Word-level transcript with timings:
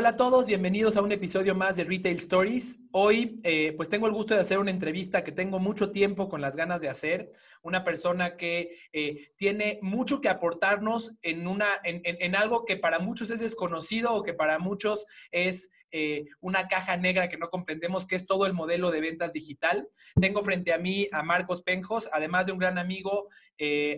Hola 0.00 0.10
a 0.10 0.16
todos, 0.16 0.46
bienvenidos 0.46 0.96
a 0.96 1.02
un 1.02 1.10
episodio 1.10 1.56
más 1.56 1.74
de 1.74 1.82
Retail 1.82 2.18
Stories. 2.18 2.78
Hoy, 2.92 3.40
eh, 3.42 3.72
pues 3.76 3.88
tengo 3.88 4.06
el 4.06 4.12
gusto 4.12 4.32
de 4.32 4.40
hacer 4.40 4.60
una 4.60 4.70
entrevista 4.70 5.24
que 5.24 5.32
tengo 5.32 5.58
mucho 5.58 5.90
tiempo 5.90 6.28
con 6.28 6.40
las 6.40 6.54
ganas 6.54 6.80
de 6.80 6.88
hacer. 6.88 7.32
Una 7.62 7.82
persona 7.82 8.36
que 8.36 8.78
eh, 8.92 9.32
tiene 9.34 9.80
mucho 9.82 10.20
que 10.20 10.28
aportarnos 10.28 11.16
en, 11.22 11.48
una, 11.48 11.66
en, 11.82 12.36
algo 12.36 12.64
que 12.64 12.76
para 12.76 13.00
muchos 13.00 13.32
es 13.32 13.40
desconocido 13.40 14.14
o 14.14 14.22
que 14.22 14.34
para 14.34 14.60
muchos 14.60 15.04
es 15.32 15.68
eh, 15.90 16.26
una 16.38 16.68
caja 16.68 16.96
negra 16.96 17.28
que 17.28 17.36
no 17.36 17.50
comprendemos, 17.50 18.06
que 18.06 18.14
es 18.14 18.24
todo 18.24 18.46
el 18.46 18.52
modelo 18.52 18.92
de 18.92 19.00
ventas 19.00 19.32
digital. 19.32 19.88
Tengo 20.20 20.44
frente 20.44 20.72
a 20.72 20.78
mí 20.78 21.08
a 21.10 21.24
Marcos 21.24 21.62
Penjos, 21.62 22.08
además 22.12 22.46
de 22.46 22.52
un 22.52 22.58
gran 22.58 22.78
amigo, 22.78 23.30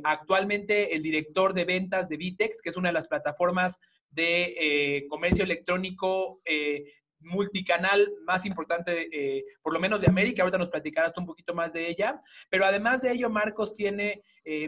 actualmente 0.04 0.96
el 0.96 1.02
director 1.02 1.52
de 1.52 1.66
ventas 1.66 2.08
de 2.08 2.16
Vitex, 2.16 2.62
que 2.62 2.70
es 2.70 2.78
una 2.78 2.88
de 2.88 2.94
las 2.94 3.08
plataformas 3.08 3.78
de 4.10 4.96
eh, 4.96 5.08
comercio 5.08 5.44
electrónico 5.44 6.40
eh, 6.44 6.84
multicanal 7.20 8.12
más 8.24 8.46
importante, 8.46 9.08
eh, 9.12 9.44
por 9.62 9.72
lo 9.72 9.80
menos 9.80 10.00
de 10.00 10.08
América. 10.08 10.42
Ahorita 10.42 10.58
nos 10.58 10.70
platicarás 10.70 11.12
un 11.16 11.26
poquito 11.26 11.54
más 11.54 11.72
de 11.72 11.88
ella. 11.88 12.20
Pero 12.48 12.64
además 12.64 13.02
de 13.02 13.12
ello, 13.12 13.30
Marcos 13.30 13.74
tiene 13.74 14.22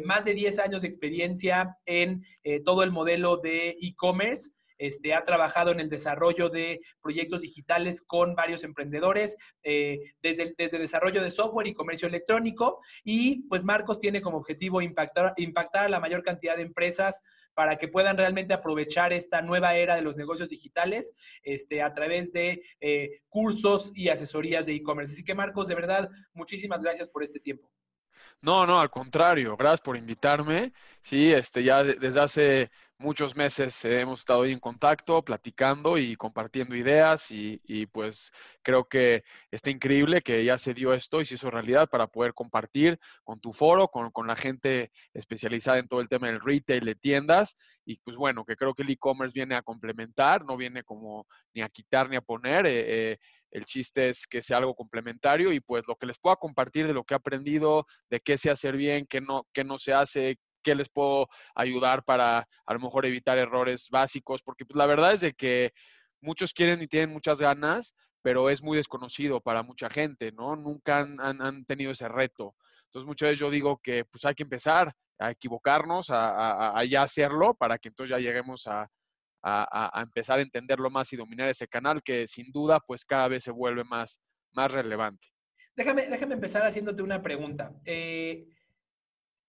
más 0.04 0.26
de 0.26 0.34
10 0.34 0.58
años 0.58 0.82
de 0.82 0.88
experiencia 0.88 1.78
en 1.86 2.24
todo 2.64 2.82
el 2.82 2.90
modelo 2.90 3.38
de 3.38 3.70
e-commerce. 3.80 4.50
Este, 4.78 5.14
ha 5.14 5.24
trabajado 5.24 5.70
en 5.70 5.80
el 5.80 5.88
desarrollo 5.88 6.48
de 6.48 6.80
proyectos 7.00 7.40
digitales 7.40 8.02
con 8.02 8.34
varios 8.34 8.64
emprendedores, 8.64 9.36
desde, 9.62 10.54
desde 10.56 10.78
desarrollo 10.78 11.22
de 11.22 11.30
software 11.30 11.66
y 11.66 11.74
comercio 11.74 12.08
electrónico. 12.08 12.80
Y 13.04 13.42
pues 13.48 13.64
Marcos 13.64 13.98
tiene 13.98 14.20
como 14.20 14.38
objetivo 14.38 14.82
impactar, 14.82 15.34
impactar 15.36 15.86
a 15.86 15.88
la 15.88 16.00
mayor 16.00 16.22
cantidad 16.22 16.56
de 16.56 16.62
empresas 16.62 17.22
para 17.54 17.76
que 17.76 17.88
puedan 17.88 18.16
realmente 18.16 18.54
aprovechar 18.54 19.12
esta 19.12 19.42
nueva 19.42 19.74
era 19.74 19.94
de 19.94 20.02
los 20.02 20.16
negocios 20.16 20.48
digitales 20.48 21.14
este, 21.42 21.82
a 21.82 21.92
través 21.92 22.32
de 22.32 22.62
eh, 22.80 23.20
cursos 23.28 23.92
y 23.94 24.08
asesorías 24.08 24.66
de 24.66 24.74
e-commerce. 24.74 25.12
Así 25.12 25.24
que 25.24 25.34
Marcos, 25.34 25.68
de 25.68 25.74
verdad, 25.74 26.08
muchísimas 26.32 26.82
gracias 26.82 27.08
por 27.08 27.22
este 27.22 27.40
tiempo. 27.40 27.70
No, 28.40 28.66
no, 28.66 28.80
al 28.80 28.90
contrario, 28.90 29.56
gracias 29.56 29.80
por 29.80 29.96
invitarme. 29.96 30.72
Sí, 31.00 31.32
este, 31.32 31.62
ya 31.62 31.82
desde 31.82 32.20
hace 32.20 32.70
muchos 33.02 33.36
meses 33.36 33.84
hemos 33.84 34.20
estado 34.20 34.42
ahí 34.42 34.52
en 34.52 34.58
contacto, 34.58 35.22
platicando 35.22 35.98
y 35.98 36.16
compartiendo 36.16 36.76
ideas 36.76 37.30
y, 37.30 37.58
pues 37.92 38.32
creo 38.62 38.84
que 38.84 39.24
está 39.50 39.70
increíble 39.70 40.22
que 40.22 40.44
ya 40.44 40.56
se 40.56 40.72
dio 40.72 40.94
esto 40.94 41.20
y 41.20 41.24
se 41.24 41.34
hizo 41.34 41.50
realidad 41.50 41.88
para 41.90 42.06
poder 42.06 42.32
compartir 42.32 42.98
con 43.24 43.38
tu 43.40 43.52
foro, 43.52 43.88
con, 43.88 44.12
la 44.26 44.36
gente 44.36 44.92
especializada 45.12 45.78
en 45.78 45.88
todo 45.88 46.00
el 46.00 46.08
tema 46.08 46.28
del 46.28 46.40
retail 46.40 46.84
de 46.84 46.94
tiendas 46.94 47.56
y 47.84 47.96
pues 47.98 48.16
bueno, 48.16 48.44
que 48.44 48.56
creo 48.56 48.74
que 48.74 48.84
el 48.84 48.90
e-commerce 48.90 49.34
viene 49.34 49.56
a 49.56 49.62
complementar, 49.62 50.44
no 50.44 50.56
viene 50.56 50.84
como 50.84 51.26
ni 51.54 51.62
a 51.62 51.68
quitar 51.68 52.08
ni 52.08 52.16
a 52.16 52.20
poner. 52.20 52.66
Eh, 52.66 53.12
eh, 53.12 53.18
el 53.50 53.64
chiste 53.66 54.08
es 54.08 54.26
que 54.26 54.40
sea 54.40 54.58
algo 54.58 54.74
complementario 54.74 55.52
y 55.52 55.60
pues 55.60 55.82
lo 55.86 55.96
que 55.96 56.06
les 56.06 56.18
pueda 56.18 56.36
compartir 56.36 56.86
de 56.86 56.94
lo 56.94 57.04
que 57.04 57.14
he 57.14 57.16
aprendido, 57.16 57.86
de 58.08 58.20
qué 58.20 58.38
sé 58.38 58.50
hacer 58.50 58.76
bien, 58.76 59.06
qué 59.06 59.20
no, 59.20 59.46
qué 59.52 59.64
no 59.64 59.78
se 59.78 59.92
hace, 59.92 60.38
qué 60.62 60.74
les 60.74 60.88
puedo 60.88 61.28
ayudar 61.54 62.04
para 62.04 62.48
a 62.66 62.74
lo 62.74 62.80
mejor 62.80 63.06
evitar 63.06 63.38
errores 63.38 63.88
básicos, 63.90 64.42
porque 64.42 64.64
pues, 64.64 64.76
la 64.76 64.86
verdad 64.86 65.12
es 65.12 65.20
de 65.20 65.34
que 65.34 65.72
muchos 66.22 66.54
quieren 66.54 66.80
y 66.80 66.86
tienen 66.86 67.10
muchas 67.10 67.40
ganas, 67.40 67.94
pero 68.22 68.48
es 68.48 68.62
muy 68.62 68.76
desconocido 68.76 69.40
para 69.40 69.62
mucha 69.62 69.90
gente, 69.90 70.32
¿no? 70.32 70.56
Nunca 70.56 71.00
han, 71.00 71.64
tenido 71.64 71.92
ese 71.92 72.08
reto. 72.08 72.54
Entonces 72.84 73.06
muchas 73.06 73.30
veces 73.30 73.40
yo 73.40 73.50
digo 73.50 73.80
que 73.82 74.04
pues 74.04 74.24
hay 74.24 74.34
que 74.34 74.44
empezar 74.44 74.92
a 75.18 75.30
equivocarnos, 75.30 76.06
a, 76.10 76.82
ya 76.88 77.02
hacerlo, 77.02 77.54
para 77.54 77.78
que 77.78 77.88
entonces 77.88 78.10
ya 78.10 78.18
lleguemos 78.18 78.66
a, 78.66 78.88
empezar 80.00 80.38
a 80.38 80.42
entenderlo 80.42 80.88
más 80.88 81.12
y 81.12 81.16
dominar 81.16 81.48
ese 81.48 81.66
canal 81.66 82.02
que 82.02 82.28
sin 82.28 82.52
duda 82.52 82.78
pues 82.80 83.04
cada 83.04 83.28
vez 83.28 83.42
se 83.42 83.50
vuelve 83.50 83.82
más, 83.84 84.20
más 84.52 84.70
relevante. 84.70 85.28
Déjame, 85.74 86.08
déjame 86.08 86.34
empezar 86.34 86.64
haciéndote 86.64 87.02
una 87.02 87.22
pregunta. 87.22 87.74
Eh, 87.84 88.46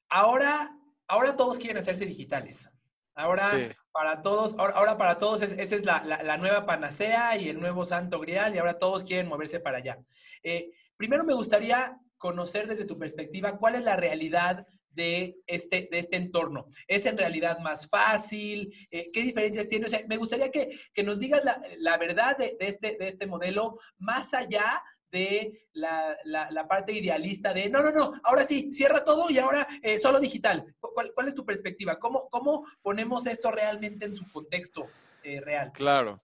ahora 0.10 0.70
ahora 1.08 1.36
todos 1.36 1.58
quieren 1.58 1.78
hacerse 1.78 2.06
digitales. 2.06 2.70
Ahora 3.16 3.76
para 3.94 4.24
todos, 4.24 4.56
ahora, 4.58 4.98
para 4.98 5.18
todos 5.18 5.44
esa 5.44 5.76
es 5.76 5.86
la, 5.86 6.38
nueva 6.38 6.66
panacea 6.66 7.38
y 7.38 7.48
el 7.48 7.60
nuevo 7.60 7.86
santo 7.86 8.20
grial 8.20 8.56
y 8.56 8.58
ahora 8.58 8.80
todos 8.80 9.04
quieren 9.04 9.28
moverse 9.28 9.60
para 9.60 9.78
allá. 9.78 10.00
Eh, 10.42 10.72
primero 10.98 11.24
me 11.24 11.36
gustaría 11.36 11.96
conocer 12.18 12.68
desde 12.68 12.86
tu 12.86 12.98
perspectiva 12.98 13.58
cuál 13.58 13.76
es 13.76 13.84
la 13.84 13.96
realidad 13.96 14.66
de 14.90 15.38
este, 15.46 15.88
de 15.92 16.00
este 16.00 16.18
entorno. 16.18 16.68
¿Es 16.88 17.06
en 17.06 17.18
realidad 17.18 17.60
más 17.60 17.88
fácil? 17.88 18.74
Eh, 18.90 19.12
¿Qué 19.12 19.22
diferencias 19.22 19.68
tiene? 19.68 19.86
O 19.86 19.90
sea, 19.90 20.02
me 20.08 20.18
gustaría 20.18 20.50
que, 20.50 20.80
nos 21.04 21.20
digas 21.20 21.42
la, 21.78 21.98
verdad 21.98 22.36
de, 22.38 22.58
este, 22.60 22.98
de 22.98 23.08
este 23.08 23.28
modelo 23.28 23.80
más 23.98 24.34
allá 24.34 24.82
de 25.14 25.68
la, 25.74 26.68
parte 26.68 26.92
idealista 26.92 27.54
de, 27.54 27.70
no, 27.70 27.84
no, 27.84 27.92
no, 27.92 28.20
ahora 28.24 28.46
sí, 28.46 28.72
cierra 28.72 29.06
todo 29.06 29.30
y 29.30 29.38
ahora 29.38 29.68
eh, 29.84 30.00
solo 30.00 30.20
digital. 30.20 30.76
¿Cuál, 30.80 31.28
es 31.28 31.36
tu 31.36 31.46
perspectiva? 31.46 32.00
¿Cómo, 32.00 32.28
¿Cómo 32.30 32.66
ponemos 32.82 33.28
esto 33.28 33.52
realmente 33.52 34.06
en 34.06 34.16
su 34.16 34.30
contexto 34.32 34.88
eh, 35.24 35.40
real? 35.40 35.72
Claro. 35.74 36.22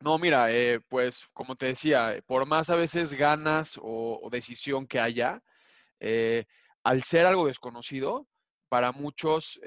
No, 0.00 0.18
mira, 0.18 0.52
eh, 0.52 0.80
pues 0.88 1.28
como 1.32 1.54
te 1.54 1.66
decía, 1.66 2.20
por 2.26 2.44
más 2.44 2.70
a 2.70 2.76
veces 2.76 3.14
ganas 3.14 3.78
o 3.80 4.28
decisión 4.30 4.86
que 4.86 5.00
haya, 5.00 5.40
al 6.82 7.02
ser 7.04 7.24
algo 7.24 7.46
desconocido, 7.46 8.26
para 8.68 8.92
muchos 8.92 9.60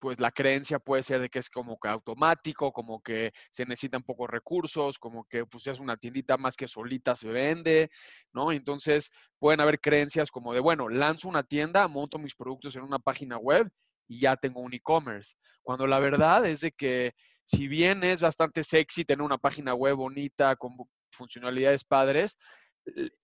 pues 0.00 0.18
la 0.18 0.30
creencia 0.32 0.78
puede 0.78 1.02
ser 1.02 1.20
de 1.20 1.28
que 1.28 1.38
es 1.38 1.50
como 1.50 1.78
que 1.78 1.88
automático, 1.88 2.72
como 2.72 3.02
que 3.02 3.32
se 3.50 3.64
necesitan 3.66 4.02
pocos 4.02 4.28
recursos, 4.30 4.98
como 4.98 5.24
que 5.24 5.44
pues 5.46 5.66
es 5.66 5.78
una 5.78 5.96
tiendita 5.96 6.36
más 6.38 6.56
que 6.56 6.66
solita 6.66 7.14
se 7.14 7.28
vende, 7.28 7.90
¿no? 8.32 8.50
Entonces 8.50 9.10
pueden 9.38 9.60
haber 9.60 9.78
creencias 9.80 10.30
como 10.30 10.54
de, 10.54 10.60
bueno, 10.60 10.88
lanzo 10.88 11.28
una 11.28 11.42
tienda, 11.42 11.86
monto 11.86 12.18
mis 12.18 12.34
productos 12.34 12.74
en 12.76 12.82
una 12.82 12.98
página 12.98 13.36
web 13.36 13.70
y 14.08 14.20
ya 14.20 14.36
tengo 14.36 14.60
un 14.60 14.74
e-commerce. 14.74 15.36
Cuando 15.62 15.86
la 15.86 16.00
verdad 16.00 16.46
es 16.46 16.62
de 16.62 16.72
que 16.72 17.14
si 17.44 17.68
bien 17.68 18.02
es 18.02 18.22
bastante 18.22 18.64
sexy 18.64 19.04
tener 19.04 19.22
una 19.22 19.38
página 19.38 19.74
web 19.74 19.96
bonita 19.96 20.56
con 20.56 20.76
funcionalidades 21.12 21.84
padres, 21.84 22.38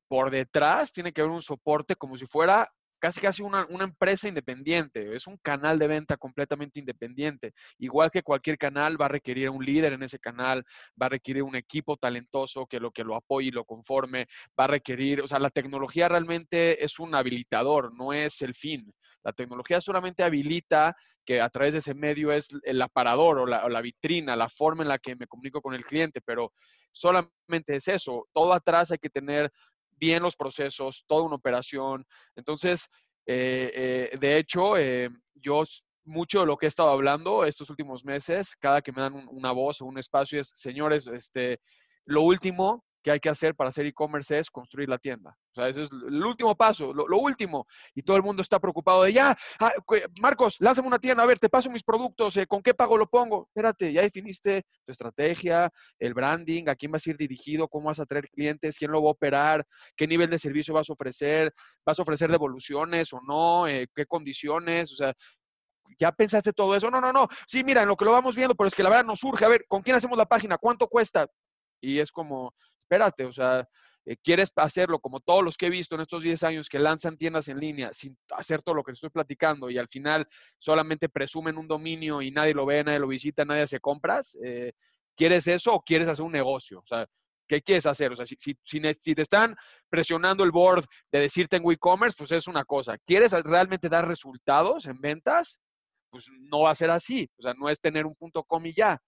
por 0.08 0.30
detrás 0.30 0.92
tiene 0.92 1.12
que 1.12 1.22
haber 1.22 1.32
un 1.32 1.42
soporte 1.42 1.96
como 1.96 2.16
si 2.16 2.26
fuera 2.26 2.70
casi 2.98 3.20
casi 3.20 3.42
una, 3.42 3.66
una, 3.70 3.84
empresa 3.84 4.28
independiente, 4.28 5.14
es 5.14 5.26
un 5.26 5.36
canal 5.38 5.78
de 5.78 5.86
venta 5.86 6.16
completamente 6.16 6.80
independiente. 6.80 7.52
Igual 7.78 8.10
que 8.10 8.22
cualquier 8.22 8.58
canal 8.58 9.00
va 9.00 9.06
a 9.06 9.08
requerir 9.08 9.50
un 9.50 9.64
líder 9.64 9.92
en 9.92 10.02
ese 10.02 10.18
canal, 10.18 10.64
va 11.00 11.06
a 11.06 11.10
requerir 11.10 11.42
un 11.42 11.56
equipo 11.56 11.96
talentoso 11.96 12.66
que 12.66 12.80
lo 12.80 12.90
que 12.90 13.04
lo 13.04 13.16
apoye 13.16 13.48
y 13.48 13.50
lo 13.52 13.64
conforme, 13.64 14.26
va 14.58 14.64
a 14.64 14.68
requerir, 14.68 15.20
o 15.20 15.28
sea, 15.28 15.38
la 15.38 15.50
tecnología 15.50 16.08
realmente 16.08 16.84
es 16.84 16.98
un 16.98 17.14
habilitador, 17.14 17.94
no 17.94 18.12
es 18.12 18.42
el 18.42 18.54
fin. 18.54 18.92
La 19.22 19.32
tecnología 19.32 19.80
solamente 19.80 20.22
habilita 20.22 20.94
que 21.24 21.40
a 21.40 21.48
través 21.48 21.72
de 21.72 21.80
ese 21.80 21.94
medio 21.94 22.30
es 22.30 22.48
el 22.62 22.80
aparador 22.80 23.40
o 23.40 23.46
la, 23.46 23.64
o 23.64 23.68
la 23.68 23.80
vitrina, 23.80 24.36
la 24.36 24.48
forma 24.48 24.84
en 24.84 24.88
la 24.88 24.98
que 24.98 25.16
me 25.16 25.26
comunico 25.26 25.60
con 25.60 25.74
el 25.74 25.84
cliente, 25.84 26.20
pero 26.20 26.52
solamente 26.92 27.74
es 27.74 27.88
eso. 27.88 28.28
Todo 28.32 28.52
atrás 28.52 28.92
hay 28.92 28.98
que 28.98 29.10
tener 29.10 29.50
bien 29.96 30.22
los 30.22 30.36
procesos, 30.36 31.04
toda 31.06 31.22
una 31.22 31.36
operación. 31.36 32.04
Entonces, 32.36 32.88
eh, 33.26 34.10
eh, 34.12 34.18
de 34.18 34.38
hecho, 34.38 34.76
eh, 34.76 35.08
yo 35.34 35.64
mucho 36.04 36.40
de 36.40 36.46
lo 36.46 36.56
que 36.56 36.66
he 36.66 36.68
estado 36.68 36.90
hablando 36.90 37.44
estos 37.44 37.68
últimos 37.70 38.04
meses, 38.04 38.54
cada 38.56 38.80
que 38.80 38.92
me 38.92 39.02
dan 39.02 39.26
una 39.30 39.52
voz 39.52 39.80
o 39.80 39.86
un 39.86 39.98
espacio 39.98 40.40
es, 40.40 40.52
señores, 40.54 41.06
este, 41.08 41.58
lo 42.04 42.22
último 42.22 42.84
que 43.06 43.12
hay 43.12 43.20
que 43.20 43.28
hacer 43.28 43.54
para 43.54 43.70
hacer 43.70 43.86
e-commerce 43.86 44.36
es 44.36 44.50
construir 44.50 44.88
la 44.88 44.98
tienda. 44.98 45.30
O 45.30 45.54
sea, 45.54 45.68
ese 45.68 45.82
es 45.82 45.90
el 45.92 46.24
último 46.24 46.56
paso, 46.56 46.92
lo, 46.92 47.18
último. 47.18 47.64
Y 47.94 48.02
todo 48.02 48.16
el 48.16 48.24
mundo 48.24 48.42
está 48.42 48.58
preocupado 48.58 49.04
de 49.04 49.12
ya, 49.12 49.38
ah, 49.60 49.72
Marcos, 50.20 50.56
lánzame 50.58 50.88
una 50.88 50.98
tienda, 50.98 51.22
a 51.22 51.26
ver, 51.26 51.38
te 51.38 51.48
paso 51.48 51.70
mis 51.70 51.84
productos, 51.84 52.36
eh, 52.36 52.48
¿con 52.48 52.62
qué 52.62 52.74
pago 52.74 52.98
lo 52.98 53.06
pongo? 53.06 53.46
Espérate, 53.46 53.92
ya 53.92 54.02
definiste 54.02 54.64
tu 54.84 54.90
estrategia, 54.90 55.70
el 56.00 56.14
branding, 56.14 56.64
a 56.68 56.74
quién 56.74 56.90
vas 56.90 57.06
a 57.06 57.10
ir 57.10 57.16
dirigido, 57.16 57.68
cómo 57.68 57.86
vas 57.86 58.00
a 58.00 58.06
traer 58.06 58.28
clientes, 58.28 58.76
quién 58.76 58.90
lo 58.90 59.00
va 59.00 59.10
a 59.10 59.12
operar, 59.12 59.64
qué 59.94 60.08
nivel 60.08 60.28
de 60.28 60.40
servicio 60.40 60.74
vas 60.74 60.90
a 60.90 60.94
ofrecer, 60.94 61.54
vas 61.84 62.00
a 62.00 62.02
ofrecer 62.02 62.28
devoluciones 62.28 63.12
o 63.12 63.20
no, 63.24 63.68
eh, 63.68 63.86
qué 63.94 64.04
condiciones, 64.06 64.90
o 64.90 64.96
sea, 64.96 65.14
ya 65.96 66.10
pensaste 66.10 66.52
todo 66.52 66.74
eso. 66.74 66.90
No, 66.90 67.00
no, 67.00 67.12
no. 67.12 67.28
Sí, 67.46 67.62
mira, 67.62 67.82
en 67.82 67.88
lo 67.88 67.96
que 67.96 68.04
lo 68.04 68.10
vamos 68.10 68.34
viendo, 68.34 68.56
pero 68.56 68.66
es 68.66 68.74
que 68.74 68.82
la 68.82 68.88
verdad 68.88 69.04
nos 69.04 69.20
surge. 69.20 69.44
A 69.44 69.48
ver, 69.48 69.64
¿con 69.68 69.82
quién 69.82 69.94
hacemos 69.94 70.18
la 70.18 70.26
página? 70.26 70.58
¿Cuánto 70.58 70.88
cuesta? 70.88 71.28
Y 71.80 72.00
es 72.00 72.10
como, 72.10 72.52
espérate, 72.86 73.24
o 73.24 73.32
sea, 73.32 73.68
eh, 74.04 74.16
quieres 74.22 74.52
hacerlo 74.54 75.00
como 75.00 75.18
todos 75.18 75.42
los 75.42 75.56
que 75.56 75.66
he 75.66 75.70
visto 75.70 75.96
en 75.96 76.02
estos 76.02 76.22
10 76.22 76.44
años 76.44 76.68
que 76.68 76.78
lanzan 76.78 77.16
tiendas 77.16 77.48
en 77.48 77.58
línea 77.58 77.92
sin 77.92 78.16
hacer 78.30 78.62
todo 78.62 78.76
lo 78.76 78.84
que 78.84 78.92
estoy 78.92 79.10
platicando 79.10 79.68
y 79.68 79.78
al 79.78 79.88
final 79.88 80.28
solamente 80.58 81.08
presumen 81.08 81.58
un 81.58 81.66
dominio 81.66 82.22
y 82.22 82.30
nadie 82.30 82.54
lo 82.54 82.64
ve, 82.64 82.84
nadie 82.84 83.00
lo 83.00 83.08
visita, 83.08 83.44
nadie 83.44 83.62
hace 83.62 83.80
compras, 83.80 84.38
eh, 84.44 84.72
¿quieres 85.16 85.48
eso 85.48 85.74
o 85.74 85.82
quieres 85.82 86.06
hacer 86.06 86.24
un 86.24 86.30
negocio? 86.30 86.78
O 86.78 86.86
sea, 86.86 87.04
¿qué 87.48 87.60
quieres 87.60 87.86
hacer? 87.86 88.12
O 88.12 88.16
sea, 88.16 88.26
si, 88.26 89.14
te 89.14 89.22
están 89.22 89.56
presionando 89.88 90.44
el 90.44 90.52
board 90.52 90.84
de 91.10 91.20
decirte 91.20 91.56
en 91.56 91.68
e-commerce, 91.68 92.16
pues 92.16 92.30
es 92.30 92.46
una 92.46 92.64
cosa. 92.64 92.98
¿Quieres 92.98 93.32
realmente 93.44 93.88
dar 93.88 94.06
resultados 94.06 94.86
en 94.86 95.00
ventas? 95.00 95.60
Pues 96.10 96.28
no 96.38 96.60
va 96.60 96.70
a 96.70 96.74
ser 96.76 96.90
así. 96.90 97.28
O 97.38 97.42
sea, 97.42 97.54
no 97.54 97.68
es 97.68 97.80
tener 97.80 98.06
un 98.06 98.14
punto 98.14 98.44
com 98.44 98.64
y 98.66 98.72
ya. 98.72 99.00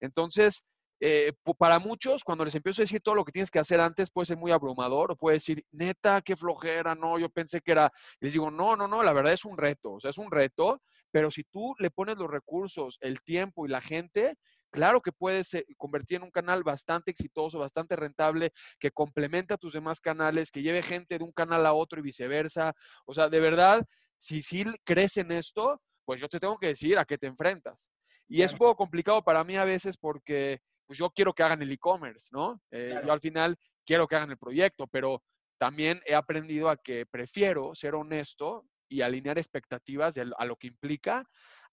Entonces, 0.00 0.64
eh, 1.00 1.32
para 1.58 1.78
muchos, 1.78 2.24
cuando 2.24 2.44
les 2.44 2.54
empiezo 2.54 2.80
a 2.80 2.84
decir 2.84 3.00
todo 3.02 3.14
lo 3.14 3.24
que 3.24 3.32
tienes 3.32 3.50
que 3.50 3.58
hacer 3.58 3.80
antes, 3.80 4.10
puede 4.10 4.26
ser 4.26 4.36
muy 4.36 4.52
abrumador 4.52 5.12
o 5.12 5.16
puede 5.16 5.36
decir, 5.36 5.64
neta, 5.72 6.22
qué 6.22 6.36
flojera, 6.36 6.94
no, 6.94 7.18
yo 7.18 7.28
pensé 7.28 7.60
que 7.60 7.72
era, 7.72 7.92
les 8.20 8.32
digo, 8.32 8.50
no, 8.50 8.76
no, 8.76 8.88
no, 8.88 9.02
la 9.02 9.12
verdad 9.12 9.32
es 9.32 9.44
un 9.44 9.56
reto, 9.56 9.92
o 9.92 10.00
sea, 10.00 10.10
es 10.10 10.18
un 10.18 10.30
reto, 10.30 10.80
pero 11.10 11.30
si 11.30 11.44
tú 11.44 11.74
le 11.78 11.90
pones 11.90 12.16
los 12.16 12.30
recursos, 12.30 12.98
el 13.00 13.20
tiempo 13.22 13.66
y 13.66 13.68
la 13.68 13.80
gente, 13.80 14.36
claro 14.70 15.00
que 15.00 15.12
puedes 15.12 15.54
eh, 15.54 15.66
convertir 15.76 16.18
en 16.18 16.24
un 16.24 16.30
canal 16.30 16.62
bastante 16.62 17.10
exitoso, 17.10 17.58
bastante 17.58 17.96
rentable, 17.96 18.52
que 18.78 18.90
complemente 18.90 19.54
a 19.54 19.56
tus 19.58 19.72
demás 19.72 20.00
canales, 20.00 20.50
que 20.50 20.62
lleve 20.62 20.82
gente 20.82 21.18
de 21.18 21.24
un 21.24 21.32
canal 21.32 21.64
a 21.66 21.72
otro 21.72 22.00
y 22.00 22.02
viceversa. 22.02 22.74
O 23.06 23.14
sea, 23.14 23.28
de 23.28 23.40
verdad, 23.40 23.84
si 24.18 24.42
sí 24.42 24.64
crees 24.84 25.16
en 25.16 25.32
esto, 25.32 25.80
pues 26.04 26.20
yo 26.20 26.28
te 26.28 26.40
tengo 26.40 26.58
que 26.58 26.68
decir 26.68 26.98
a 26.98 27.04
qué 27.04 27.18
te 27.18 27.26
enfrentas. 27.26 27.90
Y 28.28 28.42
es 28.42 28.52
un 28.52 28.58
poco 28.58 28.76
complicado 28.76 29.22
para 29.22 29.44
mí 29.44 29.56
a 29.56 29.64
veces 29.64 29.96
porque 29.96 30.60
pues 30.86 30.98
yo 30.98 31.10
quiero 31.10 31.32
que 31.32 31.42
hagan 31.42 31.62
el 31.62 31.72
e-commerce, 31.72 32.28
¿no? 32.32 32.60
Eh, 32.70 33.00
yo 33.04 33.12
al 33.12 33.20
final 33.20 33.56
quiero 33.84 34.06
que 34.06 34.16
hagan 34.16 34.30
el 34.30 34.38
proyecto, 34.38 34.86
pero 34.86 35.22
también 35.58 36.00
he 36.06 36.14
aprendido 36.14 36.68
a 36.68 36.76
que 36.76 37.06
prefiero 37.06 37.74
ser 37.74 37.94
honesto 37.94 38.66
y 38.88 39.00
alinear 39.00 39.38
expectativas 39.38 40.16
a 40.18 40.44
lo 40.44 40.56
que 40.56 40.68
implica 40.68 41.24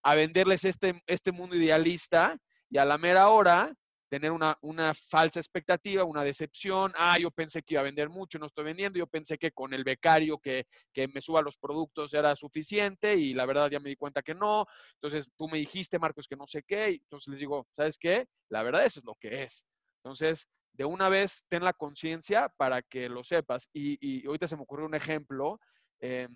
a 0.04 0.16
venderles 0.16 0.66
este, 0.66 0.96
este 1.06 1.32
mundo 1.32 1.56
idealista 1.56 2.38
y 2.70 2.78
a 2.78 2.86
la 2.86 2.98
mera 2.98 3.30
hora 3.30 3.74
tener 4.14 4.32
una, 4.32 4.56
una, 4.62 4.94
falsa 4.94 5.40
expectativa, 5.40 6.04
una 6.04 6.24
decepción. 6.24 6.92
Ah, 6.96 7.18
yo 7.18 7.32
pensé 7.32 7.64
que 7.64 7.74
iba 7.74 7.82
a 7.82 7.84
vender 7.84 8.10
mucho, 8.10 8.38
no 8.38 8.46
estoy 8.46 8.64
vendiendo. 8.64 9.00
Yo 9.00 9.08
pensé 9.08 9.40
que 9.40 9.52
con 9.52 9.74
el 9.74 9.84
becario 9.84 10.38
que, 10.38 10.68
que, 10.94 11.08
me 11.08 11.20
suba 11.20 11.42
los 11.42 11.58
productos 11.58 12.14
era 12.14 12.36
suficiente 12.36 13.16
y 13.16 13.34
la 13.34 13.48
verdad 13.48 13.72
ya 13.72 13.80
me 13.80 13.90
di 13.90 13.96
cuenta 13.96 14.22
que 14.22 14.36
no. 14.36 14.68
Entonces 15.02 15.32
tú 15.36 15.48
me 15.48 15.58
dijiste, 15.58 15.98
Marcos, 15.98 16.28
que 16.28 16.36
no 16.36 16.46
sé 16.46 16.62
qué. 16.62 16.90
entonces 16.90 17.28
les 17.30 17.40
digo, 17.40 17.68
¿sabes 17.72 17.98
qué? 17.98 18.28
La 18.50 18.62
verdad 18.62 18.86
eso 18.86 19.00
es 19.00 19.04
lo 19.04 19.16
que 19.16 19.42
es. 19.46 19.66
Entonces, 20.04 20.48
de 20.74 20.86
una 20.86 21.10
vez 21.10 21.44
ten 21.50 21.64
la 21.64 21.74
conciencia 21.74 22.50
para 22.56 22.84
que 22.84 23.10
lo 23.10 23.24
sepas. 23.24 23.68
Y, 23.74 23.98
y, 24.00 24.28
ahorita 24.28 24.46
se 24.46 24.58
me 24.58 24.62
ocurrió 24.62 24.86
un 24.86 24.94
ejemplo. 24.94 25.60
Em, 26.00 26.32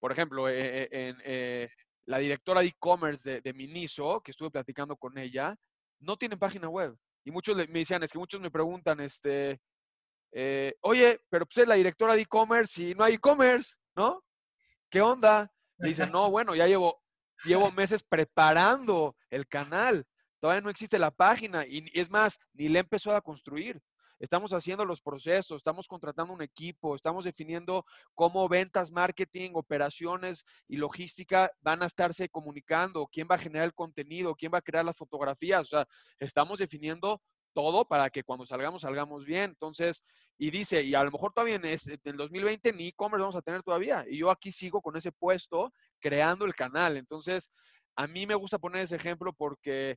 por 0.00 0.10
ejemplo, 0.10 0.48
eh, 0.48 0.88
eh, 0.90 1.68
la 2.06 2.18
directora 2.18 2.62
de 2.62 2.66
e-commerce 2.66 3.30
de, 3.30 3.40
de 3.42 3.52
Miniso, 3.52 4.20
que 4.22 4.32
estuve 4.32 4.50
platicando 4.50 4.96
con 4.96 5.16
ella, 5.18 5.56
no 6.04 6.16
tienen 6.16 6.38
página 6.38 6.68
web. 6.68 6.96
Y 7.24 7.30
muchos 7.30 7.56
me 7.56 7.66
decían, 7.66 8.02
es 8.02 8.12
que 8.12 8.18
muchos 8.18 8.40
me 8.40 8.50
preguntan, 8.50 9.00
este, 9.00 9.60
eh, 10.32 10.74
oye, 10.80 11.20
pero 11.30 11.46
pues 11.46 11.58
es 11.58 11.68
la 11.68 11.76
directora 11.76 12.14
de 12.14 12.22
e-commerce 12.22 12.82
y 12.82 12.94
no 12.94 13.04
hay 13.04 13.14
e-commerce, 13.14 13.76
¿no? 13.94 14.22
¿Qué 14.90 15.00
onda? 15.00 15.50
Me 15.78 15.88
dicen, 15.88 16.10
no, 16.12 16.30
bueno, 16.30 16.54
ya 16.54 16.66
llevo, 16.66 17.00
llevo 17.44 17.70
meses 17.72 18.02
preparando 18.02 19.16
el 19.30 19.46
canal. 19.46 20.04
Todavía 20.40 20.60
no 20.60 20.70
existe 20.70 20.98
la 20.98 21.10
página 21.10 21.64
y 21.66 21.88
es 21.94 22.10
más, 22.10 22.38
ni 22.52 22.68
le 22.68 22.80
empezó 22.80 23.14
a 23.14 23.20
construir 23.22 23.80
estamos 24.18 24.52
haciendo 24.52 24.84
los 24.84 25.00
procesos, 25.00 25.58
estamos 25.58 25.88
contratando 25.88 26.32
un 26.32 26.42
equipo, 26.42 26.94
estamos 26.94 27.24
definiendo 27.24 27.84
cómo 28.14 28.48
ventas, 28.48 28.90
marketing, 28.90 29.52
operaciones 29.54 30.44
y 30.68 30.76
logística 30.76 31.50
van 31.60 31.82
a 31.82 31.86
estarse 31.86 32.28
comunicando, 32.28 33.06
quién 33.06 33.26
va 33.30 33.36
a 33.36 33.38
generar 33.38 33.66
el 33.66 33.74
contenido, 33.74 34.34
quién 34.34 34.52
va 34.52 34.58
a 34.58 34.62
crear 34.62 34.84
las 34.84 34.96
fotografías. 34.96 35.62
O 35.62 35.64
sea, 35.64 35.86
estamos 36.18 36.58
definiendo 36.58 37.20
todo 37.54 37.86
para 37.86 38.10
que 38.10 38.24
cuando 38.24 38.44
salgamos, 38.44 38.82
salgamos 38.82 39.24
bien. 39.24 39.50
Entonces, 39.50 40.02
y 40.36 40.50
dice, 40.50 40.82
y 40.82 40.94
a 40.94 41.04
lo 41.04 41.10
mejor 41.10 41.32
todavía 41.32 41.56
en, 41.56 41.64
el 41.64 42.16
2020 42.16 42.72
ni 42.72 42.88
e-commerce 42.88 43.20
vamos 43.20 43.36
a 43.36 43.42
tener 43.42 43.62
todavía. 43.62 44.04
Y 44.08 44.18
yo 44.18 44.30
aquí 44.30 44.52
sigo 44.52 44.82
con 44.82 44.96
ese 44.96 45.12
puesto 45.12 45.72
creando 46.00 46.44
el 46.44 46.54
canal. 46.54 46.96
Entonces, 46.96 47.50
a 47.96 48.06
mí 48.06 48.26
me 48.26 48.34
gusta 48.34 48.58
poner 48.58 48.82
ese 48.82 48.96
ejemplo 48.96 49.32
porque 49.32 49.96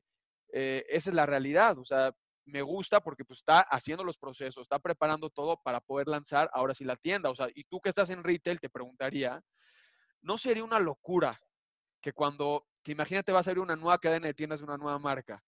eh, 0.52 0.84
esa 0.88 1.10
es 1.10 1.16
la 1.16 1.26
realidad. 1.26 1.78
O 1.78 1.84
sea, 1.84 2.12
me 2.48 2.62
gusta 2.62 3.00
porque 3.00 3.24
pues 3.24 3.40
está 3.40 3.60
haciendo 3.60 4.04
los 4.04 4.18
procesos, 4.18 4.62
está 4.62 4.78
preparando 4.78 5.30
todo 5.30 5.60
para 5.62 5.80
poder 5.80 6.08
lanzar 6.08 6.50
ahora 6.52 6.74
sí 6.74 6.84
la 6.84 6.96
tienda. 6.96 7.30
O 7.30 7.34
sea, 7.34 7.48
y 7.54 7.64
tú 7.64 7.80
que 7.80 7.88
estás 7.88 8.10
en 8.10 8.24
retail, 8.24 8.60
te 8.60 8.70
preguntaría, 8.70 9.40
¿no 10.22 10.38
sería 10.38 10.64
una 10.64 10.80
locura 10.80 11.38
que 12.00 12.12
cuando, 12.12 12.66
imagínate 12.86 13.32
vas 13.32 13.46
a 13.46 13.50
abrir 13.50 13.62
una 13.62 13.76
nueva 13.76 13.98
cadena 13.98 14.28
de 14.28 14.34
tiendas 14.34 14.60
de 14.60 14.64
una 14.64 14.76
nueva 14.76 14.98
marca, 14.98 15.42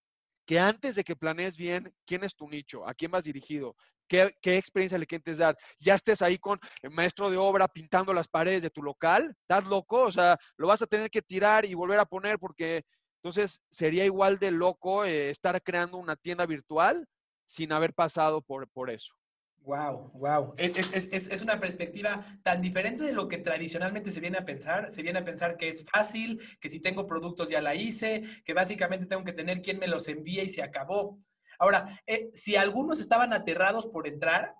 que 0.46 0.58
antes 0.58 0.96
de 0.96 1.04
que 1.04 1.16
planees 1.16 1.56
bien 1.56 1.94
quién 2.04 2.24
es 2.24 2.34
tu 2.34 2.48
nicho, 2.48 2.86
a 2.86 2.94
quién 2.94 3.10
vas 3.10 3.24
dirigido, 3.24 3.76
qué, 4.08 4.36
qué 4.42 4.56
experiencia 4.56 4.98
le 4.98 5.06
quieres 5.06 5.38
dar, 5.38 5.56
ya 5.78 5.94
estés 5.94 6.22
ahí 6.22 6.38
con 6.38 6.58
el 6.82 6.90
maestro 6.90 7.30
de 7.30 7.36
obra 7.36 7.68
pintando 7.68 8.12
las 8.12 8.28
paredes 8.28 8.62
de 8.62 8.70
tu 8.70 8.82
local, 8.82 9.34
¿estás 9.42 9.64
loco? 9.66 10.02
O 10.02 10.12
sea, 10.12 10.36
lo 10.56 10.66
vas 10.66 10.82
a 10.82 10.86
tener 10.86 11.10
que 11.10 11.22
tirar 11.22 11.64
y 11.64 11.74
volver 11.74 12.00
a 12.00 12.04
poner 12.04 12.38
porque 12.38 12.84
entonces, 13.22 13.60
sería 13.68 14.06
igual 14.06 14.38
de 14.38 14.50
loco 14.50 15.04
eh, 15.04 15.28
estar 15.28 15.62
creando 15.62 15.98
una 15.98 16.16
tienda 16.16 16.46
virtual 16.46 17.06
sin 17.46 17.70
haber 17.70 17.92
pasado 17.92 18.40
por, 18.40 18.66
por 18.70 18.88
eso. 18.88 19.12
Wow, 19.58 20.10
wow. 20.14 20.54
Es, 20.56 20.90
es, 20.94 21.28
es, 21.28 21.42
una 21.42 21.60
perspectiva 21.60 22.24
tan 22.42 22.62
diferente 22.62 23.04
de 23.04 23.12
lo 23.12 23.28
que 23.28 23.36
tradicionalmente 23.36 24.10
se 24.10 24.20
viene 24.20 24.38
a 24.38 24.46
pensar. 24.46 24.90
Se 24.90 25.02
viene 25.02 25.18
a 25.18 25.24
pensar 25.24 25.58
que 25.58 25.68
es 25.68 25.84
fácil, 25.84 26.40
que 26.60 26.70
si 26.70 26.80
tengo 26.80 27.06
productos 27.06 27.50
ya 27.50 27.60
la 27.60 27.74
hice, 27.74 28.22
que 28.46 28.54
básicamente 28.54 29.04
tengo 29.04 29.22
que 29.22 29.34
tener 29.34 29.60
quien 29.60 29.78
me 29.78 29.86
los 29.86 30.08
envíe 30.08 30.40
y 30.40 30.48
se 30.48 30.62
acabó. 30.62 31.18
Ahora, 31.58 32.00
eh, 32.06 32.30
si 32.32 32.56
algunos 32.56 33.00
estaban 33.00 33.34
aterrados 33.34 33.86
por 33.86 34.08
entrar, 34.08 34.54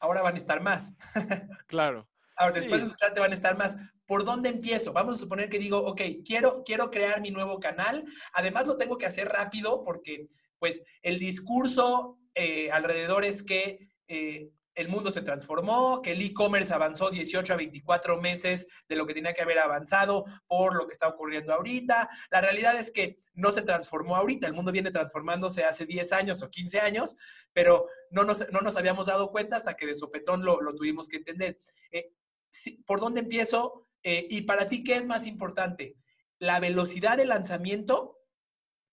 ahora 0.00 0.22
van 0.22 0.36
a 0.36 0.38
estar 0.38 0.62
más. 0.62 0.94
Claro. 1.66 2.08
Ahora, 2.36 2.56
después 2.56 2.80
de 2.80 2.86
escucharte 2.86 3.20
van 3.20 3.32
a 3.32 3.34
estar 3.34 3.56
más. 3.56 3.76
¿Por 4.06 4.24
dónde 4.24 4.50
empiezo? 4.50 4.92
Vamos 4.92 5.16
a 5.16 5.20
suponer 5.20 5.48
que 5.48 5.58
digo, 5.58 5.78
ok, 5.78 6.00
quiero, 6.24 6.62
quiero 6.64 6.90
crear 6.90 7.20
mi 7.20 7.30
nuevo 7.30 7.58
canal. 7.58 8.04
Además, 8.34 8.66
lo 8.66 8.76
tengo 8.76 8.98
que 8.98 9.06
hacer 9.06 9.28
rápido 9.28 9.82
porque, 9.84 10.28
pues, 10.58 10.82
el 11.02 11.18
discurso 11.18 12.18
eh, 12.34 12.70
alrededor 12.70 13.24
es 13.24 13.42
que 13.42 13.88
eh, 14.06 14.50
el 14.76 14.88
mundo 14.88 15.10
se 15.10 15.22
transformó, 15.22 16.02
que 16.02 16.12
el 16.12 16.22
e-commerce 16.22 16.72
avanzó 16.72 17.10
18 17.10 17.52
a 17.52 17.56
24 17.56 18.20
meses 18.20 18.66
de 18.88 18.96
lo 18.96 19.06
que 19.06 19.14
tenía 19.14 19.32
que 19.32 19.42
haber 19.42 19.58
avanzado 19.58 20.26
por 20.46 20.76
lo 20.76 20.86
que 20.86 20.92
está 20.92 21.08
ocurriendo 21.08 21.54
ahorita. 21.54 22.08
La 22.30 22.42
realidad 22.42 22.78
es 22.78 22.90
que 22.90 23.18
no 23.32 23.52
se 23.52 23.62
transformó 23.62 24.16
ahorita, 24.16 24.46
el 24.46 24.52
mundo 24.52 24.72
viene 24.72 24.90
transformándose 24.90 25.64
hace 25.64 25.86
10 25.86 26.12
años 26.12 26.42
o 26.42 26.50
15 26.50 26.80
años, 26.80 27.16
pero 27.54 27.86
no 28.10 28.24
nos, 28.24 28.50
no 28.52 28.60
nos 28.60 28.76
habíamos 28.76 29.06
dado 29.06 29.30
cuenta 29.30 29.56
hasta 29.56 29.76
que 29.76 29.86
de 29.86 29.94
sopetón 29.94 30.44
lo, 30.44 30.60
lo 30.60 30.74
tuvimos 30.74 31.08
que 31.08 31.16
entender. 31.16 31.58
Eh, 31.90 32.12
¿Por 32.86 33.00
dónde 33.00 33.20
empiezo? 33.20 33.86
Eh, 34.02 34.26
y 34.30 34.42
para 34.42 34.66
ti, 34.66 34.84
¿qué 34.84 34.96
es 34.96 35.06
más 35.06 35.26
importante? 35.26 35.96
¿La 36.38 36.60
velocidad 36.60 37.16
de 37.16 37.26
lanzamiento 37.26 38.18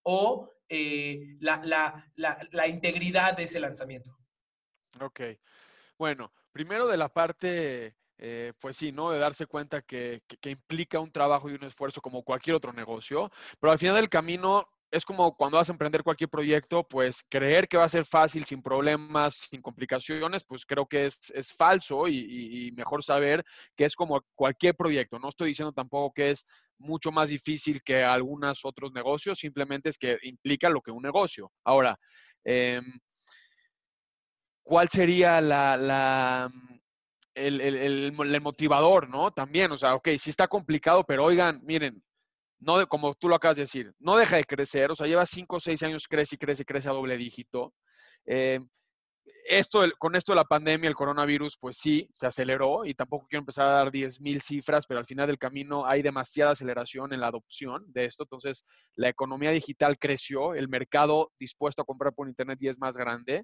o 0.03 0.51
eh, 0.69 1.37
la, 1.39 2.07
integridad 2.67 3.37
de 3.37 3.43
ese 3.43 3.59
lanzamiento? 3.59 4.17
Ok. 4.99 5.21
Bueno, 5.97 6.33
primero 6.51 6.87
de 6.87 6.97
la 6.97 7.09
parte, 7.09 7.95
eh, 8.17 8.53
pues 8.59 8.77
sí, 8.77 8.91
¿no? 8.91 9.11
De 9.11 9.19
darse 9.19 9.45
cuenta 9.45 9.81
que, 9.81 10.23
implica 10.45 10.99
un 10.99 11.11
trabajo 11.11 11.49
y 11.49 11.53
un 11.53 11.63
esfuerzo 11.63 12.01
como 12.01 12.23
cualquier 12.23 12.55
otro 12.55 12.73
negocio, 12.73 13.31
pero 13.59 13.71
al 13.71 13.79
final 13.79 13.95
del 13.95 14.09
camino 14.09 14.67
es 14.93 15.05
como 15.05 15.35
cuando 15.35 15.57
vas 15.57 15.69
a 15.69 15.71
emprender 15.71 16.03
cualquier 16.03 16.29
proyecto, 16.29 16.87
pues 16.87 17.23
creer 17.27 17.67
que 17.67 17.77
va 17.77 17.85
a 17.85 17.89
ser 17.89 18.05
fácil, 18.05 18.45
sin 18.45 18.61
problemas, 18.61 19.47
sin 19.49 19.59
complicaciones, 19.59 20.43
pues 20.43 20.67
creo 20.67 20.85
que 20.85 21.07
es, 21.07 21.31
es 21.31 21.51
falso 21.51 22.07
y, 22.07 22.71
mejor 22.77 23.03
saber 23.03 23.43
que 23.75 23.85
es 23.85 23.95
como 23.95 24.21
cualquier 24.35 24.75
proyecto. 24.75 25.17
No 25.17 25.29
estoy 25.29 25.49
diciendo 25.49 25.73
tampoco 25.73 26.13
que 26.13 26.29
es 26.29 26.45
mucho 26.77 27.11
más 27.11 27.29
difícil 27.29 27.81
que 27.81 28.03
algunos 28.03 28.65
otros 28.65 28.93
negocios, 28.93 29.39
simplemente 29.39 29.89
es 29.89 29.97
que 29.97 30.19
implica 30.21 30.69
lo 30.69 30.81
que 30.81 30.91
un 30.91 31.01
negocio. 31.01 31.51
Ahora, 31.63 31.97
em, 32.43 32.85
¿cuál 34.61 34.89
sería 34.89 35.41
la, 35.41 35.75
la 35.75 36.51
el, 37.33 37.61
el, 37.61 37.75
el, 38.15 38.41
motivador, 38.41 39.09
¿no? 39.09 39.31
También, 39.31 39.71
o 39.71 39.77
sea, 39.77 39.95
ok, 39.95 40.09
sí 40.19 40.29
está 40.29 40.47
complicado, 40.47 41.03
pero 41.03 41.23
oigan, 41.25 41.61
miren, 41.63 42.03
no, 42.63 42.85
como 42.87 43.13
tú 43.15 43.29
lo 43.29 43.35
acabas 43.35 43.57
de 43.57 43.63
decir, 43.63 43.93
no 43.99 44.17
deja 44.17 44.37
de 44.37 44.45
crecer, 44.45 44.91
o 44.91 44.95
sea, 44.95 45.07
lleva 45.07 45.25
cinco 45.25 45.57
o 45.57 45.59
seis 45.59 45.83
años, 45.83 46.07
crece 46.07 46.35
y 46.35 46.37
crece 46.37 46.63
y 46.63 46.65
crece 46.65 46.89
a 46.89 46.93
doble 46.93 47.17
dígito. 47.17 47.73
Eh, 48.25 48.59
esto, 49.45 49.83
con 49.99 50.15
esto 50.15 50.31
de 50.31 50.37
la 50.37 50.45
pandemia, 50.45 50.87
el 50.87 50.95
coronavirus, 50.95 51.57
pues 51.59 51.77
sí, 51.77 52.09
se 52.13 52.27
aceleró 52.27 52.85
y 52.85 52.93
tampoco 52.93 53.27
quiero 53.27 53.41
empezar 53.41 53.67
a 53.67 53.71
dar 53.71 53.91
10.000 53.91 54.41
cifras, 54.41 54.85
pero 54.87 54.99
al 54.99 55.05
final 55.05 55.27
del 55.27 55.37
camino 55.37 55.85
hay 55.85 56.01
demasiada 56.01 56.51
aceleración 56.51 57.13
en 57.13 57.19
la 57.19 57.27
adopción 57.27 57.83
de 57.87 58.05
esto. 58.05 58.23
Entonces, 58.23 58.65
la 58.95 59.09
economía 59.09 59.51
digital 59.51 59.97
creció, 59.97 60.53
el 60.53 60.69
mercado 60.69 61.31
dispuesto 61.39 61.81
a 61.81 61.85
comprar 61.85 62.13
por 62.13 62.27
Internet 62.27 62.59
y 62.61 62.69
es 62.69 62.79
más 62.79 62.95
grande. 62.95 63.43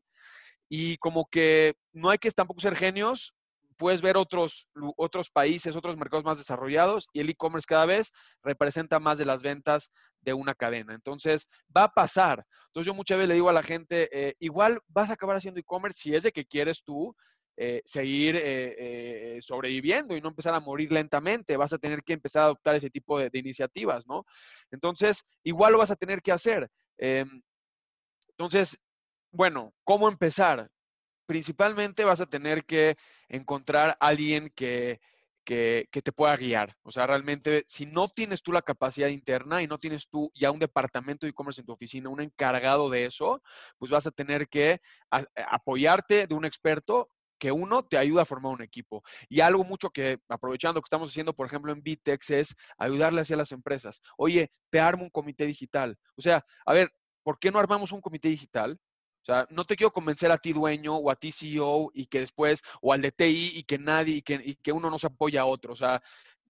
Y 0.70 0.98
como 0.98 1.28
que 1.30 1.74
no 1.94 2.10
hay 2.10 2.18
que 2.18 2.32
tampoco 2.32 2.62
ser 2.62 2.76
genios, 2.76 3.34
puedes 3.80 4.02
ver 4.02 4.18
otros, 4.18 4.68
otros 4.98 5.30
países, 5.32 5.76
otros 5.76 5.98
mercados 5.98 6.26
más 6.26 6.38
desarrollados 6.38 7.08
y 7.14 7.22
el 7.22 7.30
e-commerce 7.30 7.66
cada 7.66 7.86
vez 7.86 8.12
representa 8.44 9.00
más 9.00 9.18
de 9.18 9.26
las 9.26 9.42
ventas 9.42 9.92
de 10.22 10.34
una 10.34 10.54
cadena. 10.54 10.94
Entonces, 10.94 11.48
va 11.76 11.86
a 11.86 11.94
pasar. 11.94 12.46
Entonces, 12.68 12.88
yo 12.88 12.94
muchas 12.94 13.18
veces 13.18 13.30
le 13.30 13.36
digo 13.36 13.50
a 13.50 13.54
la 13.54 13.64
gente, 13.64 14.10
eh, 14.12 14.36
igual 14.40 14.80
vas 14.88 15.10
a 15.10 15.14
acabar 15.14 15.38
haciendo 15.38 15.62
e-commerce 15.62 16.00
si 16.00 16.14
es 16.14 16.24
de 16.24 16.34
que 16.34 16.46
quieres 16.46 16.84
tú 16.84 17.16
eh, 17.58 17.82
seguir 17.86 18.36
eh, 18.38 19.40
sobreviviendo 19.42 20.16
y 20.16 20.22
no 20.22 20.30
empezar 20.30 20.54
a 20.54 20.60
morir 20.60 20.92
lentamente. 20.92 21.58
Vas 21.58 21.74
a 21.74 21.78
tener 21.78 22.04
que 22.04 22.14
empezar 22.14 22.44
a 22.44 22.46
adoptar 22.46 22.76
ese 22.76 22.90
tipo 22.90 23.18
de, 23.18 23.30
de 23.30 23.40
iniciativas, 23.40 24.06
¿no? 24.08 24.26
Entonces, 24.72 25.24
igual 25.44 25.72
lo 25.72 25.80
vas 25.80 25.92
a 25.92 25.96
tener 25.96 26.22
que 26.22 26.34
hacer. 26.34 26.70
Em, 26.98 27.30
Entonces, 28.32 28.78
bueno, 29.32 29.74
¿cómo 29.84 30.10
empezar? 30.10 30.70
Principalmente 31.30 32.06
vas 32.06 32.22
a 32.22 32.26
tener 32.26 32.66
que 32.66 32.98
encontrar 33.28 33.90
a 33.90 34.08
alguien 34.08 34.52
que, 34.56 35.00
que, 35.46 35.88
te 35.92 36.12
pueda 36.12 36.36
guiar. 36.36 36.76
O 36.82 36.92
sea, 36.92 37.06
realmente, 37.06 37.64
si 37.68 37.86
no 37.86 38.10
tienes 38.10 38.42
tú 38.42 38.52
la 38.52 38.64
capacidad 38.64 39.10
interna 39.10 39.62
y 39.62 39.68
no 39.68 39.78
tienes 39.78 40.10
tú 40.10 40.32
ya 40.34 40.50
un 40.50 40.58
departamento 40.58 41.28
de 41.28 41.30
e-commerce 41.30 41.62
en 41.62 41.68
tu 41.68 41.74
oficina, 41.74 42.10
un 42.10 42.22
encargado 42.22 42.90
de 42.90 43.06
eso, 43.06 43.44
pues 43.78 43.92
vas 43.92 44.08
a 44.08 44.12
tener 44.12 44.50
que 44.50 44.82
apoyarte 45.12 46.26
de 46.26 46.34
un 46.34 46.46
experto 46.46 47.12
que 47.38 47.52
uno 47.52 47.84
te 47.84 48.00
ayuda 48.00 48.24
a 48.24 48.26
formar 48.26 48.52
un 48.54 48.64
equipo. 48.64 49.04
Y 49.30 49.42
algo 49.42 49.64
mucho 49.64 49.92
que, 49.92 50.18
aprovechando 50.30 50.82
que 50.82 50.88
estamos 50.88 51.12
haciendo, 51.12 51.36
por 51.36 51.46
ejemplo, 51.46 51.72
en 51.72 51.84
Bitex, 51.84 52.32
es 52.32 52.56
ayudarle 52.80 53.22
hacia 53.22 53.38
las 53.38 53.52
empresas. 53.52 54.02
Oye, 54.18 54.50
te 54.72 54.80
armo 54.80 55.04
un 55.04 55.12
comité 55.12 55.46
digital. 55.46 55.96
O 56.16 56.24
sea, 56.24 56.44
a 56.66 56.74
ver, 56.74 56.92
¿por 57.22 57.38
qué 57.38 57.52
no 57.52 57.60
armamos 57.60 57.92
un 57.92 58.02
comité 58.02 58.30
digital? 58.30 58.80
Sea, 59.30 59.48
no 59.52 59.64
te 59.64 59.76
quiero 59.76 59.92
convencer 59.92 60.32
a 60.32 60.40
ti 60.40 60.54
dueño 60.54 60.96
o 60.96 61.12
a 61.12 61.16
ti 61.16 61.32
CEO 61.32 61.92
y 61.94 62.08
que 62.08 62.20
después, 62.20 62.64
o 62.82 62.94
al 62.94 63.02
de 63.02 63.14
y 63.20 63.62
que 63.64 63.78
nadie, 63.78 64.16
y 64.16 64.56
que, 64.56 64.72
uno 64.72 64.90
no 64.90 64.98
se 64.98 65.06
apoya 65.06 65.42
a 65.42 65.46
otro. 65.46 65.74
O 65.74 65.76
sea, 65.76 66.02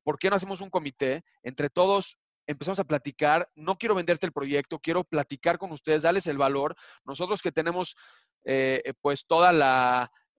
¿por 0.03 0.17
qué 0.17 0.29
no 0.29 0.37
hacemos 0.37 0.61
un 0.61 0.69
comité? 0.69 1.25
Entre 1.43 1.69
todos 1.69 2.17
empezamos 2.47 2.79
a 2.79 2.85
platicar. 2.85 3.49
No 3.55 3.77
quiero 3.77 3.95
venderte 3.95 4.25
el 4.25 4.31
proyecto, 4.31 4.79
quiero 4.79 5.03
platicar 5.03 5.57
con 5.57 5.73
ustedes, 5.73 6.03
darles 6.03 6.27
el 6.27 6.37
valor. 6.37 6.73
Nosotros 7.03 7.41
que 7.41 7.51
tenemos 7.51 7.97
eh, 8.45 8.93
pues 9.01 9.25
toda 9.27 9.51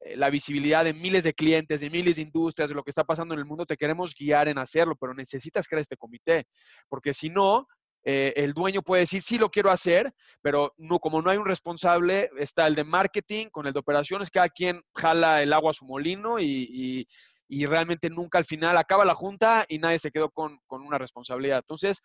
eh, 0.00 0.16
la 0.16 0.30
visibilidad 0.30 0.82
de 0.82 0.94
miles 0.94 1.24
de 1.24 1.34
clientes, 1.34 1.82
de 1.82 1.90
miles 1.90 2.16
de 2.16 2.22
industrias, 2.22 2.70
de 2.70 2.74
lo 2.74 2.82
que 2.82 2.90
está 2.90 3.04
pasando 3.04 3.34
en 3.34 3.40
el 3.40 3.46
mundo, 3.46 3.66
te 3.66 3.76
queremos 3.76 4.14
guiar 4.14 4.48
en 4.48 4.56
hacerlo, 4.56 4.96
pero 4.96 5.12
necesitas 5.12 5.68
crear 5.68 5.82
este 5.82 5.98
comité, 5.98 6.46
porque 6.88 7.12
si 7.12 7.28
no, 7.28 7.68
eh, 8.04 8.32
el 8.36 8.54
dueño 8.54 8.82
puede 8.82 9.02
decir, 9.02 9.22
sí 9.22 9.38
lo 9.38 9.50
quiero 9.50 9.70
hacer, 9.70 10.12
pero 10.40 10.72
no, 10.78 10.98
como 10.98 11.20
no 11.20 11.30
hay 11.30 11.38
un 11.38 11.46
responsable, 11.46 12.30
está 12.38 12.66
el 12.66 12.74
de 12.74 12.84
marketing 12.84 13.48
con 13.48 13.66
el 13.66 13.72
de 13.72 13.80
operaciones, 13.80 14.30
cada 14.30 14.48
quien 14.48 14.80
jala 14.94 15.42
el 15.42 15.52
agua 15.52 15.70
a 15.70 15.74
su 15.74 15.84
molino 15.84 16.38
y, 16.38 17.06
realmente 17.66 18.08
nunca 18.08 18.38
al 18.38 18.44
final 18.44 18.76
acaba 18.76 19.04
la 19.04 19.14
junta 19.14 19.64
y 19.68 19.78
nadie 19.78 19.98
se 19.98 20.10
quedó 20.10 20.30
con, 20.30 20.58
una 20.68 20.98
responsabilidad. 20.98 21.58
Entonces, 21.58 22.00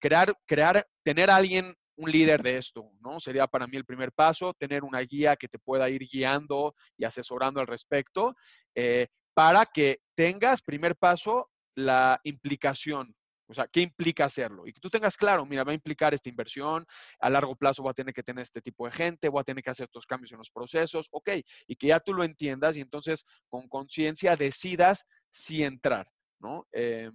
crear, 0.00 0.34
crear, 0.46 0.86
tener 1.02 1.30
a 1.30 1.36
alguien 1.36 1.72
un 1.96 2.10
líder 2.10 2.42
de 2.42 2.58
esto, 2.58 2.92
¿no? 3.00 3.18
Sería 3.18 3.46
para 3.46 3.66
mí 3.66 3.76
el 3.76 3.84
primer 3.84 4.12
paso, 4.12 4.54
tener 4.54 4.84
una 4.84 5.00
guía 5.00 5.36
que 5.36 5.48
te 5.48 5.58
pueda 5.58 5.88
ir 5.88 6.06
guiando 6.10 6.74
y 6.96 7.04
asesorando 7.04 7.60
al 7.60 7.66
respecto, 7.66 8.34
eh, 8.74 9.08
para 9.34 9.66
que 9.66 10.00
tengas, 10.14 10.62
primer 10.62 10.96
paso, 10.96 11.50
la 11.74 12.20
implicación. 12.24 13.14
O 13.48 13.54
sea, 13.54 13.66
¿qué 13.66 13.80
implica 13.80 14.26
hacerlo? 14.26 14.66
Y 14.66 14.72
que 14.72 14.80
tú 14.80 14.90
tengas 14.90 15.16
claro, 15.16 15.46
mira, 15.46 15.64
va 15.64 15.72
a 15.72 15.74
implicar 15.74 16.12
esta 16.12 16.28
inversión, 16.28 16.86
a 17.18 17.30
largo 17.30 17.56
plazo 17.56 17.82
voy 17.82 17.90
a 17.90 17.94
tener 17.94 18.14
que 18.14 18.22
tener 18.22 18.42
este 18.42 18.60
tipo 18.60 18.84
de 18.86 18.92
gente, 18.92 19.28
voy 19.28 19.40
a 19.40 19.44
tener 19.44 19.64
que 19.64 19.70
hacer 19.70 19.84
estos 19.84 20.06
cambios 20.06 20.32
en 20.32 20.38
los 20.38 20.50
procesos, 20.50 21.08
ok, 21.10 21.30
y 21.66 21.76
que 21.76 21.88
ya 21.88 22.00
tú 22.00 22.12
lo 22.12 22.24
entiendas 22.24 22.76
y 22.76 22.80
entonces 22.80 23.24
con 23.48 23.68
conciencia 23.68 24.36
decidas 24.36 25.06
si 25.30 25.64
entrar, 25.64 26.10
¿no? 26.38 26.66
Em, 26.72 27.12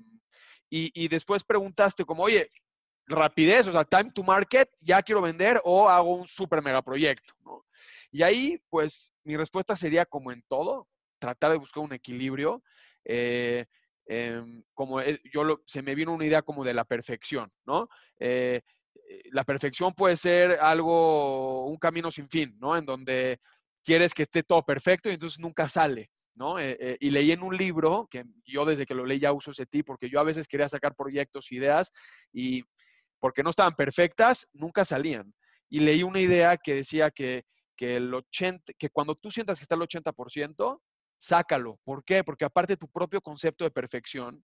y, 0.70 0.92
y, 0.96 1.08
después 1.08 1.44
preguntaste 1.44 2.04
como, 2.04 2.24
oye, 2.24 2.50
rapidez, 3.06 3.68
o 3.68 3.72
sea, 3.72 3.86
time 3.86 4.12
to 4.12 4.24
market, 4.24 4.70
ya 4.82 5.04
quiero 5.04 5.22
vender 5.22 5.62
o 5.64 5.88
hago 5.88 6.16
un 6.16 6.28
super 6.28 6.64
mega 6.64 6.82
proyecto, 6.82 7.34
¿no? 7.42 7.66
Y 8.12 8.24
ahí, 8.24 8.60
pues, 8.70 9.14
mi 9.24 9.36
respuesta 9.38 9.76
sería 9.76 10.06
como 10.06 10.32
en 10.32 10.42
todo, 10.48 10.88
tratar 11.20 11.52
de 11.52 11.58
buscar 11.58 11.84
un 11.84 11.94
equilibrio. 11.94 12.64
Eh, 13.06 13.66
em, 14.06 14.64
como 14.74 15.02
yo 15.02 15.44
lo, 15.44 15.62
se 15.66 15.82
me 15.82 15.96
vino 15.96 16.14
una 16.14 16.26
idea 16.26 16.42
como 16.42 16.64
de 16.64 16.74
la 16.74 16.86
perfección, 16.86 17.52
¿no? 17.66 17.88
Eh, 18.20 18.62
eh, 19.10 19.22
la 19.32 19.44
perfección 19.44 19.94
puede 19.94 20.18
ser 20.18 20.60
algo, 20.62 21.66
un 21.66 21.78
camino 21.78 22.12
sin 22.12 22.30
fin, 22.30 22.56
¿no? 22.60 22.78
En 22.78 22.86
donde 22.86 23.40
quieres 23.84 24.14
que 24.14 24.24
esté 24.24 24.44
todo 24.44 24.64
perfecto 24.64 25.10
y 25.10 25.14
entonces 25.14 25.40
nunca 25.40 25.68
sale, 25.68 26.10
¿no? 26.36 26.56
y 26.60 27.10
leí 27.12 27.32
en 27.32 27.44
un 27.44 27.56
libro, 27.56 28.08
que 28.10 28.24
yo 28.46 28.66
desde 28.66 28.86
que 28.86 28.96
lo 28.96 29.06
leí 29.06 29.20
ya 29.20 29.34
uso 29.34 29.52
ese 29.52 29.66
tip, 29.66 29.86
porque 29.86 30.10
yo 30.10 30.20
a 30.20 30.24
veces 30.24 30.48
quería 30.48 30.70
sacar 30.70 30.96
proyectos, 30.96 31.52
ideas, 31.52 31.92
y 32.32 32.64
porque 33.24 33.42
no 33.42 33.52
estaban 33.52 33.72
perfectas, 33.74 34.50
nunca 34.52 34.84
salían. 34.84 35.34
Y 35.70 35.80
leí 35.80 36.04
una 36.04 36.20
idea 36.20 36.58
que 36.58 36.74
decía 36.76 37.10
que, 37.10 37.46
el 37.80 38.14
80, 38.14 38.74
que 38.78 38.90
cuando 38.90 39.16
tú 39.16 39.32
sientas 39.32 39.58
que 39.58 39.64
está 39.64 39.76
el 39.76 39.82
80%, 39.82 40.82
sácalo. 41.18 41.80
¿Por 41.84 42.04
qué? 42.04 42.24
Porque 42.24 42.46
aparte 42.46 42.78
tu 42.78 42.88
propio 42.90 43.22
concepto 43.22 43.64
de 43.64 43.72
perfección 43.72 44.44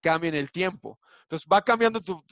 cambia 0.00 0.28
en 0.28 0.34
el 0.34 0.50
tiempo. 0.52 0.98
Entonces 1.22 1.48
va 1.52 1.62
cambiando 1.62 2.00
tu, 2.00 2.22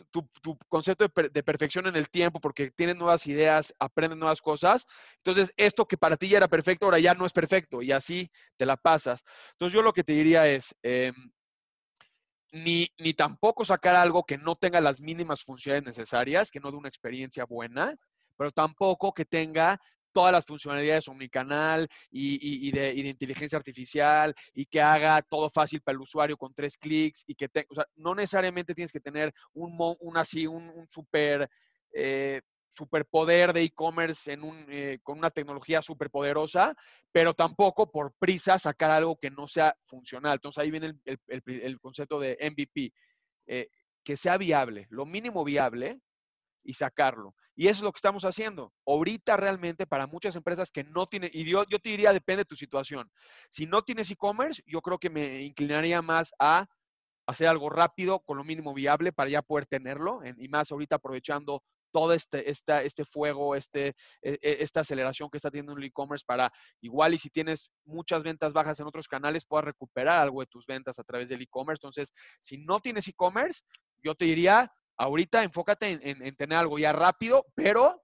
concepto 0.69 1.09
de, 1.09 1.29
de, 1.29 1.43
perfección 1.43 1.87
en 1.87 1.97
el 1.97 2.09
tiempo 2.09 2.41
porque 2.41 2.71
tienes 2.71 2.97
nuevas 2.97 3.27
ideas, 3.27 3.75
aprendes 3.81 4.19
nuevas 4.19 4.41
cosas. 4.41 4.87
Entonces 5.17 5.53
esto 5.57 5.87
que 5.87 5.97
para 5.97 6.17
ti 6.17 6.29
ya 6.29 6.37
era 6.37 6.49
perfecto, 6.49 6.85
ahora 6.87 7.01
ya 7.01 7.15
no 7.15 7.27
es 7.27 7.33
perfecto 7.33 7.83
y 7.83 7.91
así 7.91 8.31
te 8.57 8.67
la 8.67 8.77
pasas. 8.77 9.25
Entonces 9.53 9.75
yo 9.75 9.83
lo 9.83 9.93
que 9.93 10.05
te 10.05 10.13
diría 10.13 10.47
es, 10.47 10.75
em, 10.83 11.15
ni, 12.53 12.87
ni 12.99 13.15
tampoco 13.15 13.65
sacar 13.65 13.97
algo 13.97 14.23
que 14.25 14.39
no 14.39 14.55
tenga 14.55 14.81
las 14.81 15.01
mínimas 15.01 15.43
funciones 15.43 15.83
necesarias, 15.83 16.53
que 16.53 16.61
no 16.61 16.71
dé 16.71 16.77
una 16.77 16.89
experiencia 16.89 17.45
buena, 17.45 17.97
pero 18.37 18.53
tampoco 18.53 19.13
que 19.13 19.25
tenga 19.25 19.81
todas 20.15 20.33
las 20.33 20.47
funcionalidades 20.47 21.09
omnicanal 21.09 21.87
y, 22.11 22.35
y, 22.37 22.69
y, 22.69 22.71
de, 22.71 22.95
y, 22.95 23.03
de, 23.03 23.09
inteligencia 23.11 23.59
artificial 23.59 24.35
y 24.55 24.65
que 24.65 24.81
haga 24.81 25.21
todo 25.21 25.51
fácil 25.51 25.83
para 25.83 25.97
el 25.97 26.01
usuario 26.01 26.39
con 26.39 26.55
tres 26.55 26.79
clics 26.79 27.25
y 27.27 27.35
que 27.35 27.49
te, 27.49 27.67
o 27.69 27.75
sea, 27.75 27.87
no 27.97 28.15
necesariamente 28.15 28.75
tienes 28.75 28.93
que 28.93 29.01
tener 29.01 29.35
un, 29.53 29.77
un 30.01 30.17
así, 30.17 30.47
un, 30.47 30.71
un 30.71 30.89
super 30.89 31.51
eh, 31.93 32.41
superpoder 32.75 33.53
de 33.53 33.63
e-commerce 33.63 34.37
un, 34.37 34.67
eh, 34.69 34.99
con 35.03 35.19
una 35.19 35.31
tecnología 35.31 35.81
superpoderosa, 35.81 36.75
pero 37.13 37.35
tampoco 37.35 37.91
por 37.91 38.13
prisa 38.19 38.59
sacar 38.59 38.91
algo 38.91 39.17
que 39.17 39.31
no 39.31 39.47
sea 39.47 39.77
funcional. 39.85 40.35
Entonces 40.35 40.63
ahí 40.63 40.71
viene 40.71 40.95
el, 41.05 41.81
concepto 41.81 42.19
de 42.19 42.37
MVP, 42.41 42.93
eh, 43.47 43.69
que 44.03 44.17
sea 44.17 44.37
viable, 44.37 44.87
lo 44.91 45.07
mínimo 45.07 45.45
viable 45.45 46.01
y 46.65 46.75
sacarlo. 46.75 47.35
Y 47.55 47.69
eso 47.69 47.79
es 47.79 47.83
lo 47.83 47.93
que 47.93 47.99
estamos 47.99 48.25
haciendo. 48.25 48.73
Ahorita 48.87 49.37
realmente 49.37 49.87
para 49.87 50.07
muchas 50.07 50.35
empresas 50.35 50.71
que 50.71 50.85
no 50.85 51.07
tienen, 51.07 51.31
y 51.33 51.45
yo, 51.45 51.65
yo 51.71 51.79
te 51.79 51.91
diría, 51.91 52.13
depende 52.13 52.41
de 52.41 52.47
tu 52.47 52.57
situación. 52.57 53.11
Si 53.51 53.67
no 53.67 53.83
tienes 53.83 54.11
e-commerce, 54.11 54.63
yo 54.67 54.81
creo 54.81 54.99
que 54.99 55.11
me 55.11 55.43
inclinaría 55.43 56.03
más 56.03 56.33
a 56.39 56.67
hacer 57.27 57.47
algo 57.47 57.71
rápido 57.71 58.21
con 58.21 58.37
lo 58.39 58.45
mínimo 58.45 58.75
viable 58.75 59.13
para 59.13 59.31
ya 59.31 59.43
poder 59.43 59.67
tenerlo, 59.67 60.21
y 60.37 60.49
más 60.49 60.73
ahorita 60.73 60.97
aprovechando 60.97 61.63
todo 61.95 62.13
este, 62.13 62.51
este 62.51 63.05
fuego, 63.05 63.55
este, 63.55 63.95
e, 64.21 64.33
e, 64.43 64.57
esta 64.61 64.81
aceleración 64.81 65.31
que 65.31 65.37
está 65.37 65.49
teniendo 65.49 65.75
el 65.75 65.85
e-commerce 65.85 66.25
para 66.27 66.53
igual 66.81 67.15
y 67.15 67.19
si 67.19 67.31
tienes 67.31 67.71
muchas 67.85 68.25
ventas 68.25 68.53
bajas 68.53 68.81
en 68.81 68.89
otros 68.89 69.07
canales, 69.07 69.45
puedas 69.45 69.67
recuperar 69.67 70.21
algo 70.21 70.41
de 70.41 70.49
tus 70.49 70.67
ventas 70.67 70.99
a 70.99 71.05
través 71.05 71.29
del 71.29 71.43
e-commerce. 71.43 71.79
Entonces, 71.79 72.13
si 72.41 72.59
no 72.59 72.81
tienes 72.81 73.07
e-commerce, 73.07 73.63
yo 74.03 74.17
te 74.17 74.25
diría, 74.25 74.73
ahorita 74.97 75.43
enfócate 75.43 75.99
en, 76.03 76.37
tener 76.37 76.59
algo 76.59 76.79
ya 76.79 76.93
rápido, 76.93 77.47
pero 77.55 78.03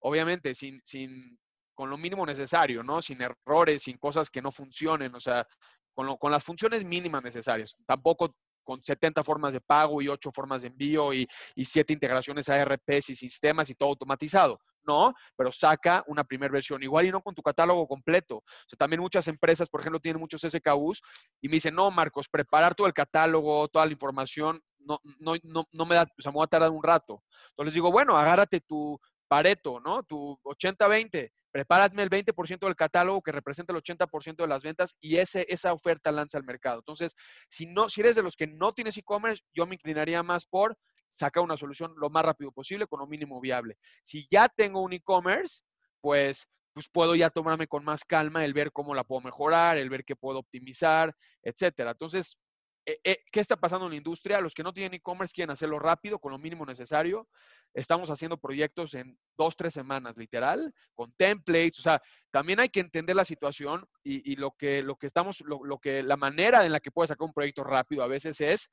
obviamente 0.00 0.54
sin, 0.54 0.80
sin, 0.84 1.38
con 1.74 1.90
lo 1.90 1.96
mínimo 1.96 2.26
necesario, 2.26 2.82
¿no? 2.82 3.00
Sin 3.02 3.20
errores, 3.22 3.82
sin 3.82 3.98
cosas 3.98 4.30
que 4.30 4.42
no 4.42 4.50
funcionen, 4.50 5.14
o 5.14 5.20
sea, 5.20 5.46
con, 5.94 6.16
con 6.16 6.32
las 6.32 6.44
funciones 6.44 6.84
mínimas 6.84 7.22
necesarias. 7.22 7.76
Tampoco 7.86 8.34
con 8.62 8.82
70 8.82 9.22
formas 9.24 9.52
de 9.52 9.60
pago 9.60 10.00
y 10.02 10.08
8 10.08 10.30
formas 10.32 10.62
de 10.62 10.68
envío 10.68 11.12
y, 11.12 11.26
y 11.54 11.64
7 11.64 11.92
integraciones 11.92 12.48
a 12.48 12.64
RPs 12.64 13.10
y 13.10 13.14
sistemas 13.14 13.70
y 13.70 13.74
todo 13.74 13.90
automatizado. 13.90 14.60
No, 14.84 15.14
pero 15.36 15.52
saca 15.52 16.02
una 16.08 16.24
primera 16.24 16.52
versión. 16.52 16.82
Igual 16.82 17.06
y 17.06 17.12
no 17.12 17.22
con 17.22 17.34
tu 17.34 17.42
catálogo 17.42 17.86
completo. 17.86 18.42
También 18.76 19.00
muchas 19.00 19.28
empresas, 19.28 19.68
por 19.68 19.80
ejemplo, 19.80 20.00
tienen 20.00 20.20
muchos 20.20 20.40
SKUs 20.42 21.02
y 21.40 21.48
me 21.48 21.54
dicen, 21.54 21.74
no, 21.74 21.90
Marcos, 21.92 22.28
preparar 22.28 22.74
todo 22.74 22.88
el 22.88 22.92
catálogo, 22.92 23.68
toda 23.68 23.86
la 23.86 23.92
información, 23.92 24.58
no, 24.86 25.00
no, 25.20 25.34
no, 25.44 25.64
no 25.72 25.86
me 25.86 25.94
da, 25.94 26.02
o 26.02 26.22
sea, 26.22 26.32
me 26.32 26.38
va 26.38 26.44
a 26.44 26.48
tardar 26.48 26.70
un 26.70 26.82
rato. 26.82 27.22
Entonces 27.50 27.66
les 27.66 27.74
digo, 27.74 27.90
bueno, 27.92 28.16
agárrate 28.16 28.60
tu 28.60 28.98
Pareto, 29.28 29.80
¿no? 29.80 30.02
Tu 30.02 30.38
80-20 30.44 31.30
prepárame 31.52 32.02
el 32.02 32.10
20% 32.10 32.66
del 32.66 32.74
catálogo 32.74 33.22
que 33.22 33.30
representa 33.30 33.72
el 33.72 33.78
80% 33.78 34.36
de 34.42 34.48
las 34.48 34.62
ventas 34.62 34.96
y 35.00 35.18
ese, 35.18 35.46
esa 35.48 35.72
oferta 35.72 36.10
lanza 36.10 36.38
al 36.38 36.44
mercado. 36.44 36.78
Entonces, 36.78 37.14
si, 37.48 37.66
no, 37.66 37.88
si 37.90 38.00
eres 38.00 38.16
de 38.16 38.22
los 38.22 38.36
que 38.36 38.46
no 38.46 38.72
tienes 38.72 38.96
e-commerce, 38.96 39.42
yo 39.54 39.66
me 39.66 39.74
inclinaría 39.74 40.22
más 40.22 40.46
por 40.46 40.76
sacar 41.10 41.42
una 41.42 41.58
solución 41.58 41.92
lo 41.98 42.08
más 42.08 42.24
rápido 42.24 42.50
posible 42.52 42.86
con 42.86 43.00
lo 43.00 43.06
mínimo 43.06 43.40
viable. 43.40 43.76
Si 44.02 44.26
ya 44.30 44.48
tengo 44.48 44.80
un 44.80 44.94
e-commerce, 44.94 45.60
pues, 46.00 46.48
pues 46.72 46.88
puedo 46.88 47.14
ya 47.14 47.28
tomarme 47.28 47.66
con 47.66 47.84
más 47.84 48.04
calma 48.04 48.44
el 48.46 48.54
ver 48.54 48.72
cómo 48.72 48.94
la 48.94 49.04
puedo 49.04 49.20
mejorar, 49.20 49.76
el 49.76 49.90
ver 49.90 50.04
qué 50.04 50.16
puedo 50.16 50.38
optimizar, 50.38 51.14
etcétera. 51.42 51.90
Entonces, 51.90 52.38
eh, 52.84 52.98
eh, 53.04 53.18
¿qué 53.30 53.40
está 53.40 53.56
pasando 53.56 53.86
en 53.86 53.92
la 53.92 53.96
industria? 53.96 54.40
Los 54.40 54.54
que 54.54 54.62
no 54.62 54.72
tienen 54.72 54.94
e-commerce 54.94 55.32
quieren 55.32 55.52
hacerlo 55.52 55.78
rápido, 55.78 56.18
con 56.18 56.32
lo 56.32 56.38
mínimo 56.38 56.64
necesario. 56.66 57.28
Estamos 57.74 58.10
haciendo 58.10 58.38
proyectos 58.38 58.94
en 58.94 59.18
dos, 59.36 59.56
tres 59.56 59.74
semanas, 59.74 60.16
literal, 60.16 60.74
con 60.94 61.12
templates. 61.12 61.78
O 61.78 61.82
sea, 61.82 62.02
también 62.30 62.60
hay 62.60 62.68
que 62.68 62.80
entender 62.80 63.14
la 63.14 63.24
situación 63.24 63.84
y, 64.02 64.36
lo, 64.36 64.52
que, 64.52 64.82
lo 64.82 64.96
que 64.96 65.06
estamos, 65.06 65.42
lo, 65.42 65.78
que, 65.78 66.02
la 66.02 66.16
manera 66.16 66.66
en 66.66 66.72
la 66.72 66.80
que 66.80 66.90
puedes 66.90 67.08
sacar 67.08 67.26
un 67.26 67.32
proyecto 67.32 67.62
rápido 67.64 68.02
a 68.02 68.08
veces 68.08 68.40
es 68.40 68.72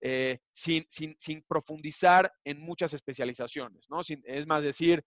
eh, 0.00 0.38
sin, 0.52 0.84
sin, 0.88 1.14
sin, 1.18 1.42
profundizar 1.42 2.30
en 2.44 2.60
muchas 2.60 2.92
especializaciones, 2.92 3.88
¿no? 3.88 4.00
es 4.00 4.46
más 4.46 4.62
decir, 4.62 5.02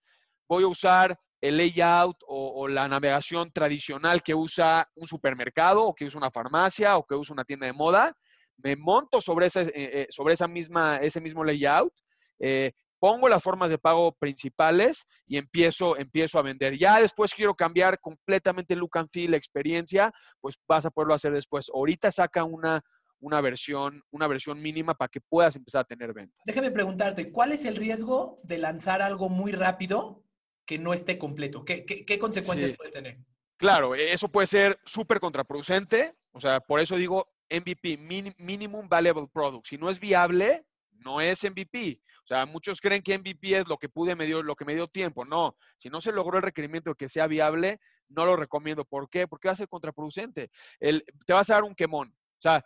voy 0.48 0.64
a 0.64 0.68
usar 0.68 1.20
el 1.40 1.56
layout 1.56 2.16
o, 2.26 2.66
la 2.66 2.88
navegación 2.88 3.52
tradicional 3.52 4.22
que 4.22 4.34
usa 4.34 4.90
un 4.96 5.06
supermercado 5.06 5.84
o 5.84 5.94
que 5.94 6.06
usa 6.06 6.18
una 6.18 6.30
farmacia 6.30 6.96
o 6.96 7.06
que 7.06 7.14
usa 7.14 7.32
una 7.32 7.44
tienda 7.44 7.66
de 7.66 7.72
moda, 7.72 8.16
me 8.58 8.76
monto 8.76 9.20
sobre, 9.20 9.46
ese, 9.46 9.62
eh, 9.62 9.72
eh, 9.74 10.06
sobre 10.10 10.34
esa 10.34 10.48
misma, 10.48 10.96
ese 10.96 11.20
mismo 11.20 11.44
layout, 11.44 11.92
eh, 12.40 12.72
pongo 12.98 13.28
las 13.28 13.42
formas 13.42 13.70
de 13.70 13.78
pago 13.78 14.12
principales 14.18 15.06
y 15.26 15.36
empiezo, 15.36 15.96
empiezo 15.96 16.38
a 16.38 16.42
vender. 16.42 16.76
Ya 16.76 17.00
después 17.00 17.34
quiero 17.34 17.54
cambiar 17.54 18.00
completamente 18.00 18.74
el 18.74 18.80
look 18.80 18.98
and 18.98 19.08
feel, 19.10 19.30
la 19.30 19.36
experiencia, 19.36 20.12
pues 20.40 20.56
vas 20.66 20.86
a 20.86 20.90
poderlo 20.90 21.14
hacer 21.14 21.32
después. 21.32 21.70
Ahorita 21.72 22.10
saca 22.10 22.44
una, 22.44 22.82
una 23.20 23.40
versión, 23.40 24.02
una 24.10 24.26
versión 24.26 24.60
mínima 24.60 24.94
para 24.94 25.08
que 25.08 25.20
puedas 25.20 25.56
empezar 25.56 25.82
a 25.82 25.84
tener 25.84 26.12
ventas. 26.12 26.40
Déjame 26.44 26.70
preguntarte, 26.70 27.30
¿cuál 27.30 27.52
es 27.52 27.64
el 27.64 27.76
riesgo 27.76 28.38
de 28.42 28.58
lanzar 28.58 29.02
algo 29.02 29.28
muy 29.28 29.52
rápido 29.52 30.24
que 30.66 30.78
no 30.78 30.92
esté 30.92 31.18
completo? 31.18 31.64
¿Qué, 31.64 31.84
qué, 31.84 32.18
consecuencias 32.18 32.76
puede 32.76 32.90
tener? 32.90 33.18
Claro, 33.56 33.94
e, 33.94 34.12
eso 34.12 34.28
puede 34.28 34.46
ser 34.46 34.78
súper 34.84 35.20
contraproducente. 35.20 36.14
O 36.32 36.40
sea, 36.40 36.60
por 36.60 36.80
eso 36.80 36.96
digo 36.96 37.28
MVP, 37.50 37.98
Minimum 38.38 38.88
Valuable 38.88 39.28
Product. 39.32 39.66
Si 39.66 39.78
no 39.78 39.90
es 39.90 39.98
viable, 39.98 40.66
no 40.92 41.20
es 41.20 41.44
MVP. 41.44 42.00
O 42.24 42.26
sea, 42.28 42.44
muchos 42.44 42.80
creen 42.80 43.02
que 43.02 43.16
MVP 43.16 43.58
es 43.58 43.68
lo 43.68 43.78
que 43.78 43.88
pude 43.88 44.14
me 44.14 44.26
dio, 44.26 44.42
lo 44.42 44.54
que 44.54 44.64
me 44.64 44.74
dio 44.74 44.86
tiempo. 44.88 45.24
No, 45.24 45.56
si 45.78 45.88
no 45.88 46.00
se 46.00 46.12
logró 46.12 46.36
el 46.36 46.42
requerimiento 46.42 46.90
de 46.90 46.96
que 46.96 47.08
sea 47.08 47.26
viable, 47.26 47.80
no 48.08 48.26
lo 48.26 48.36
recomiendo. 48.36 48.84
¿Por 48.84 49.08
qué? 49.08 49.26
Porque 49.26 49.48
va 49.48 49.52
a 49.52 49.56
ser 49.56 49.68
contraproducente. 49.68 50.50
Te 50.78 51.32
vas 51.32 51.48
a 51.50 51.54
dar 51.54 51.64
un 51.64 51.74
quemón. 51.74 52.08
O 52.08 52.40
sea, 52.40 52.64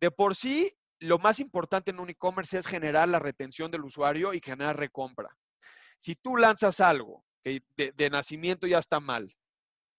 de 0.00 0.10
por 0.10 0.36
sí, 0.36 0.70
lo 1.00 1.18
más 1.18 1.40
importante 1.40 1.90
en 1.90 2.00
un 2.00 2.10
e-commerce 2.10 2.58
es 2.58 2.66
generar 2.66 3.08
la 3.08 3.18
retención 3.18 3.70
del 3.70 3.84
usuario 3.84 4.32
y 4.34 4.40
generar 4.40 4.78
recompra. 4.78 5.36
Si 5.98 6.16
tú 6.16 6.36
lanzas 6.36 6.80
algo 6.80 7.24
que 7.42 7.62
de, 7.76 8.10
nacimiento 8.10 8.66
ya 8.66 8.78
está 8.78 9.00
mal, 9.00 9.34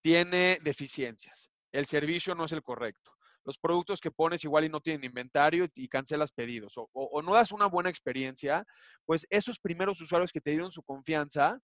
tiene 0.01 0.59
deficiencias, 0.63 1.49
el 1.71 1.85
servicio 1.85 2.35
no 2.35 2.45
es 2.45 2.51
el 2.51 2.63
correcto, 2.63 3.14
los 3.45 3.57
productos 3.57 4.01
que 4.01 4.11
pones 4.11 4.43
igual 4.43 4.65
y 4.65 4.69
no 4.69 4.81
tienen 4.81 5.05
inventario 5.05 5.67
y 5.75 5.87
cancelas 5.87 6.31
pedidos 6.31 6.73
o, 6.75 7.21
no 7.21 7.33
das 7.33 7.51
una 7.51 7.67
buena 7.67 7.89
experiencia, 7.89 8.65
pues 9.05 9.25
esos 9.29 9.59
primeros 9.59 10.01
usuarios 10.01 10.31
que 10.31 10.41
te 10.41 10.51
dieron 10.51 10.71
su 10.71 10.83
confianza, 10.83 11.59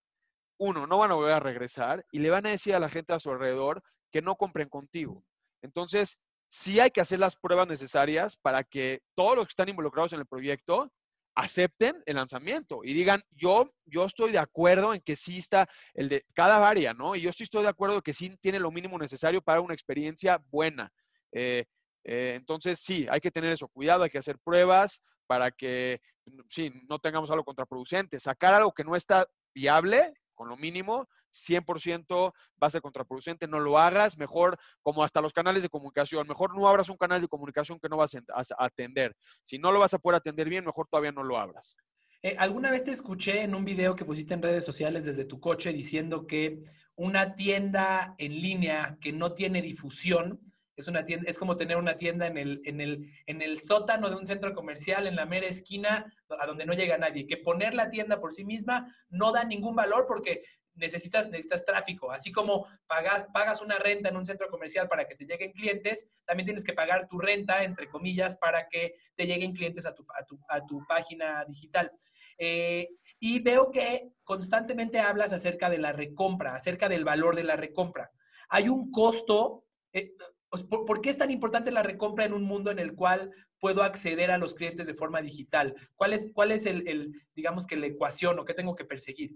uno, 0.58 0.88
no 0.88 1.00
van 1.00 1.12
a 1.12 1.16
volver 1.16 1.34
a 1.34 1.40
regresar 1.40 2.06
y 2.12 2.20
le 2.20 2.30
van 2.30 2.46
a 2.46 2.50
decir 2.50 2.76
a 2.76 2.80
la 2.80 2.90
gente 2.90 3.14
a 3.14 3.20
su 3.20 3.32
alrededor 3.32 3.82
que 4.12 4.22
no 4.22 4.36
compren 4.36 4.70
contigo. 4.70 5.24
Entonces, 5.62 6.20
sí 6.48 6.80
hay 6.80 6.92
que 6.92 7.02
hacer 7.02 7.20
las 7.20 7.36
pruebas 7.36 7.68
necesarias 7.68 8.38
para 8.38 8.64
que 8.64 9.02
todos 9.16 9.36
los 9.36 9.48
que 9.48 9.52
están 9.52 9.70
involucrados 9.70 10.14
en 10.14 10.20
el 10.20 10.28
proyecto 10.28 10.92
acepten 11.36 12.04
el 12.06 12.18
lanzamiento 12.18 12.82
y 12.84 12.94
digan, 12.94 13.22
yo, 13.32 13.70
yo 13.86 14.06
estoy 14.06 14.32
de 14.32 14.38
acuerdo 14.38 14.94
en 14.94 15.02
que 15.02 15.16
sí 15.16 15.40
está 15.40 15.68
el 15.94 16.10
de 16.10 16.26
cada 16.34 16.68
área, 16.68 16.94
¿no? 16.94 17.16
Y 17.16 17.22
yo 17.22 17.30
estoy 17.30 17.64
de 17.64 17.70
acuerdo 17.70 18.02
que 18.02 18.14
sí 18.14 18.36
tiene 18.42 18.60
lo 18.60 18.70
mínimo 18.70 18.98
necesario 18.98 19.42
para 19.42 19.62
una 19.62 19.74
experiencia 19.74 20.44
buena. 20.52 20.92
Eh, 21.32 21.66
eh, 22.04 22.34
entonces, 22.36 22.80
sí, 22.80 23.08
hay 23.10 23.20
que 23.20 23.32
tener 23.32 23.52
eso, 23.52 23.68
cuidado, 23.68 24.04
hay 24.04 24.10
que 24.10 24.18
hacer 24.18 24.38
pruebas 24.40 25.02
para 25.28 25.52
que, 25.52 26.02
sí, 26.48 26.72
no 26.90 27.00
tengamos 27.00 27.32
algo 27.32 27.44
contraproducente. 27.44 28.20
Sacar 28.20 28.54
algo 28.54 28.74
que 28.74 28.84
no 28.84 28.96
está 28.96 29.28
viable, 29.54 30.14
con 30.34 30.50
lo 30.50 30.58
mínimo, 30.58 31.08
100% 31.32 32.34
va 32.62 32.68
a 32.68 32.70
ser 32.70 32.82
contraproducente, 32.82 33.48
no 33.48 33.60
lo 33.60 33.78
hagas, 33.78 34.18
mejor 34.18 34.58
como 34.82 35.04
hasta 35.04 35.22
los 35.22 35.34
canales 35.34 35.64
de 35.64 35.70
comunicación, 35.70 36.28
mejor 36.28 36.56
no 36.56 36.68
abras 36.68 36.90
un 36.90 36.98
canal 36.98 37.22
de 37.22 37.28
comunicación 37.28 37.80
que 37.80 37.90
no 37.90 37.98
vas 37.98 38.16
a 38.16 38.66
atender. 38.66 39.16
Si 39.44 39.58
no 39.58 39.72
lo 39.72 39.80
vas 39.80 39.94
a 39.94 40.00
poder 40.00 40.18
atender 40.18 40.50
bien, 40.50 40.66
mejor 40.66 40.88
todavía 40.90 41.12
no 41.12 41.24
lo 41.24 41.38
abras. 41.38 41.78
Eh, 42.24 42.36
¿Alguna 42.38 42.70
vez 42.70 42.84
te 42.84 42.92
escuché 42.92 43.42
en 43.42 43.56
un 43.56 43.66
video 43.66 43.96
que 43.96 44.06
pusiste 44.06 44.34
en 44.34 44.44
redes 44.44 44.64
sociales 44.64 45.06
desde 45.06 45.26
tu 45.26 45.40
coche 45.40 45.74
diciendo 45.74 46.28
que 46.28 46.60
una 46.96 47.36
tienda 47.36 48.14
en 48.20 48.34
línea 48.40 48.98
que 49.02 49.12
no 49.12 49.34
tiene 49.34 49.62
difusión 49.62 50.40
es 50.76 50.88
una 50.88 51.06
tienda, 51.06 51.30
es 51.30 51.38
como 51.38 51.58
tener 51.58 51.78
una 51.78 51.98
tienda 51.98 52.28
en 52.28 52.38
el, 52.38 52.62
en 52.66 52.82
el, 52.82 53.12
en 53.26 53.42
el 53.42 53.60
sótano 53.60 54.10
de 54.10 54.16
un 54.16 54.26
centro 54.26 54.54
comercial, 54.54 55.08
en 55.08 55.16
la 55.16 55.26
mera 55.26 55.48
esquina, 55.48 56.12
a 56.30 56.46
donde 56.46 56.66
no 56.66 56.74
llega 56.74 56.98
nadie. 56.98 57.28
Que 57.28 57.38
poner 57.38 57.74
la 57.74 57.90
tienda 57.90 58.20
por 58.20 58.34
sí 58.34 58.44
misma 58.44 58.96
no 59.10 59.32
da 59.32 59.44
ningún 59.44 59.76
valor 59.76 60.06
porque 60.08 60.44
necesitas, 60.76 61.30
necesitas 61.30 61.66
tráfico. 61.66 62.12
Así 62.12 62.32
como 62.32 62.68
pagas, 62.88 63.28
pagas 63.34 63.62
una 63.62 63.78
renta 63.78 64.10
en 64.10 64.18
un 64.18 64.26
centro 64.26 64.50
comercial 64.50 64.88
para 64.88 65.06
que 65.06 65.16
te 65.16 65.26
lleguen 65.26 65.52
clientes, 65.52 66.08
también 66.26 66.46
tienes 66.46 66.64
que 66.64 66.74
pagar 66.74 67.08
tu 67.08 67.20
renta, 67.20 67.64
entre 67.64 67.90
comillas, 67.90 68.36
para 68.38 68.68
que 68.68 68.96
te 69.16 69.28
lleguen 69.28 69.54
clientes 69.54 69.86
a 69.86 69.94
tu, 69.94 70.06
a 70.50 70.66
tu, 70.66 70.86
página 70.88 71.46
digital. 71.46 71.92
Eh, 72.38 72.90
y 73.20 73.42
veo 73.42 73.72
que 73.72 74.10
constantemente 74.24 75.00
hablas 75.00 75.34
acerca 75.34 75.70
de 75.70 75.78
la 75.78 75.92
recompra, 75.92 76.56
acerca 76.56 76.90
del 76.90 77.06
valor 77.06 77.36
de 77.36 77.44
la 77.44 77.56
recompra. 77.56 78.12
Hay 78.50 78.68
un 78.68 78.92
costo. 78.92 79.66
Eh, 79.94 80.14
¿Por, 80.52 81.02
qué 81.02 81.10
es 81.10 81.18
tan 81.18 81.32
importante 81.32 81.72
la 81.72 81.82
recompra 81.82 82.26
en 82.26 82.34
un 82.34 82.44
mundo 82.44 82.72
en 82.72 82.80
el 82.80 82.94
cual 82.94 83.32
puedo 83.58 83.84
acceder 83.84 84.32
a 84.32 84.38
los 84.38 84.54
clientes 84.54 84.86
de 84.86 84.94
forma 84.94 85.22
digital? 85.22 85.76
¿Cuál 85.96 86.14
es, 86.14 86.30
cuál 86.34 86.52
es 86.52 86.66
el, 86.66 86.88
el 86.88 87.22
digamos 87.34 87.66
que 87.66 87.78
la 87.78 87.86
ecuación 87.86 88.38
o 88.38 88.44
qué 88.44 88.54
tengo 88.54 88.76
que 88.76 88.84
perseguir? 88.84 89.36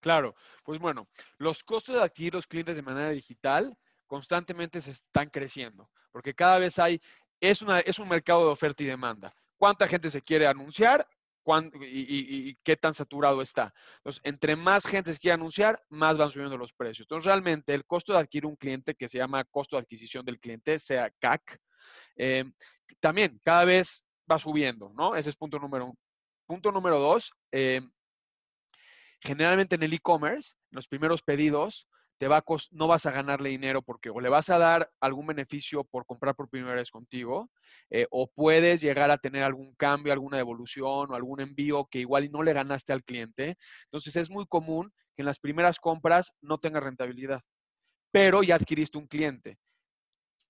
Claro, 0.00 0.36
pues 0.62 0.78
bueno, 0.78 1.08
los 1.38 1.64
costos 1.64 1.96
de 1.96 2.02
adquirir 2.02 2.34
los 2.34 2.46
clientes 2.46 2.76
de 2.76 2.82
manera 2.82 3.10
digital 3.10 3.76
constantemente 4.06 4.80
se 4.80 4.92
están 4.92 5.28
creciendo, 5.28 5.90
porque 6.12 6.34
cada 6.34 6.58
vez 6.58 6.78
hay, 6.78 7.00
es, 7.40 7.62
una, 7.62 7.80
es 7.80 7.98
un 7.98 8.08
mercado 8.08 8.44
de 8.44 8.52
oferta 8.52 8.82
y 8.84 8.86
demanda. 8.86 9.32
¿Cuánta 9.56 9.88
gente 9.88 10.08
se 10.08 10.22
quiere 10.22 10.46
anunciar? 10.46 11.06
Y, 11.80 12.56
qué 12.62 12.76
tan 12.76 12.94
saturado 12.94 13.42
está. 13.42 13.72
Entonces, 13.98 14.20
entre 14.24 14.56
más 14.56 14.86
gente 14.86 15.12
se 15.12 15.18
quiere 15.18 15.34
anunciar, 15.34 15.82
más 15.88 16.18
van 16.18 16.30
subiendo 16.30 16.56
los 16.56 16.72
precios. 16.72 17.04
Entonces, 17.04 17.26
realmente 17.26 17.74
el 17.74 17.84
costo 17.84 18.12
de 18.12 18.20
adquirir 18.20 18.46
un 18.46 18.56
cliente, 18.56 18.94
que 18.94 19.08
se 19.08 19.18
llama 19.18 19.44
costo 19.44 19.76
de 19.76 19.82
adquisición 19.82 20.24
del 20.24 20.38
cliente, 20.38 20.78
sea 20.78 21.10
CAC, 21.20 21.58
eh, 22.16 22.44
también 23.00 23.40
cada 23.42 23.64
vez 23.64 24.04
va 24.30 24.38
subiendo, 24.38 24.92
¿no? 24.94 25.14
Ese 25.16 25.30
es 25.30 25.36
punto 25.36 25.58
número 25.58 25.86
uno. 25.86 25.98
Punto 26.46 26.72
número 26.72 26.98
dos, 26.98 27.32
eh, 27.52 27.82
Generalmente 29.20 29.74
en 29.74 29.82
el 29.82 29.92
e-commerce, 29.92 30.54
los 30.70 30.86
primeros 30.86 31.22
pedidos, 31.22 31.88
no 32.72 32.86
vas 32.88 33.06
a 33.06 33.10
ganarle 33.10 33.50
dinero 33.50 33.82
porque 33.82 34.10
o 34.10 34.20
le 34.20 34.28
vas 34.28 34.50
a 34.50 34.58
dar 34.58 34.90
algún 35.00 35.26
beneficio 35.26 35.84
por 35.84 36.04
comprar 36.06 36.34
por 36.34 36.48
primera 36.48 36.74
vez 36.74 36.90
contigo, 36.90 37.50
eh, 37.90 38.06
o 38.10 38.28
puedes 38.28 38.80
llegar 38.80 39.10
a 39.10 39.18
tener 39.18 39.44
algún 39.44 39.74
cambio, 39.74 40.12
alguna 40.12 40.36
devolución 40.36 41.10
o 41.10 41.14
algún 41.14 41.40
envío 41.40 41.86
que 41.86 42.00
igual 42.00 42.30
no 42.30 42.42
le 42.42 42.52
ganaste 42.52 42.92
al 42.92 43.04
cliente. 43.04 43.56
Entonces 43.84 44.16
es 44.16 44.30
muy 44.30 44.46
común 44.46 44.92
que 45.14 45.22
en 45.22 45.26
las 45.26 45.38
primeras 45.38 45.78
compras 45.78 46.32
no 46.40 46.58
tengas 46.58 46.82
rentabilidad, 46.82 47.40
pero 48.12 48.42
ya 48.42 48.56
adquiriste 48.56 48.98
un 48.98 49.06
cliente. 49.06 49.58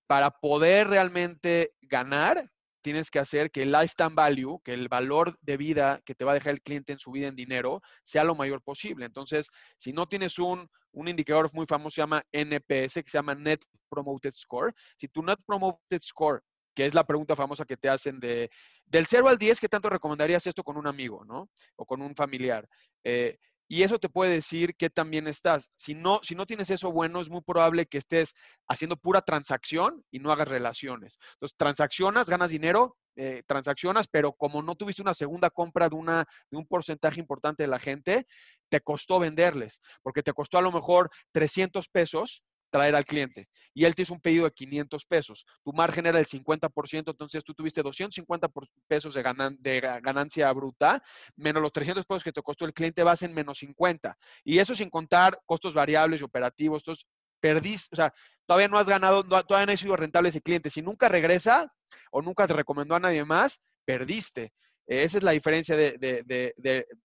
Para 0.06 0.30
poder 0.30 0.88
realmente 0.88 1.74
ganar, 1.82 2.50
tienes 2.82 3.10
que 3.10 3.18
hacer 3.18 3.50
que 3.50 3.62
el 3.62 3.72
lifetime 3.72 4.14
value, 4.14 4.60
que 4.64 4.72
el 4.72 4.88
valor 4.88 5.38
de 5.40 5.56
vida 5.56 6.00
que 6.04 6.14
te 6.14 6.24
va 6.24 6.32
a 6.32 6.34
dejar 6.34 6.54
el 6.54 6.62
cliente 6.62 6.92
en 6.92 6.98
su 6.98 7.10
vida 7.10 7.28
en 7.28 7.36
dinero, 7.36 7.80
sea 8.02 8.24
lo 8.24 8.34
mayor 8.34 8.62
posible. 8.62 9.06
Entonces, 9.06 9.50
si 9.76 9.92
no 9.92 10.06
tienes 10.06 10.38
un, 10.38 10.68
un 10.92 11.08
indicador 11.08 11.50
muy 11.54 11.66
famoso, 11.66 11.94
se 11.96 12.02
llama 12.02 12.22
NPS, 12.32 12.94
que 12.94 13.10
se 13.10 13.18
llama 13.18 13.34
Net 13.34 13.60
Promoted 13.88 14.32
Score. 14.32 14.74
Si 14.96 15.08
tu 15.08 15.22
Net 15.22 15.38
Promoted 15.46 16.00
Score, 16.00 16.42
que 16.74 16.86
es 16.86 16.94
la 16.94 17.04
pregunta 17.04 17.34
famosa 17.34 17.64
que 17.64 17.76
te 17.76 17.88
hacen 17.88 18.20
de, 18.20 18.50
del 18.86 19.06
0 19.06 19.28
al 19.28 19.38
10, 19.38 19.60
¿qué 19.60 19.68
tanto 19.68 19.90
recomendarías 19.90 20.46
esto 20.46 20.62
con 20.62 20.76
un 20.76 20.86
amigo, 20.86 21.24
no? 21.24 21.50
O 21.76 21.84
con 21.84 22.00
un 22.00 22.14
familiar. 22.14 22.68
Eh, 23.02 23.36
y 23.68 23.82
eso 23.82 23.98
te 23.98 24.08
puede 24.08 24.32
decir 24.32 24.74
que 24.76 24.88
también 24.88 25.28
estás. 25.28 25.70
Si 25.76 25.94
no, 25.94 26.20
si 26.22 26.34
no 26.34 26.46
tienes 26.46 26.70
eso 26.70 26.90
bueno, 26.90 27.20
es 27.20 27.28
muy 27.28 27.42
probable 27.42 27.86
que 27.86 27.98
estés 27.98 28.34
haciendo 28.66 28.96
pura 28.96 29.20
transacción 29.20 30.02
y 30.10 30.18
no 30.18 30.32
hagas 30.32 30.48
relaciones. 30.48 31.18
Entonces, 31.34 31.56
transaccionas, 31.56 32.30
ganas 32.30 32.50
dinero, 32.50 32.96
eh, 33.16 33.42
transaccionas, 33.46 34.06
pero 34.08 34.32
como 34.32 34.62
no 34.62 34.74
tuviste 34.74 35.02
una 35.02 35.12
segunda 35.12 35.50
compra 35.50 35.88
de, 35.88 35.96
una, 35.96 36.24
de 36.50 36.56
un 36.56 36.64
porcentaje 36.66 37.20
importante 37.20 37.62
de 37.64 37.68
la 37.68 37.78
gente, 37.78 38.26
te 38.70 38.80
costó 38.80 39.18
venderles, 39.18 39.80
porque 40.02 40.22
te 40.22 40.32
costó 40.32 40.58
a 40.58 40.62
lo 40.62 40.72
mejor 40.72 41.10
300 41.32 41.88
pesos 41.88 42.42
traer 42.70 42.94
al 42.94 43.04
cliente 43.04 43.48
y 43.78 43.84
él 43.84 43.94
te 43.94 44.02
hizo 44.02 44.12
un 44.12 44.20
pedido 44.20 44.44
de 44.44 44.50
500 44.50 45.04
pesos. 45.04 45.46
Tu 45.62 45.72
margen 45.72 46.04
era 46.06 46.18
el 46.18 46.26
50%, 46.26 47.10
entonces 47.12 47.44
tú 47.44 47.54
tuviste 47.54 47.80
250 47.80 48.48
pesos 48.88 49.14
de, 49.14 49.22
de 49.60 49.80
ganancia 49.80 50.52
bruta, 50.52 51.00
menos 51.36 51.62
los 51.62 51.72
300 51.72 52.04
pesos 52.04 52.24
que 52.24 52.32
te 52.32 52.42
costó 52.42 52.64
el 52.64 52.72
cliente, 52.72 53.04
vas 53.04 53.22
en 53.22 53.34
menos 53.34 53.58
50. 53.58 54.16
Y 54.42 54.58
eso 54.58 54.74
sin 54.74 54.90
contar 54.90 55.40
costos 55.46 55.74
variables 55.74 56.20
y 56.20 56.24
operativos. 56.24 56.82
Entonces, 56.82 57.06
perdiste, 57.40 57.88
o 57.92 57.96
sea, 57.96 58.12
todavía 58.46 58.66
no 58.66 58.78
has 58.78 58.88
ganado, 58.88 59.22
todavía 59.22 59.66
no 59.66 59.72
has 59.72 59.80
sido 59.80 59.94
rentable 59.96 60.30
ese 60.30 60.42
cliente. 60.42 60.70
Si 60.70 60.82
nunca 60.82 61.08
regresa 61.08 61.72
o 62.10 62.20
nunca 62.20 62.46
te 62.46 62.54
recomendó 62.54 62.96
a 62.96 63.00
nadie 63.00 63.24
más, 63.24 63.62
perdiste. 63.84 64.52
Esa 64.88 65.18
es 65.18 65.24
la 65.24 65.32
diferencia 65.32 65.76
de, 65.76 66.24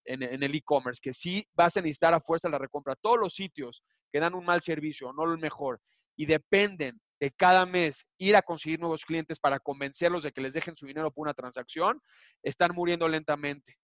en, 0.05 0.23
en, 0.23 0.43
el 0.43 0.55
e-commerce, 0.55 1.01
que 1.03 1.11
sí 1.11 1.45
vas 1.53 1.75
a 1.75 1.81
necesitar 1.81 2.13
a 2.13 2.21
fuerza 2.21 2.47
la 2.47 2.57
recompra. 2.57 2.95
Todos 2.95 3.19
los 3.19 3.33
sitios 3.33 3.83
que 4.09 4.21
dan 4.21 4.35
un 4.35 4.45
mal 4.45 4.61
servicio, 4.61 5.11
no 5.11 5.25
lo 5.25 5.37
mejor, 5.37 5.81
y 6.15 6.25
dependen 6.25 7.01
de 7.19 7.31
cada 7.31 7.65
mes 7.65 8.07
ir 8.17 8.37
a 8.37 8.41
conseguir 8.41 8.79
nuevos 8.79 9.03
clientes 9.03 9.37
para 9.37 9.59
convencerlos 9.59 10.23
de 10.23 10.31
que 10.31 10.39
les 10.39 10.53
dejen 10.53 10.77
su 10.77 10.85
dinero 10.85 11.11
por 11.11 11.23
una 11.23 11.33
transacción, 11.33 11.99
están 12.41 12.71
muriendo 12.73 13.07
lentamente. 13.09 13.75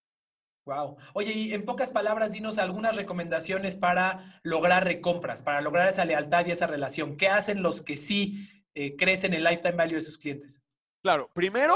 Wow. 0.65 0.97
Oye, 1.13 1.33
y 1.33 1.53
en 1.53 1.65
pocas 1.65 1.91
palabras, 1.91 2.31
dinos 2.31 2.57
algunas 2.57 2.95
recomendaciones 2.95 3.75
para 3.75 4.39
lograr 4.43 4.85
recompras, 4.85 5.43
para 5.43 5.59
lograr 5.59 5.89
esa 5.89 6.05
lealtad 6.05 6.45
y 6.45 6.51
esa 6.51 6.67
relación. 6.67 7.17
¿Qué 7.17 7.27
hacen 7.27 7.63
los 7.63 7.81
que 7.81 7.97
sí 7.97 8.47
eh, 8.75 8.95
crecen 8.95 9.33
el 9.33 9.43
lifetime 9.43 9.75
value 9.75 9.95
de 9.95 10.01
sus 10.01 10.17
clientes? 10.17 10.61
Claro, 11.01 11.29
primero 11.33 11.75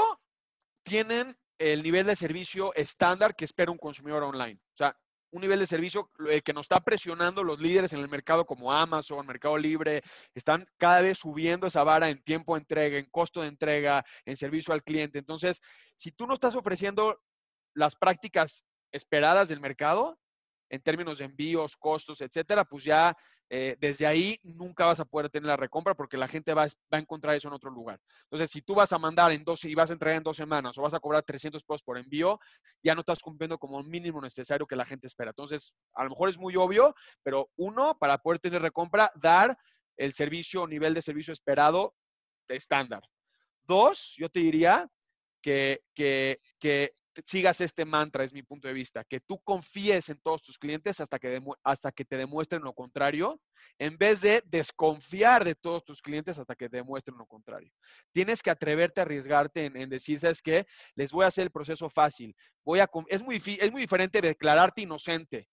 tienen 0.84 1.34
el 1.58 1.82
nivel 1.82 2.06
de 2.06 2.16
servicio 2.16 2.74
estándar 2.74 3.36
que 3.36 3.44
espera 3.44 3.70
un 3.70 3.78
consumidor 3.78 4.22
online. 4.22 4.60
O 4.72 4.76
sea, 4.76 4.96
un 5.34 5.40
nivel 5.40 5.58
de 5.58 5.66
servicio 5.66 6.10
el 6.28 6.42
que 6.44 6.52
nos 6.52 6.64
está 6.64 6.80
presionando 6.80 7.42
los 7.42 7.60
líderes 7.60 7.92
en 7.92 7.98
el 7.98 8.08
mercado 8.08 8.46
como 8.46 8.72
Amazon, 8.72 9.26
Mercado 9.26 9.58
Libre, 9.58 10.02
están 10.32 10.64
cada 10.78 11.00
vez 11.00 11.18
subiendo 11.18 11.66
esa 11.66 11.82
vara 11.82 12.08
en 12.08 12.22
tiempo 12.22 12.54
de 12.54 12.60
entrega, 12.60 12.98
en 12.98 13.10
costo 13.10 13.42
de 13.42 13.48
entrega, 13.48 14.04
en 14.24 14.36
servicio 14.36 14.72
al 14.72 14.84
cliente. 14.84 15.18
Entonces, 15.18 15.60
si 15.96 16.12
tú 16.12 16.26
no 16.26 16.34
estás 16.34 16.54
ofreciendo 16.54 17.20
las 17.74 17.96
prácticas 17.96 18.64
esperadas 18.92 19.48
del 19.48 19.60
mercado 19.60 20.20
en 20.68 20.80
términos 20.80 21.18
de 21.18 21.26
envíos, 21.26 21.76
costos, 21.76 22.20
etcétera, 22.20 22.64
pues 22.64 22.84
ya 22.84 23.16
eh, 23.50 23.76
desde 23.78 24.06
ahí 24.06 24.38
nunca 24.56 24.86
vas 24.86 25.00
a 25.00 25.04
poder 25.04 25.30
tener 25.30 25.46
la 25.46 25.56
recompra 25.56 25.94
porque 25.94 26.16
la 26.16 26.26
gente 26.26 26.54
va, 26.54 26.64
a 26.64 26.98
encontrar 26.98 27.36
eso 27.36 27.48
en 27.48 27.54
otro 27.54 27.70
lugar. 27.70 28.00
Entonces, 28.24 28.50
si 28.50 28.62
tú 28.62 28.74
vas 28.74 28.92
a 28.92 28.98
mandar 28.98 29.32
en 29.32 29.44
12 29.44 29.68
y 29.68 29.74
vas 29.74 29.90
a 29.90 29.92
entregar 29.92 30.16
en 30.16 30.22
dos 30.22 30.36
semanas 30.36 30.76
o 30.78 30.82
vas 30.82 30.94
a 30.94 31.00
cobrar 31.00 31.22
300 31.22 31.62
pesos 31.62 31.82
por 31.82 31.98
envío, 31.98 32.40
ya 32.82 32.94
no 32.94 33.00
estás 33.00 33.20
cumpliendo 33.20 33.58
como 33.58 33.78
el 33.80 33.86
mínimo 33.86 34.20
necesario 34.20 34.66
que 34.66 34.76
la 34.76 34.86
gente 34.86 35.06
espera. 35.06 35.30
Entonces, 35.30 35.76
a 35.94 36.04
lo 36.04 36.10
mejor 36.10 36.30
es 36.30 36.38
muy 36.38 36.56
obvio, 36.56 36.94
pero 37.22 37.50
uno, 37.56 37.96
para 37.98 38.18
poder 38.18 38.40
tener 38.40 38.62
recompra, 38.62 39.12
dar 39.14 39.56
el 39.96 40.12
servicio 40.12 40.62
o 40.62 40.66
nivel 40.66 40.94
de 40.94 41.02
servicio 41.02 41.32
esperado 41.32 41.94
de 42.48 42.56
estándar. 42.56 43.02
Dos, 43.62 44.14
yo 44.16 44.28
te 44.28 44.40
diría 44.40 44.88
que, 45.40 45.82
que, 45.94 46.40
que 46.58 46.94
sigas 47.24 47.60
este 47.60 47.84
mantra, 47.84 48.24
es 48.24 48.32
mi 48.32 48.42
punto 48.42 48.68
de 48.68 48.74
vista, 48.74 49.04
que 49.04 49.20
tú 49.20 49.38
confíes 49.40 50.08
en 50.08 50.18
todos 50.20 50.42
tus 50.42 50.58
clientes 50.58 51.00
hasta 51.00 51.18
que, 51.18 51.40
hasta 51.62 51.92
que 51.92 52.04
te 52.04 52.16
demuestren 52.16 52.62
lo 52.62 52.72
contrario, 52.72 53.40
en 53.78 53.96
vez 53.96 54.20
de 54.20 54.42
desconfiar 54.46 55.44
de 55.44 55.54
todos 55.54 55.84
tus 55.84 56.00
clientes 56.02 56.38
hasta 56.38 56.54
que 56.54 56.68
te 56.68 56.78
demuestren 56.78 57.16
lo 57.16 57.26
contrario. 57.26 57.72
Tienes 58.12 58.42
que 58.42 58.50
atreverte 58.50 59.00
a 59.00 59.04
arriesgarte 59.04 59.66
en, 59.66 59.88
decir, 59.88 60.18
¿sabes 60.18 60.42
qué? 60.42 60.66
Les 60.94 61.12
voy 61.12 61.24
a 61.24 61.28
hacer 61.28 61.44
el 61.44 61.50
proceso 61.50 61.88
fácil. 61.88 62.34
Voy 62.64 62.80
a, 62.80 62.88
es, 63.08 63.22
muy, 63.22 63.36
es 63.36 63.72
muy 63.72 63.82
diferente 63.82 64.20
declararte 64.20 64.82
inocente 64.82 65.48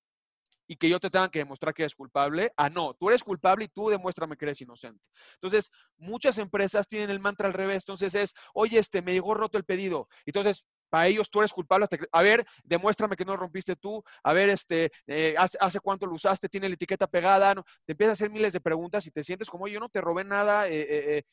y 0.71 0.77
que 0.77 0.87
yo 0.87 1.01
te 1.01 1.09
tenga 1.09 1.27
que 1.27 1.39
demostrar 1.39 1.73
que 1.73 1.81
eres 1.81 1.95
culpable. 1.95 2.53
Ah, 2.55 2.69
no, 2.69 2.93
tú 2.93 3.09
eres 3.09 3.23
culpable 3.23 3.65
y 3.65 3.67
tú 3.67 3.89
demuéstrame 3.89 4.37
que 4.37 4.45
eres 4.45 4.61
inocente. 4.61 5.03
Entonces, 5.33 5.69
muchas 5.97 6.37
empresas 6.37 6.87
tienen 6.87 7.09
el 7.09 7.19
mantra 7.19 7.47
al 7.47 7.53
revés. 7.53 7.83
Entonces 7.83 8.15
es, 8.15 8.33
oye, 8.53 8.79
este, 8.79 9.01
me 9.01 9.11
llegó 9.11 9.33
roto 9.33 9.57
el 9.57 9.65
pedido. 9.65 10.07
Entonces, 10.25 10.65
para 10.91 11.07
ellos 11.07 11.29
tú 11.31 11.39
eres 11.39 11.53
culpable. 11.53 11.85
Hasta 11.85 11.97
a 12.11 12.21
ver, 12.21 12.45
demuéstrame 12.63 13.15
que 13.15 13.23
no 13.23 13.31
lo 13.31 13.37
rompiste 13.37 13.75
tú. 13.77 14.03
A 14.23 14.33
ver, 14.33 14.49
este, 14.49 14.91
eh, 15.07 15.35
hace, 15.37 15.79
cuánto 15.79 16.05
lo 16.05 16.13
usaste, 16.13 16.49
tiene 16.49 16.67
la 16.67 16.75
etiqueta 16.75 17.07
pegada. 17.07 17.55
te 17.85 17.93
empiezas 17.93 18.11
a 18.11 18.25
hacer 18.25 18.29
miles 18.29 18.53
de 18.53 18.59
preguntas 18.59 19.07
y 19.07 19.11
te 19.11 19.23
sientes 19.23 19.49
como 19.49 19.67
yo 19.67 19.79
no 19.79 19.87
te 19.87 20.01
robé 20.01 20.25
nada. 20.25 20.67
Eh, 20.67 20.85
eh, 21.17 21.23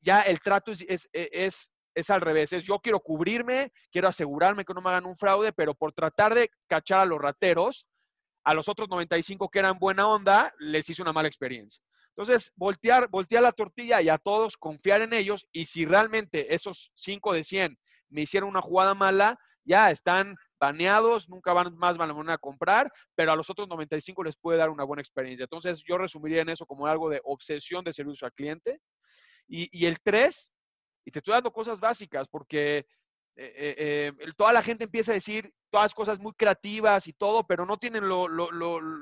ya 0.00 0.22
el 0.22 0.40
trato 0.40 0.72
es, 0.72 0.84
es, 0.88 1.08
es, 1.12 1.72
es, 1.94 2.10
al 2.10 2.22
revés. 2.22 2.54
Es 2.54 2.64
yo 2.64 2.78
quiero 2.78 2.98
cubrirme, 2.98 3.72
quiero 3.92 4.08
asegurarme 4.08 4.64
que 4.64 4.72
no 4.72 4.80
me 4.80 4.88
hagan 4.88 5.06
un 5.06 5.16
fraude, 5.16 5.52
pero 5.52 5.74
por 5.74 5.92
tratar 5.92 6.34
de 6.34 6.50
cachar 6.66 7.00
a 7.00 7.04
los 7.04 7.20
rateros, 7.20 7.86
a 8.42 8.54
los 8.54 8.68
otros 8.70 8.88
95 8.88 9.50
que 9.50 9.58
eran 9.58 9.78
buena 9.78 10.08
onda, 10.08 10.50
les 10.58 10.88
hice 10.88 11.02
una 11.02 11.12
mala 11.12 11.28
experiencia. 11.28 11.82
Entonces, 12.16 12.52
voltear, 12.56 13.08
voltear 13.08 13.42
la 13.42 13.52
tortilla 13.52 14.00
y 14.00 14.08
a 14.08 14.18
todos 14.18 14.56
confiar 14.56 15.02
en 15.02 15.12
ellos 15.12 15.46
y 15.52 15.66
si 15.66 15.84
realmente 15.84 16.54
esos 16.54 16.92
5 16.94 17.34
de 17.34 17.44
100 17.44 17.78
me 18.08 18.22
hicieron 18.22 18.48
una 18.48 18.60
jugada 18.60 18.94
mala, 18.94 19.38
ya 19.64 19.90
están 19.90 20.36
baneados, 20.60 21.28
nunca 21.28 21.52
van 21.52 21.74
más 21.76 21.96
van 21.96 22.30
a 22.30 22.38
comprar, 22.38 22.90
pero 23.14 23.32
a 23.32 23.36
los 23.36 23.50
otros 23.50 23.68
95 23.68 24.24
les 24.24 24.36
puede 24.36 24.58
dar 24.58 24.70
una 24.70 24.84
buena 24.84 25.02
experiencia. 25.02 25.44
Entonces, 25.44 25.82
yo 25.86 25.98
resumiría 25.98 26.42
en 26.42 26.50
eso 26.50 26.66
como 26.66 26.86
algo 26.86 27.08
de 27.08 27.20
obsesión 27.24 27.84
de 27.84 27.92
servicio 27.92 28.26
al 28.26 28.32
cliente. 28.32 28.80
Y, 29.46 29.84
el 29.84 30.00
3, 30.00 30.52
y 31.04 31.10
te 31.10 31.18
estoy 31.18 31.32
dando 31.32 31.52
cosas 31.52 31.78
básicas 31.78 32.28
porque 32.28 32.86
eh, 33.36 33.52
eh, 33.56 34.12
eh, 34.18 34.32
toda 34.38 34.54
la 34.54 34.62
gente 34.62 34.84
empieza 34.84 35.10
a 35.10 35.14
decir 35.14 35.52
todas 35.70 35.92
cosas 35.92 36.18
muy 36.18 36.32
creativas 36.32 37.06
y 37.08 37.12
todo, 37.12 37.44
pero 37.46 37.66
no 37.66 37.76
tienen 37.76 38.08
lo, 38.08 38.28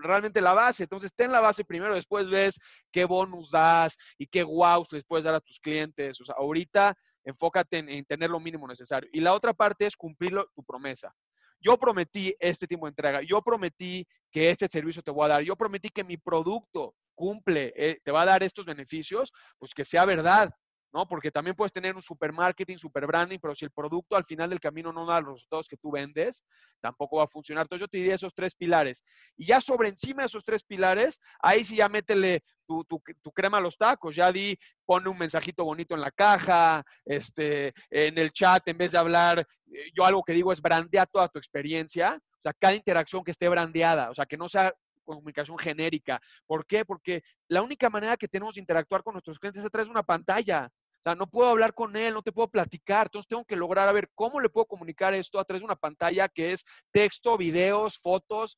realmente 0.00 0.40
la 0.40 0.52
base. 0.52 0.84
Entonces, 0.84 1.12
ten 1.14 1.30
la 1.30 1.40
base 1.40 1.64
primero, 1.64 1.94
después 1.94 2.28
ves 2.28 2.58
qué 2.90 3.04
bonus 3.04 3.50
das 3.50 3.96
y 4.18 4.26
qué 4.26 4.42
wows 4.42 4.90
les 4.92 5.04
puedes 5.04 5.24
dar 5.24 5.34
a 5.34 5.40
tus 5.40 5.60
clientes. 5.60 6.20
O 6.20 6.24
sea, 6.24 6.34
ahorita 6.38 6.96
enfócate 7.24 7.78
en, 7.78 8.04
tener 8.04 8.30
lo 8.30 8.40
mínimo 8.40 8.66
necesario. 8.66 9.08
Y 9.12 9.20
la 9.20 9.32
otra 9.32 9.52
parte 9.52 9.86
es 9.86 9.96
cumplir 9.96 10.34
tu 10.54 10.62
promesa. 10.64 11.14
Yo 11.60 11.78
prometí 11.78 12.34
este 12.40 12.66
tipo 12.66 12.86
de 12.86 12.90
entrega, 12.90 13.22
yo 13.22 13.40
prometí 13.40 14.06
que 14.30 14.50
este 14.50 14.66
servicio 14.66 15.02
te 15.02 15.12
voy 15.12 15.26
a 15.26 15.34
dar, 15.34 15.42
yo 15.42 15.56
prometí 15.56 15.90
que 15.90 16.02
mi 16.02 16.16
producto 16.16 16.94
cumple, 17.14 17.72
eh, 17.76 18.00
te 18.02 18.10
va 18.10 18.22
a 18.22 18.26
dar 18.26 18.42
estos 18.42 18.66
beneficios, 18.66 19.32
pues 19.58 19.72
que 19.74 19.84
sea 19.84 20.04
verdad. 20.04 20.52
¿No? 20.92 21.06
Porque 21.06 21.30
también 21.30 21.56
puedes 21.56 21.72
tener 21.72 21.94
un 21.94 22.02
super 22.02 22.32
marketing, 22.32 22.76
super 22.76 23.06
branding, 23.06 23.38
pero 23.40 23.54
si 23.54 23.64
el 23.64 23.70
producto 23.70 24.16
al 24.16 24.24
final 24.24 24.50
del 24.50 24.60
camino 24.60 24.92
no 24.92 25.06
da 25.06 25.20
los 25.20 25.34
resultados 25.34 25.68
que 25.68 25.76
tú 25.76 25.90
vendes, 25.90 26.44
tampoco 26.80 27.16
va 27.16 27.24
a 27.24 27.28
funcionar. 27.28 27.64
Entonces 27.64 27.80
yo 27.80 27.88
te 27.88 27.98
diría 27.98 28.14
esos 28.14 28.34
tres 28.34 28.54
pilares. 28.54 29.04
Y 29.36 29.46
ya 29.46 29.60
sobre 29.60 29.88
encima 29.88 30.22
de 30.22 30.26
esos 30.26 30.44
tres 30.44 30.62
pilares, 30.62 31.20
ahí 31.40 31.64
sí 31.64 31.76
ya 31.76 31.88
métele 31.88 32.42
tu, 32.66 33.32
crema 33.34 33.58
a 33.58 33.60
los 33.60 33.76
tacos, 33.76 34.16
ya 34.16 34.32
di, 34.32 34.56
pone 34.84 35.08
un 35.08 35.18
mensajito 35.18 35.64
bonito 35.64 35.94
en 35.94 36.00
la 36.00 36.10
caja, 36.10 36.82
este, 37.04 37.72
en 37.90 38.16
el 38.18 38.32
chat, 38.32 38.66
en 38.68 38.78
vez 38.78 38.92
de 38.92 38.98
hablar, 38.98 39.40
eh, 39.40 39.90
yo 39.94 40.04
algo 40.04 40.22
que 40.22 40.32
digo 40.32 40.52
es 40.52 40.62
brandea 40.62 41.06
toda 41.06 41.28
tu 41.28 41.38
experiencia, 41.38 42.18
o 42.18 42.42
sea, 42.42 42.52
cada 42.58 42.74
interacción 42.74 43.24
que 43.24 43.30
esté 43.30 43.48
brandeada, 43.48 44.10
o 44.10 44.14
sea, 44.14 44.26
que 44.26 44.36
no 44.36 44.48
sea 44.48 44.72
comunicación 45.04 45.58
genérica. 45.58 46.20
¿Por 46.46 46.66
qué? 46.66 46.84
Porque 46.84 47.22
la 47.48 47.62
única 47.62 47.90
manera 47.90 48.16
que 48.16 48.28
tenemos 48.28 48.54
de 48.54 48.60
interactuar 48.60 49.02
con 49.02 49.14
nuestros 49.14 49.38
clientes 49.38 49.60
es 49.60 49.66
a 49.66 49.70
través 49.70 49.88
de 49.88 49.92
una 49.92 50.02
pantalla. 50.02 50.68
O 51.02 51.04
sea, 51.04 51.16
no 51.16 51.26
puedo 51.26 51.50
hablar 51.50 51.74
con 51.74 51.96
él, 51.96 52.14
no 52.14 52.22
te 52.22 52.30
puedo 52.30 52.48
platicar. 52.48 53.06
Entonces 53.06 53.26
tengo 53.26 53.44
que 53.44 53.56
lograr 53.56 53.88
a 53.88 53.92
ver 53.92 54.08
cómo 54.14 54.40
le 54.40 54.48
puedo 54.48 54.66
comunicar 54.66 55.12
esto 55.14 55.40
a 55.40 55.44
través 55.44 55.62
de 55.62 55.66
una 55.66 55.74
pantalla 55.74 56.28
que 56.28 56.52
es 56.52 56.64
texto, 56.92 57.36
videos, 57.36 57.98
fotos, 57.98 58.56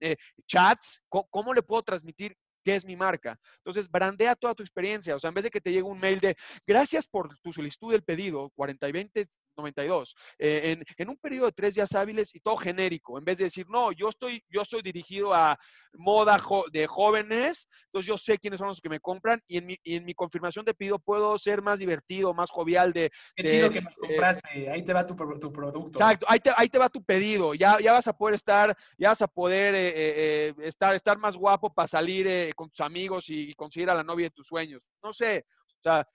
eh, 0.00 0.16
chats. 0.46 1.00
¿Cómo 1.08 1.54
le 1.54 1.62
puedo 1.62 1.82
transmitir 1.82 2.36
qué 2.64 2.74
es 2.74 2.84
mi 2.84 2.96
marca. 2.96 3.38
Entonces, 3.58 3.88
brandea 3.88 4.34
toda 4.34 4.52
tu 4.52 4.64
experiencia. 4.64 5.14
O 5.14 5.20
sea, 5.20 5.28
en 5.28 5.34
vez 5.34 5.44
de 5.44 5.50
que 5.50 5.60
te 5.60 5.70
llegue 5.70 5.84
un 5.84 6.00
mail 6.00 6.18
de 6.18 6.34
gracias 6.66 7.06
por 7.06 7.38
tu 7.38 7.52
solicitud 7.52 7.92
del 7.92 8.02
pedido, 8.02 8.50
40 8.56 8.88
y 8.88 8.92
20 8.92 9.26
92, 9.56 10.14
eh, 10.38 10.76
en, 10.96 11.08
un 11.08 11.16
periodo 11.16 11.46
de 11.46 11.52
tres 11.52 11.74
días 11.74 11.94
hábiles 11.94 12.34
y 12.34 12.40
todo 12.40 12.56
genérico, 12.56 13.18
en 13.18 13.24
vez 13.24 13.38
de 13.38 13.44
decir, 13.44 13.66
no, 13.68 13.92
yo 13.92 14.08
estoy, 14.08 14.42
yo 14.48 14.62
estoy 14.62 14.82
dirigido 14.82 15.34
a 15.34 15.58
moda 15.94 16.40
de 16.72 16.86
jóvenes, 16.86 17.68
entonces 17.86 18.06
yo 18.06 18.18
sé 18.18 18.38
quiénes 18.38 18.58
son 18.58 18.68
los 18.68 18.80
que 18.80 18.88
me 18.88 19.00
compran 19.00 19.40
y 19.46 19.58
en 19.58 19.66
mi, 19.66 19.76
en 19.84 20.04
mi 20.04 20.14
confirmación 20.14 20.64
de 20.64 20.74
pedido 20.74 20.98
puedo 20.98 21.36
ser 21.38 21.62
más 21.62 21.78
divertido, 21.78 22.34
más 22.34 22.50
jovial 22.50 22.92
de... 22.92 23.10
de 23.36 23.70
que 23.70 23.80
nos 23.80 23.94
eh, 23.94 23.98
compraste, 24.00 24.70
ahí 24.70 24.84
te 24.84 24.92
va 24.92 25.06
tu, 25.06 25.14
tu, 25.14 25.52
producto. 25.52 25.98
Exacto, 25.98 26.26
ahí 26.28 26.38
te, 26.38 26.50
ahí 26.56 26.68
te 26.68 26.78
va 26.78 26.88
tu 26.88 27.02
pedido, 27.02 27.54
ya, 27.54 27.78
ya 27.80 27.92
vas 27.92 28.06
a 28.08 28.12
poder 28.12 28.34
estar, 28.34 28.76
ya 28.98 29.10
vas 29.10 29.22
a 29.22 29.28
poder 29.28 29.74
eh, 29.76 30.54
estar, 30.58 30.94
estar 30.94 31.18
más 31.18 31.36
guapo 31.36 31.72
para 31.72 31.88
salir 31.88 32.54
con 32.54 32.68
tus 32.68 32.80
amigos 32.80 33.28
y, 33.30 33.50
y 33.50 33.54
conseguir 33.54 33.90
a 33.90 33.94
la 33.94 34.04
novia 34.04 34.26
de 34.26 34.30
tus 34.30 34.46
sueños. 34.46 34.88
No 35.02 35.12
sé, 35.12 35.46
o 35.78 35.82
sea, 35.82 36.06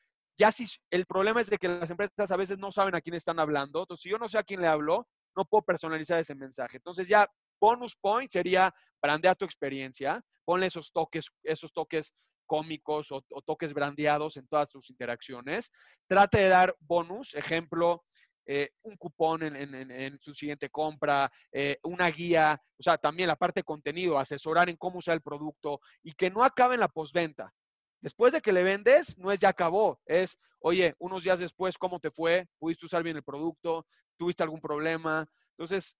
ya 0.42 0.52
si 0.52 0.66
el 0.90 1.06
problema 1.06 1.40
es 1.40 1.52
de 1.52 1.60
que 1.60 1.68
las 1.68 1.92
empresas 1.92 2.32
a 2.32 2.36
veces 2.36 2.58
no 2.58 2.72
saben 2.72 2.96
a 2.96 3.02
quién 3.02 3.14
están 3.14 3.40
hablando. 3.40 3.82
Entonces, 3.82 4.02
si 4.02 4.10
yo 4.10 4.18
no 4.18 4.28
sé 4.28 4.40
a 4.40 4.44
quién 4.44 4.60
le 4.60 4.68
hablo, 4.68 5.08
no 5.36 5.46
puedo 5.46 5.62
personalizar 5.62 6.18
ese 6.18 6.34
mensaje. 6.34 6.78
Entonces, 6.78 7.08
ya 7.08 7.28
bonus 7.60 7.96
point 7.96 8.28
sería 8.28 8.74
brandea 9.00 9.36
tu 9.36 9.46
experiencia, 9.46 10.20
ponle 10.44 10.66
esos 10.66 10.92
toques, 10.92 11.28
esos 11.44 11.72
toques 11.72 12.16
cómicos 12.48 13.12
o, 13.12 13.22
toques 13.46 13.72
brandeados 13.72 14.36
en 14.36 14.48
todas 14.48 14.72
tus 14.72 14.90
interacciones. 14.90 15.72
Trate 16.08 16.40
de 16.40 16.48
dar 16.48 16.76
bonus, 16.80 17.36
ejemplo, 17.36 18.04
eh, 18.48 18.72
un 18.82 18.96
cupón 18.98 19.44
en, 19.44 20.20
su 20.22 20.34
siguiente 20.34 20.72
compra, 20.72 21.32
eh, 21.52 21.78
una 21.84 22.08
guía, 22.10 22.60
o 22.80 22.82
sea, 22.82 22.98
también 22.98 23.28
la 23.28 23.36
parte 23.36 23.60
de 23.60 23.64
contenido, 23.64 24.18
asesorar 24.18 24.70
en 24.70 24.78
cómo 24.78 24.98
usar 24.98 25.14
el 25.14 25.22
producto 25.22 25.80
y 26.02 26.14
que 26.14 26.32
no 26.32 26.44
acabe 26.44 26.74
en 26.74 26.80
la 26.80 26.88
postventa. 26.88 27.54
Después 28.02 28.34
de 28.34 28.42
que 28.42 28.52
le 28.52 28.64
vendes, 28.64 29.18
no 29.20 29.32
es 29.32 29.40
ya 29.40 29.50
acabó, 29.50 30.00
es, 30.06 30.40
oye, 30.60 30.96
unos 30.98 31.24
días 31.24 31.40
después, 31.40 31.78
¿cómo 31.78 32.00
te 32.00 32.10
fue? 32.10 32.48
¿Pudiste 32.58 32.88
usar 32.88 33.04
bien 33.04 33.16
el 33.16 33.24
producto? 33.24 33.86
¿Tuviste 34.18 34.42
algún 34.42 34.60
problema? 34.60 35.28
Entonces, 35.52 35.96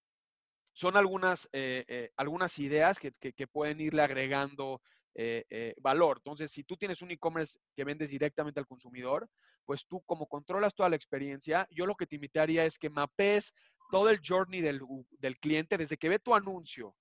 son 0.74 0.98
algunas, 0.98 1.48
eh, 1.54 1.86
eh, 1.88 2.10
algunas 2.18 2.58
ideas 2.58 3.00
que, 3.00 3.12
pueden 3.48 3.82
irle 3.82 4.02
agregando 4.02 4.82
eh, 5.14 5.76
valor. 5.80 6.18
Entonces, 6.18 6.52
si 6.52 6.64
tú 6.64 6.76
tienes 6.76 7.04
un 7.04 7.12
e-commerce 7.12 7.60
que 7.76 7.84
vendes 7.84 8.10
directamente 8.10 8.60
al 8.60 8.68
consumidor, 8.68 9.30
pues 9.66 9.86
tú 9.86 10.02
como 10.02 10.26
controlas 10.26 10.74
toda 10.74 10.90
la 10.90 10.96
experiencia, 10.96 11.68
yo 11.70 11.86
lo 11.86 11.96
que 11.96 12.08
te 12.08 12.16
invitaría 12.16 12.66
es 12.66 12.80
que 12.80 12.90
mapees 12.90 13.54
todo 13.92 14.10
el 14.10 14.22
journey 14.26 14.62
del, 14.62 14.82
del 15.20 15.38
cliente 15.38 15.78
desde 15.78 15.98
que 15.98 16.10
ve 16.10 16.18
tu 16.18 16.34
anuncio 16.34 16.96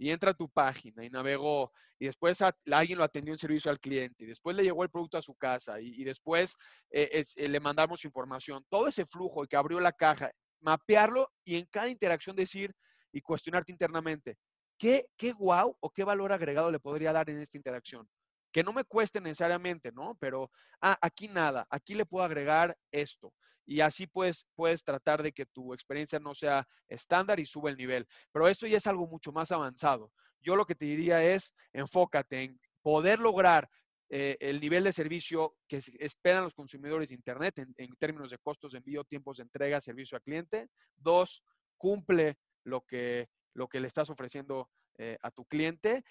y 0.00 0.10
entra 0.10 0.30
a 0.30 0.34
tu 0.34 0.48
página 0.48 1.04
y 1.04 1.10
navegó 1.10 1.70
y 1.98 2.06
después 2.06 2.40
alguien 2.40 2.96
lo 2.96 3.04
atendió 3.04 3.34
en 3.34 3.38
servicio 3.38 3.70
al 3.70 3.78
cliente 3.78 4.24
y 4.24 4.26
después 4.26 4.56
le 4.56 4.62
llegó 4.62 4.82
el 4.82 4.88
producto 4.88 5.18
a 5.18 5.22
su 5.22 5.34
casa 5.34 5.78
y, 5.78 6.02
después 6.04 6.56
eh, 6.90 7.22
eh, 7.36 7.48
le 7.48 7.60
mandamos 7.60 8.06
información. 8.06 8.64
Todo 8.70 8.88
ese 8.88 9.04
flujo 9.04 9.46
que 9.46 9.56
abrió 9.56 9.78
la 9.78 9.92
caja, 9.92 10.32
mapearlo 10.60 11.30
y 11.44 11.56
en 11.56 11.66
cada 11.66 11.88
interacción 11.88 12.34
decir, 12.34 12.74
y 13.12 13.20
cuestionarte 13.20 13.72
internamente, 13.72 14.38
¿qué, 14.78 15.06
qué 15.18 15.34
o 15.38 15.90
qué 15.94 16.04
valor 16.04 16.32
agregado 16.32 16.70
le 16.70 16.80
podría 16.80 17.12
dar 17.12 17.28
en 17.28 17.42
esta 17.42 17.58
interacción? 17.58 18.08
Que 18.52 18.62
no 18.62 18.72
me 18.72 18.84
cueste 18.84 19.20
necesariamente, 19.20 19.92
¿no? 19.92 20.16
Pero, 20.20 20.50
ah, 20.80 20.98
aquí 21.00 21.28
nada, 21.28 21.66
aquí 21.70 21.94
le 21.94 22.06
puedo 22.06 22.24
agregar 22.24 22.76
esto. 22.90 23.32
Y 23.66 23.80
así 23.82 24.06
puedes, 24.06 24.46
puedes 24.56 24.82
tratar 24.82 25.22
de 25.22 25.32
que 25.32 25.46
tu 25.46 25.72
experiencia 25.72 26.18
no 26.18 26.34
sea 26.34 26.66
estándar 26.88 27.38
y 27.38 27.46
sube 27.46 27.70
el 27.70 27.76
nivel. 27.76 28.06
Pero 28.32 28.48
esto 28.48 28.66
ya 28.66 28.78
es 28.78 28.86
algo 28.86 29.06
mucho 29.06 29.30
más 29.32 29.52
avanzado. 29.52 30.12
Yo 30.40 30.56
lo 30.56 30.66
que 30.66 30.74
te 30.74 30.86
diría 30.86 31.22
es, 31.22 31.54
enfócate 31.72 32.42
en 32.42 32.60
poder 32.82 33.20
lograr 33.20 33.68
eh, 34.12 34.36
el 34.40 34.58
nivel 34.60 34.82
de 34.82 34.92
servicio 34.92 35.54
que 35.68 35.80
esperan 36.00 36.42
los 36.42 36.54
consumidores 36.54 37.10
de 37.10 37.14
Internet 37.14 37.60
en, 37.60 37.94
términos 37.96 38.30
de 38.30 38.38
costos 38.38 38.72
de 38.72 38.78
envío, 38.78 39.04
tiempos 39.04 39.36
de 39.36 39.44
entrega, 39.44 39.80
servicio 39.80 40.16
al 40.16 40.22
cliente. 40.22 40.68
Dos, 40.96 41.44
cumple 41.76 42.36
lo 42.64 42.80
que, 42.80 43.28
lo 43.54 43.68
que 43.68 43.78
le 43.78 43.86
estás 43.86 44.10
ofreciendo 44.10 44.68
eh, 44.98 45.16
a 45.22 45.30
tu 45.30 45.44
cliente, 45.44 46.02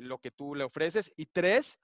lo 0.00 0.18
que 0.18 0.30
tú 0.30 0.54
le 0.54 0.64
ofreces. 0.64 1.12
Y 1.16 1.26
tres, 1.26 1.80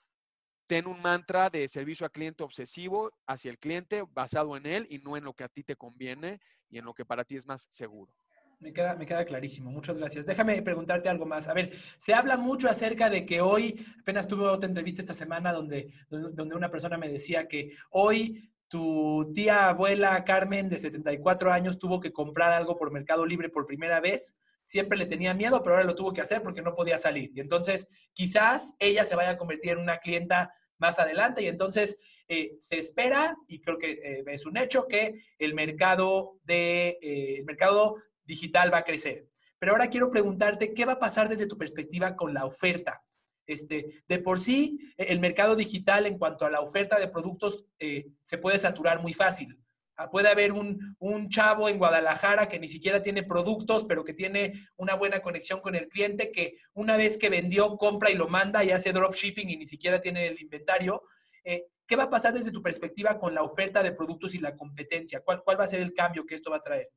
ten 0.67 0.87
un 0.87 1.01
mantra 1.01 1.51
de 1.51 1.69
servicio 1.69 2.05
al 2.05 2.13
cliente 2.13 2.43
obsesivo 2.43 3.13
hacia 3.27 3.51
el 3.51 3.59
cliente, 3.59 4.05
basado 4.13 4.57
en 4.57 4.67
él 4.67 4.87
y 4.91 4.99
no 4.99 5.17
en 5.17 5.25
lo 5.25 5.35
que 5.35 5.45
a 5.45 5.49
ti 5.49 5.63
te 5.63 5.77
conviene 5.77 6.41
y 6.71 6.79
en 6.79 6.85
lo 6.85 6.95
que 6.95 7.05
para 7.05 7.25
ti 7.25 7.37
es 7.37 7.47
más 7.47 7.67
seguro. 7.71 8.13
Me 8.61 8.73
queda, 8.73 8.95
me 8.97 9.05
queda 9.05 9.25
clarísimo. 9.25 9.71
Muchas 9.71 9.99
gracias. 9.99 10.25
Déjame 10.25 10.63
preguntarte 10.63 11.09
algo 11.09 11.27
más. 11.27 11.49
A 11.49 11.55
ver, 11.55 11.73
se 11.99 12.15
habla 12.15 12.37
mucho 12.37 12.69
acerca 12.69 13.11
de 13.11 13.27
que 13.27 13.41
hoy, 13.41 13.85
apenas 14.01 14.27
tuve 14.27 14.45
otra 14.45 14.69
entrevista 14.69 15.03
esta 15.03 15.13
semana 15.13 15.53
donde, 15.53 15.93
donde 16.09 16.55
una 16.55 16.71
persona 16.71 16.97
me 16.97 17.11
decía 17.11 17.47
que 17.47 17.77
hoy 17.91 18.51
tu 18.69 19.31
tía 19.35 19.69
abuela 19.69 20.25
Carmen 20.25 20.69
de 20.69 20.79
74 20.79 21.53
años 21.53 21.79
tuvo 21.79 22.01
que 22.01 22.13
comprar 22.13 22.53
algo 22.53 22.77
por 22.77 22.91
Mercado 22.91 23.27
Libre 23.27 23.49
por 23.49 23.67
primera 23.67 24.01
vez. 24.01 24.39
Siempre 24.65 24.99
le 24.99 25.07
tenía 25.07 25.35
miedo, 25.35 25.63
pero 25.63 25.77
ahora 25.77 25.87
lo 25.87 25.95
tuvo 25.95 26.13
que 26.13 26.21
hacer 26.21 26.43
porque 26.43 26.63
no 26.63 26.75
podía 26.75 26.99
salir. 26.99 27.31
Y 27.35 27.41
entonces 27.41 27.87
quizás 28.13 28.75
ella 28.79 29.05
se 29.05 29.15
vaya 29.15 29.31
a 29.31 29.39
convertir 29.39 29.73
en 29.73 29.79
una 29.79 29.99
clienta 29.99 30.55
más 30.79 30.99
adelante 30.99 31.43
y 31.43 31.47
entonces 31.47 31.97
eh, 32.29 32.57
se 32.59 32.79
espera, 32.79 33.37
y 33.49 33.61
creo 33.61 33.79
que 33.79 33.93
eh, 33.93 34.25
es 34.27 34.47
un 34.47 34.57
hecho, 34.57 34.87
que 34.89 35.23
el 35.39 35.55
mercado, 35.55 36.39
de, 36.45 36.99
eh, 37.03 37.37
el 37.39 37.45
mercado 37.45 37.97
digital 38.25 38.73
va 38.73 38.79
a 38.79 38.85
crecer. 38.85 39.29
Pero 39.59 39.73
ahora 39.73 39.89
quiero 39.89 40.11
preguntarte, 40.11 40.73
¿qué 40.73 40.85
va 40.85 40.95
a 40.95 40.99
pasar 40.99 41.29
desde 41.29 41.47
tu 41.47 41.59
perspectiva 41.59 42.17
con 42.17 42.33
la 42.33 42.47
oferta? 42.47 43.03
Este, 43.47 44.03
de 44.09 44.19
por 44.21 44.41
sí, 44.41 44.79
el 44.97 45.21
mercado 45.21 45.55
digital 45.55 46.07
en 46.07 46.19
cuanto 46.19 46.47
a 46.47 46.51
la 46.51 46.61
oferta 46.61 46.99
de 46.99 47.09
productos 47.09 47.67
se 47.79 48.39
puede 48.39 48.59
saturar 48.59 49.03
muy 49.03 49.13
fácil. 49.13 49.59
Ah, 49.97 50.11
puede 50.11 50.29
haber 50.29 50.53
un, 50.53 50.97
un, 50.99 51.29
chavo 51.29 51.69
en 51.69 51.79
Guadalajara 51.79 52.49
que 52.49 52.59
ni 52.59 52.67
siquiera 52.67 53.01
tiene 53.01 53.23
productos, 53.23 53.85
pero 53.85 54.03
que 54.03 54.13
tiene 54.13 54.69
una 54.77 54.95
buena 54.95 55.21
conexión 55.21 55.61
con 55.61 55.77
el 55.77 55.89
cliente, 55.89 56.33
que 56.33 56.59
una 56.73 56.97
vez 56.97 57.17
que 57.17 57.31
vendió, 57.31 57.77
compra 57.77 58.11
y 58.11 58.15
lo 58.15 58.27
manda 58.27 58.65
y 58.65 58.73
hace 58.73 58.93
dropshipping 58.93 59.51
y 59.51 59.57
ni 59.57 59.67
siquiera 59.67 60.01
tiene 60.01 60.27
el 60.27 60.41
inventario. 60.41 61.03
Eh, 61.45 61.67
¿Qué 61.87 61.95
va 61.95 62.05
a 62.05 62.11
pasar 62.11 62.35
desde 62.35 62.51
tu 62.51 62.63
perspectiva 62.63 63.19
con 63.19 63.35
la 63.35 63.43
oferta 63.43 63.83
de 63.83 63.93
productos 63.93 64.35
y 64.35 64.41
la 64.41 64.57
competencia? 64.57 65.21
¿Cuál, 65.21 65.43
¿Cuál 65.45 65.61
va 65.61 65.65
a 65.65 65.69
ser 65.69 65.81
el 65.81 65.95
cambio 65.95 66.27
que 66.27 66.35
esto 66.35 66.51
va 66.51 66.57
a 66.57 66.63
traer? 66.63 66.91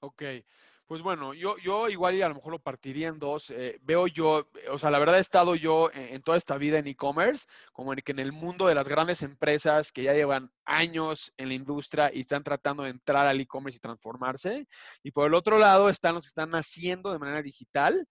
Ok, 0.00 0.22
pues 0.88 1.02
bueno, 1.02 1.34
yo, 1.34 1.58
yo 1.58 1.90
igual 1.90 2.14
y 2.14 2.22
a 2.22 2.30
lo 2.30 2.36
mejor 2.36 2.52
lo 2.52 2.58
partiría 2.58 3.08
en 3.08 3.18
dos. 3.18 3.50
Eh, 3.50 3.78
veo 3.82 4.06
yo, 4.06 4.48
o 4.70 4.78
sea, 4.78 4.90
la 4.90 4.98
verdad 4.98 5.18
he 5.18 5.20
estado 5.20 5.54
yo 5.54 5.90
en, 5.92 6.22
toda 6.22 6.38
esta 6.38 6.56
vida 6.56 6.78
en 6.78 6.86
e-commerce, 6.86 7.46
como 7.74 7.92
en 7.92 8.00
que 8.00 8.12
en 8.12 8.18
el 8.18 8.32
mundo 8.32 8.66
de 8.66 8.74
las 8.74 8.88
grandes 8.88 9.20
empresas 9.22 9.92
que 9.92 10.04
ya 10.04 10.14
llevan 10.14 10.50
años 10.64 11.34
en 11.36 11.48
la 11.48 11.54
industria 11.54 12.10
y 12.12 12.20
están 12.20 12.42
tratando 12.42 12.84
de 12.84 12.90
entrar 12.90 13.26
al 13.26 13.38
e-commerce 13.38 13.76
y 13.76 13.80
transformarse. 13.80 14.66
Y 15.02 15.10
por 15.10 15.26
el 15.26 15.34
otro 15.34 15.58
lado 15.58 15.90
están 15.90 16.14
los 16.14 16.24
que 16.24 16.28
están 16.28 16.50
naciendo 16.50 17.12
de 17.12 17.18
manera 17.18 17.42
digital. 17.42 18.06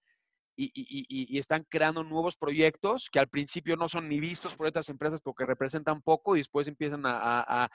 Y, 0.59 0.71
y, 0.73 1.37
están 1.37 1.67
creando 1.69 2.03
nuevos 2.03 2.35
proyectos 2.35 3.11
que 3.11 3.19
al 3.19 3.27
principio 3.27 3.75
no 3.75 3.87
son 3.87 4.09
ni 4.09 4.19
vistos 4.19 4.55
por 4.55 4.65
estas 4.65 4.89
empresas 4.89 5.21
porque 5.21 5.45
representan 5.45 6.01
poco 6.01 6.35
y 6.35 6.39
después 6.39 6.67
empiezan 6.67 7.03
a, 7.05 7.69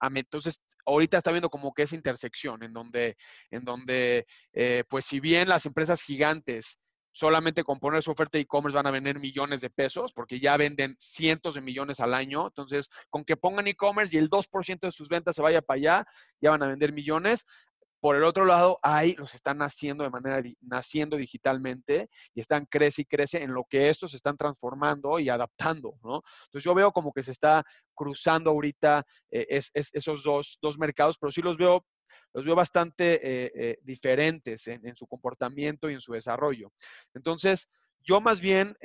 entonces, 0.00 0.62
ahorita 0.84 1.18
está 1.18 1.30
viendo 1.30 1.50
como 1.50 1.72
que 1.72 1.82
esa 1.82 1.96
intersección 1.96 2.62
en 2.62 2.72
donde, 2.72 3.16
en 3.50 3.64
donde 3.64 4.26
eh, 4.52 4.84
pues 4.88 5.06
si 5.06 5.20
bien 5.20 5.48
las 5.48 5.66
empresas 5.66 6.02
gigantes 6.02 6.78
solamente 7.16 7.64
con 7.64 7.78
poner 7.78 8.02
su 8.02 8.10
oferta 8.10 8.36
de 8.36 8.42
e-commerce 8.42 8.76
van 8.76 8.86
a 8.86 8.90
vender 8.90 9.18
millones 9.18 9.62
de 9.62 9.70
pesos, 9.70 10.12
porque 10.12 10.38
ya 10.38 10.54
venden 10.58 10.94
cientos 10.98 11.54
de 11.54 11.62
millones 11.62 11.98
al 12.00 12.12
año. 12.12 12.48
Entonces, 12.48 12.90
con 13.08 13.24
que 13.24 13.38
pongan 13.38 13.66
e-commerce 13.66 14.14
y 14.14 14.18
el 14.18 14.28
2% 14.28 14.80
de 14.80 14.92
sus 14.92 15.08
ventas 15.08 15.34
se 15.34 15.40
vaya 15.40 15.62
para 15.62 15.78
allá, 15.78 16.06
ya 16.42 16.50
van 16.50 16.62
a 16.62 16.66
vender 16.66 16.92
millones. 16.92 17.46
Por 18.00 18.16
el 18.16 18.24
otro 18.24 18.44
lado, 18.44 18.78
hay 18.82 19.14
los 19.14 19.34
están 19.34 19.58
naciendo 19.58 20.04
de 20.04 20.10
manera, 20.10 20.42
naciendo 20.60 21.16
digitalmente 21.16 22.08
y 22.34 22.40
están 22.40 22.66
crece 22.66 23.02
y 23.02 23.04
crece 23.06 23.42
en 23.42 23.54
lo 23.54 23.64
que 23.64 23.88
estos 23.88 24.10
se 24.10 24.16
están 24.16 24.36
transformando 24.36 25.18
y 25.18 25.28
adaptando, 25.28 25.98
¿no? 26.02 26.22
Entonces 26.46 26.64
yo 26.64 26.74
veo 26.74 26.92
como 26.92 27.12
que 27.12 27.22
se 27.22 27.32
está 27.32 27.64
cruzando 27.94 28.50
ahorita 28.50 29.04
eh, 29.30 29.46
es, 29.48 29.70
esos 29.74 30.22
dos, 30.22 30.58
dos, 30.60 30.78
mercados, 30.78 31.16
pero 31.18 31.30
sí 31.30 31.40
los 31.42 31.56
veo, 31.56 31.84
los 32.34 32.44
veo 32.44 32.54
bastante 32.54 33.14
eh, 33.14 33.52
eh, 33.54 33.78
diferentes 33.82 34.66
en, 34.68 34.86
en, 34.86 34.94
su 34.94 35.06
comportamiento 35.06 35.88
y 35.90 35.94
en 35.94 36.00
su 36.00 36.12
desarrollo. 36.12 36.72
Entonces, 37.14 37.68
yo 38.00 38.20
más 38.20 38.40
bien 38.40 38.76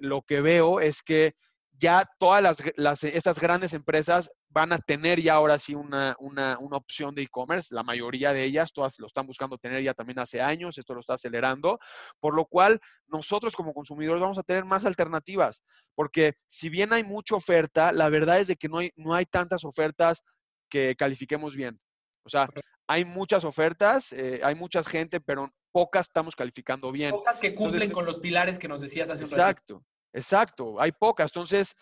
lo 0.00 0.22
que 0.22 0.40
veo 0.40 0.80
es 0.80 1.02
que 1.02 1.34
ya 1.78 2.08
todas 2.18 2.42
las, 2.76 3.04
estas 3.04 3.40
grandes 3.40 3.72
empresas 3.72 4.30
van 4.48 4.72
a 4.72 4.78
tener 4.78 5.20
ya 5.20 5.34
ahora 5.34 5.58
sí 5.58 5.74
una, 5.74 6.16
una, 6.18 6.56
una 6.60 6.76
opción 6.76 7.14
de 7.14 7.22
e-commerce. 7.22 7.74
La 7.74 7.82
mayoría 7.82 8.32
de 8.32 8.44
ellas, 8.44 8.72
todas 8.72 8.98
lo 8.98 9.06
están 9.06 9.26
buscando 9.26 9.58
tener 9.58 9.82
ya 9.82 9.92
también 9.92 10.18
hace 10.18 10.40
años, 10.40 10.78
esto 10.78 10.94
lo 10.94 11.00
está 11.00 11.14
acelerando, 11.14 11.78
por 12.20 12.34
lo 12.34 12.46
cual 12.46 12.80
nosotros 13.06 13.54
como 13.54 13.74
consumidores 13.74 14.20
vamos 14.20 14.38
a 14.38 14.42
tener 14.42 14.64
más 14.64 14.84
alternativas, 14.84 15.62
porque 15.94 16.34
si 16.46 16.68
bien 16.68 16.92
hay 16.92 17.04
mucha 17.04 17.36
oferta, 17.36 17.92
la 17.92 18.08
verdad 18.08 18.40
es 18.40 18.48
de 18.48 18.56
que 18.56 18.68
no 18.68 18.78
hay, 18.78 18.90
no 18.96 19.14
hay 19.14 19.26
tantas 19.26 19.64
ofertas 19.64 20.22
que 20.70 20.96
califiquemos 20.96 21.54
bien. 21.54 21.78
O 22.24 22.28
sea, 22.28 22.48
hay 22.88 23.04
muchas 23.04 23.44
ofertas, 23.44 24.12
eh, 24.12 24.40
hay 24.42 24.54
mucha 24.54 24.82
gente, 24.82 25.20
pero 25.20 25.52
pocas 25.70 26.06
estamos 26.06 26.34
calificando 26.34 26.90
bien. 26.90 27.10
Pocas 27.10 27.38
que 27.38 27.54
cumplen 27.54 27.90
con 27.90 28.04
los 28.04 28.18
pilares 28.18 28.58
que 28.58 28.66
nos 28.66 28.80
decías 28.80 29.10
hace 29.10 29.24
un 29.24 29.30
rato. 29.30 29.40
Exacto. 29.42 29.84
Exacto, 30.16 30.80
hay 30.80 30.92
pocas. 30.92 31.30
Entonces, 31.30 31.76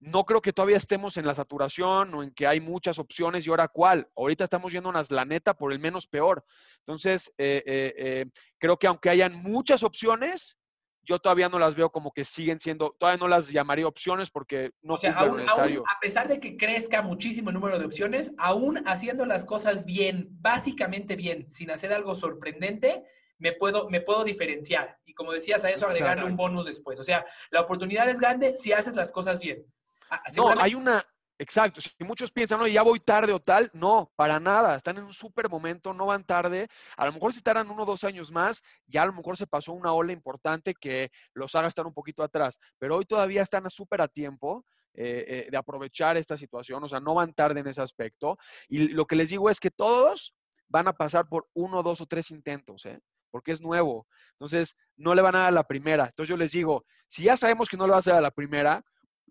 no 0.00 0.24
creo 0.24 0.40
que 0.42 0.52
todavía 0.52 0.76
estemos 0.76 1.16
en 1.16 1.26
la 1.26 1.34
saturación 1.34 2.14
o 2.14 2.22
en 2.22 2.30
que 2.30 2.46
hay 2.46 2.60
muchas 2.60 2.98
opciones 2.98 3.46
y 3.46 3.50
ahora 3.50 3.66
cuál. 3.66 4.08
Ahorita 4.14 4.44
estamos 4.44 4.70
viendo 4.70 4.90
unas, 4.90 5.10
la 5.10 5.24
neta, 5.24 5.54
por 5.54 5.72
el 5.72 5.78
menos 5.78 6.06
peor. 6.06 6.44
Entonces, 6.80 7.32
eh, 7.38 7.62
eh, 7.66 7.94
eh, 7.96 8.26
creo 8.58 8.78
que 8.78 8.86
aunque 8.86 9.10
hayan 9.10 9.42
muchas 9.42 9.82
opciones, 9.82 10.58
yo 11.02 11.18
todavía 11.18 11.48
no 11.48 11.58
las 11.58 11.74
veo 11.74 11.90
como 11.90 12.12
que 12.12 12.24
siguen 12.24 12.58
siendo, 12.58 12.94
todavía 12.98 13.18
no 13.18 13.28
las 13.28 13.50
llamaría 13.50 13.88
opciones 13.88 14.28
porque 14.28 14.72
no 14.82 14.94
o 14.94 14.98
sea, 14.98 15.14
aún, 15.14 15.40
a 15.40 16.00
pesar 16.00 16.28
de 16.28 16.38
que 16.38 16.58
crezca 16.58 17.00
muchísimo 17.00 17.48
el 17.48 17.54
número 17.54 17.78
de 17.78 17.86
opciones, 17.86 18.34
aún 18.36 18.86
haciendo 18.86 19.24
las 19.24 19.46
cosas 19.46 19.86
bien, 19.86 20.28
básicamente 20.32 21.16
bien, 21.16 21.48
sin 21.48 21.70
hacer 21.70 21.94
algo 21.94 22.14
sorprendente, 22.14 23.04
me 23.38 23.52
puedo, 23.52 23.88
me 23.88 24.00
puedo 24.00 24.24
diferenciar. 24.24 24.98
Y 25.04 25.14
como 25.14 25.32
decías, 25.32 25.64
a 25.64 25.70
eso 25.70 25.86
agregarle 25.86 26.24
un 26.24 26.36
bonus 26.36 26.66
después. 26.66 26.98
O 27.00 27.04
sea, 27.04 27.24
la 27.50 27.60
oportunidad 27.60 28.08
es 28.08 28.20
grande 28.20 28.54
si 28.54 28.72
haces 28.72 28.94
las 28.94 29.12
cosas 29.12 29.40
bien. 29.40 29.64
Ah, 30.10 30.22
no, 30.36 30.60
hay 30.60 30.74
una, 30.74 31.04
Exacto, 31.40 31.80
si 31.80 31.90
muchos 32.00 32.32
piensan, 32.32 32.58
no, 32.58 32.66
ya 32.66 32.82
voy 32.82 32.98
tarde 32.98 33.32
o 33.32 33.38
tal, 33.38 33.70
no, 33.72 34.10
para 34.16 34.40
nada, 34.40 34.74
están 34.76 34.98
en 34.98 35.04
un 35.04 35.12
súper 35.12 35.48
momento, 35.48 35.94
no 35.94 36.06
van 36.06 36.24
tarde, 36.24 36.66
a 36.96 37.06
lo 37.06 37.12
mejor 37.12 37.32
si 37.32 37.40
tardan 37.42 37.70
uno 37.70 37.84
o 37.84 37.86
dos 37.86 38.02
años 38.02 38.32
más, 38.32 38.60
ya 38.88 39.02
a 39.02 39.06
lo 39.06 39.12
mejor 39.12 39.36
se 39.36 39.46
pasó 39.46 39.72
una 39.72 39.92
ola 39.92 40.12
importante 40.12 40.74
que 40.74 41.10
los 41.34 41.54
haga 41.54 41.68
estar 41.68 41.86
un 41.86 41.94
poquito 41.94 42.24
atrás, 42.24 42.58
pero 42.76 42.96
hoy 42.96 43.04
todavía 43.04 43.42
están 43.42 43.70
súper 43.70 44.00
a 44.00 44.08
tiempo 44.08 44.64
eh, 44.94 45.24
eh, 45.28 45.48
de 45.48 45.56
aprovechar 45.56 46.16
esta 46.16 46.36
situación, 46.36 46.82
o 46.82 46.88
sea, 46.88 46.98
no 46.98 47.14
van 47.14 47.32
tarde 47.32 47.60
en 47.60 47.68
ese 47.68 47.82
aspecto, 47.82 48.36
y 48.68 48.88
lo 48.88 49.06
que 49.06 49.14
les 49.14 49.30
digo 49.30 49.48
es 49.48 49.60
que 49.60 49.70
todos 49.70 50.34
van 50.66 50.88
a 50.88 50.92
pasar 50.92 51.28
por 51.28 51.46
uno, 51.54 51.84
dos 51.84 52.00
o 52.00 52.06
tres 52.06 52.32
intentos, 52.32 52.84
¿eh? 52.84 52.98
Porque 53.30 53.52
es 53.52 53.60
nuevo. 53.60 54.06
Entonces, 54.32 54.76
no 54.96 55.14
le 55.14 55.22
van 55.22 55.34
a 55.34 55.38
dar 55.40 55.48
a 55.48 55.52
la 55.52 55.64
primera. 55.64 56.06
Entonces 56.06 56.28
yo 56.28 56.36
les 56.36 56.52
digo, 56.52 56.84
si 57.06 57.24
ya 57.24 57.36
sabemos 57.36 57.68
que 57.68 57.76
no 57.76 57.86
le 57.86 57.92
vas 57.92 58.06
a 58.06 58.12
dar 58.12 58.18
a 58.18 58.22
la 58.22 58.30
primera 58.30 58.84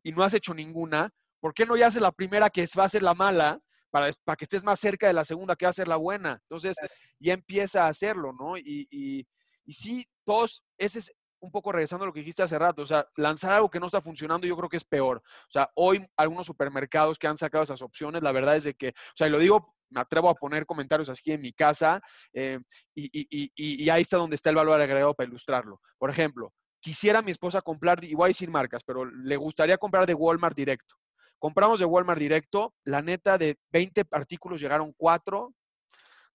y 0.04 0.12
no 0.12 0.24
has 0.24 0.34
hecho 0.34 0.54
ninguna, 0.54 1.12
¿por 1.40 1.54
qué 1.54 1.66
no 1.66 1.78
ya 1.78 1.88
haces 1.88 2.02
la 2.02 2.12
primera 2.12 2.50
que 2.50 2.66
va 2.78 2.86
a 2.86 2.90
ser 2.90 3.04
la 3.04 3.14
mala 3.14 3.60
para, 3.90 4.12
para 4.24 4.36
que 4.36 4.46
estés 4.46 4.64
más 4.64 4.80
cerca 4.80 5.08
de 5.08 5.14
la 5.14 5.26
segunda 5.26 5.56
que 5.56 5.66
va 5.66 5.70
a 5.70 5.74
ser 5.74 5.88
la 5.88 5.98
buena? 5.98 6.40
Entonces, 6.44 6.76
ya 7.20 7.34
empieza 7.34 7.86
a 7.86 7.90
hacerlo, 7.90 8.34
¿no? 8.34 8.58
Y, 8.58 8.88
y, 8.92 9.26
y 9.66 9.74
sí, 9.74 10.06
todos, 10.24 10.64
ese 10.78 11.00
es 11.00 11.12
un 11.40 11.52
poco 11.52 11.72
regresando 11.72 12.04
a 12.04 12.08
lo 12.08 12.14
que 12.14 12.22
dijiste 12.22 12.44
hace 12.44 12.58
rato, 12.58 12.82
o 12.82 12.86
sea, 12.86 13.08
lanzar 13.16 13.52
algo 13.52 13.70
que 13.70 13.80
no 13.80 13.88
está 13.88 14.02
funcionando 14.02 14.48
yo 14.48 14.58
creo 14.58 14.70
que 14.70 14.78
es 14.78 14.86
peor. 14.86 15.18
O 15.18 15.52
sea, 15.52 15.70
hoy 15.76 16.04
algunos 16.18 16.48
supermercados 16.48 17.18
que 17.18 17.28
han 17.28 17.38
sacado 17.38 17.64
esas 17.64 17.82
opciones, 17.82 18.24
la 18.24 18.32
verdad 18.32 18.56
es 18.56 18.64
de 18.64 18.74
que, 18.74 18.90
o 18.90 19.16
sea, 19.16 19.28
y 19.28 19.30
lo 19.30 19.40
digo 19.40 19.76
me 19.90 20.02
atrevo 20.02 20.30
a 20.30 20.36
poner 20.36 20.66
comentarios 20.66 21.10
así 21.10 21.32
en 21.32 21.42
mi 21.42 21.54
casa 21.54 22.02
eh, 22.34 22.60
y, 22.94 23.90
ahí 23.90 24.02
está 24.02 24.18
donde 24.18 24.36
está 24.36 24.50
el 24.50 24.56
valor 24.56 24.80
agregado 24.82 25.14
para 25.14 25.30
ilustrarlo. 25.30 25.80
Por 25.98 26.10
ejemplo, 26.10 26.54
quisiera 26.80 27.22
mi 27.22 27.32
esposa 27.32 27.62
comprar, 27.62 28.04
y 28.04 28.14
voy 28.14 28.26
a 28.26 28.28
decir 28.28 28.50
marcas, 28.50 28.84
pero 28.84 29.06
le 29.06 29.38
gustaría 29.38 29.78
comprar 29.78 30.06
de 30.06 30.14
Walmart 30.14 30.56
directo. 30.56 30.96
Compramos 31.40 31.80
de 31.80 31.86
Walmart 31.86 32.20
directo, 32.20 32.74
la 32.84 33.02
neta 33.02 33.38
de 33.38 33.58
20 33.72 34.04
artículos 34.12 34.60
llegaron 34.60 34.94
4, 34.98 35.54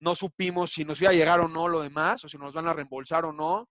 no 0.00 0.14
supimos 0.14 0.72
si 0.72 0.84
nos 0.84 1.00
iba 1.00 1.10
a 1.10 1.14
llegar 1.14 1.40
o 1.40 1.48
no 1.48 1.68
lo 1.68 1.82
demás, 1.82 2.24
o 2.24 2.28
si 2.28 2.38
nos 2.38 2.52
van 2.52 2.68
a 2.68 2.72
reembolsar 2.72 3.24
o 3.24 3.32
no. 3.32 3.68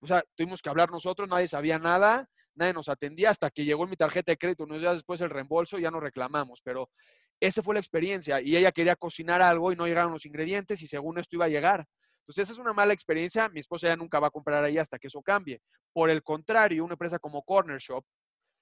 O 0.00 0.06
sea, 0.06 0.22
tuvimos 0.34 0.62
que 0.62 0.68
hablar 0.68 0.90
nosotros, 0.90 1.28
nadie 1.28 1.48
sabía 1.48 1.78
nada, 1.78 2.28
nadie 2.54 2.72
nos 2.72 2.88
atendía 2.88 3.30
hasta 3.30 3.50
que 3.50 3.64
llegó 3.64 3.86
mi 3.86 3.96
tarjeta 3.96 4.32
de 4.32 4.38
crédito, 4.38 4.64
unos 4.64 4.80
días 4.80 4.94
después 4.94 5.20
el 5.20 5.30
reembolso, 5.30 5.78
ya 5.78 5.90
no 5.90 6.00
reclamamos, 6.00 6.60
pero 6.62 6.90
esa 7.40 7.62
fue 7.62 7.74
la 7.74 7.80
experiencia 7.80 8.40
y 8.40 8.56
ella 8.56 8.72
quería 8.72 8.96
cocinar 8.96 9.42
algo 9.42 9.72
y 9.72 9.76
no 9.76 9.86
llegaron 9.86 10.12
los 10.12 10.26
ingredientes 10.26 10.82
y 10.82 10.86
según 10.86 11.18
esto 11.18 11.36
iba 11.36 11.46
a 11.46 11.48
llegar. 11.48 11.86
Entonces, 12.22 12.42
esa 12.42 12.52
es 12.52 12.58
una 12.58 12.74
mala 12.74 12.92
experiencia. 12.92 13.48
Mi 13.48 13.60
esposa 13.60 13.88
ya 13.88 13.96
nunca 13.96 14.20
va 14.20 14.26
a 14.26 14.30
comprar 14.30 14.62
ahí 14.62 14.76
hasta 14.76 14.98
que 14.98 15.06
eso 15.06 15.22
cambie. 15.22 15.62
Por 15.94 16.10
el 16.10 16.22
contrario, 16.22 16.84
una 16.84 16.92
empresa 16.92 17.18
como 17.18 17.42
Corner 17.42 17.78
Shop, 17.78 18.04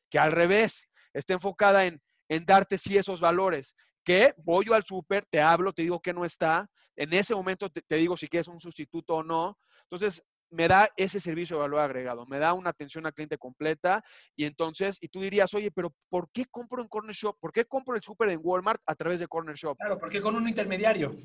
que 0.09 0.21
al 0.21 0.31
revés, 0.31 0.87
está 1.13 1.33
enfocada 1.33 1.85
en, 1.85 2.01
en 2.29 2.45
darte 2.45 2.79
sí 2.79 2.97
esos 2.97 3.21
valores, 3.21 3.75
que 4.05 4.35
voy 4.37 4.67
yo 4.67 4.75
al 4.75 4.85
súper, 4.85 5.27
te 5.31 5.41
hablo, 5.41 5.73
te 5.73 5.83
digo 5.83 6.01
que 6.01 6.13
no 6.13 6.25
está, 6.25 6.69
en 6.95 7.13
ese 7.13 7.35
momento 7.35 7.69
te, 7.69 7.83
te 7.83 7.97
digo 7.97 8.17
si 8.17 8.29
quieres 8.29 8.47
un 8.47 8.61
sustituto 8.61 9.17
o 9.17 9.23
no. 9.25 9.59
Entonces, 9.83 10.23
me 10.51 10.69
da 10.69 10.89
ese 10.97 11.21
servicio 11.21 11.57
de 11.57 11.63
valor 11.63 11.81
agregado, 11.81 12.27
me 12.27 12.39
da 12.39 12.53
una 12.53 12.71
atención 12.71 13.07
al 13.07 13.15
cliente 13.15 13.39
completa 13.39 14.03
y 14.35 14.45
entonces, 14.45 14.99
y 15.01 15.09
tú 15.09 15.21
dirías, 15.21 15.53
oye, 15.55 15.71
pero 15.71 15.93
¿por 16.09 16.31
qué 16.31 16.45
compro 16.47 16.83
en 16.83 16.89
Corner 16.89 17.15
Shop? 17.15 17.37
¿Por 17.41 17.53
qué 17.53 17.65
compro 17.65 17.97
el 17.97 18.03
súper 18.03 18.31
en 18.31 18.41
Walmart 18.43 18.81
a 18.87 18.95
través 18.95 19.21
de 19.21 19.29
Corner 19.29 19.57
Shop? 19.57 19.77
Claro, 19.77 19.99
porque 19.99 20.21
con 20.21 20.37
un 20.37 20.49
intermediario. 20.49 21.17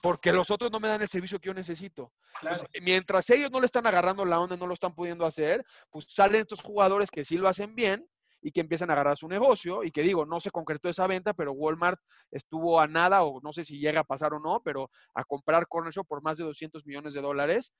Porque 0.00 0.32
los 0.32 0.50
otros 0.50 0.70
no 0.70 0.80
me 0.80 0.88
dan 0.88 1.02
el 1.02 1.08
servicio 1.08 1.38
que 1.38 1.48
yo 1.48 1.54
necesito. 1.54 2.12
Claro. 2.40 2.60
mientras 2.82 3.28
ellos 3.30 3.50
no 3.50 3.60
le 3.60 3.66
están 3.66 3.86
agarrando 3.86 4.24
la 4.24 4.40
onda, 4.40 4.56
no 4.56 4.66
lo 4.66 4.74
están 4.74 4.94
pudiendo 4.94 5.26
hacer, 5.26 5.64
pues 5.90 6.06
salen 6.08 6.42
estos 6.42 6.60
jugadores 6.60 7.10
que 7.10 7.24
sí 7.24 7.36
lo 7.36 7.48
hacen 7.48 7.74
bien 7.74 8.06
y 8.42 8.52
que 8.52 8.60
empiezan 8.60 8.90
a 8.90 8.94
agarrar 8.94 9.16
su 9.16 9.28
negocio 9.28 9.84
y 9.84 9.90
que 9.90 10.02
digo, 10.02 10.24
no 10.24 10.40
se 10.40 10.50
concretó 10.50 10.88
esa 10.88 11.06
venta, 11.06 11.34
pero 11.34 11.52
Walmart 11.52 12.00
estuvo 12.30 12.80
a 12.80 12.86
nada 12.86 13.22
o 13.22 13.40
no 13.42 13.52
sé 13.52 13.64
si 13.64 13.78
llega 13.78 14.00
a 14.00 14.04
pasar 14.04 14.32
o 14.34 14.40
no, 14.40 14.62
pero 14.64 14.90
a 15.14 15.24
comprar 15.24 15.66
Corner 15.68 15.92
Shop 15.92 16.06
por 16.06 16.22
más 16.22 16.38
de 16.38 16.44
200 16.44 16.86
millones 16.86 17.14
de 17.14 17.20
dólares 17.20 17.72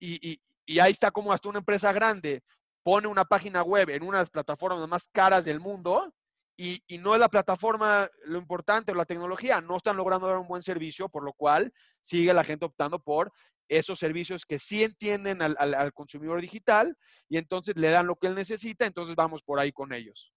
y, 0.00 0.40
ahí 0.80 0.92
está 0.92 1.10
como 1.10 1.32
hasta 1.32 1.48
una 1.48 1.58
empresa 1.58 1.92
grande 1.92 2.42
pone 2.82 3.08
una 3.08 3.24
página 3.24 3.62
web 3.62 3.90
en 3.90 4.02
una 4.02 4.18
de 4.18 4.22
las 4.22 4.30
plataformas 4.30 4.88
más 4.88 5.08
caras 5.08 5.44
del 5.44 5.60
mundo 5.60 6.12
y, 6.56 6.82
no 6.98 7.14
es 7.14 7.20
la 7.20 7.28
plataforma 7.28 8.08
lo 8.24 8.38
importante 8.38 8.92
o 8.92 8.94
la 8.94 9.06
tecnología, 9.06 9.62
no 9.62 9.78
están 9.78 9.96
logrando 9.96 10.26
dar 10.26 10.36
un 10.36 10.46
buen 10.46 10.60
servicio, 10.60 11.08
por 11.08 11.24
lo 11.24 11.32
cual 11.32 11.72
sigue 12.02 12.34
la 12.34 12.44
gente 12.44 12.66
optando 12.66 12.98
por 12.98 13.32
esos 13.66 13.98
servicios 13.98 14.44
que 14.44 14.58
sí 14.58 14.84
entienden 14.84 15.40
al, 15.40 15.56
al, 15.58 15.92
consumidor 15.94 16.40
digital 16.40 16.96
y 17.28 17.38
entonces 17.38 17.76
le 17.76 17.88
dan 17.88 18.06
lo 18.06 18.16
que 18.16 18.26
él 18.26 18.34
necesita, 18.34 18.84
entonces 18.84 19.16
vamos 19.16 19.42
por 19.42 19.58
ahí 19.58 19.72
con 19.72 19.94
ellos. 19.94 20.34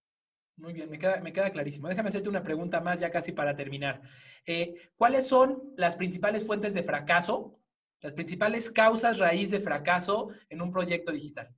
Muy 0.56 0.72
bien, 0.72 0.90
me 0.90 1.00
queda, 1.00 1.20
me 1.20 1.34
queda 1.34 1.52
clarísimo. 1.52 1.90
Déjame 1.90 2.10
hacerte 2.10 2.30
una 2.30 2.44
pregunta 2.44 2.80
más 2.80 3.00
ya 3.00 3.12
casi 3.12 3.32
para 3.32 3.56
terminar. 3.56 4.02
Eh, 4.46 4.92
¿Cuáles 4.96 5.28
son 5.28 5.74
las 5.76 5.96
principales 5.96 6.46
fuentes 6.46 6.74
de 6.74 6.84
fracaso 6.84 7.60
las 8.04 8.14
principales 8.14 8.70
causas 8.70 9.18
raíz 9.18 9.50
de 9.50 9.62
fracaso 9.62 10.28
en 10.50 10.62
un 10.62 10.72
proyecto 10.72 11.12
digital. 11.12 11.50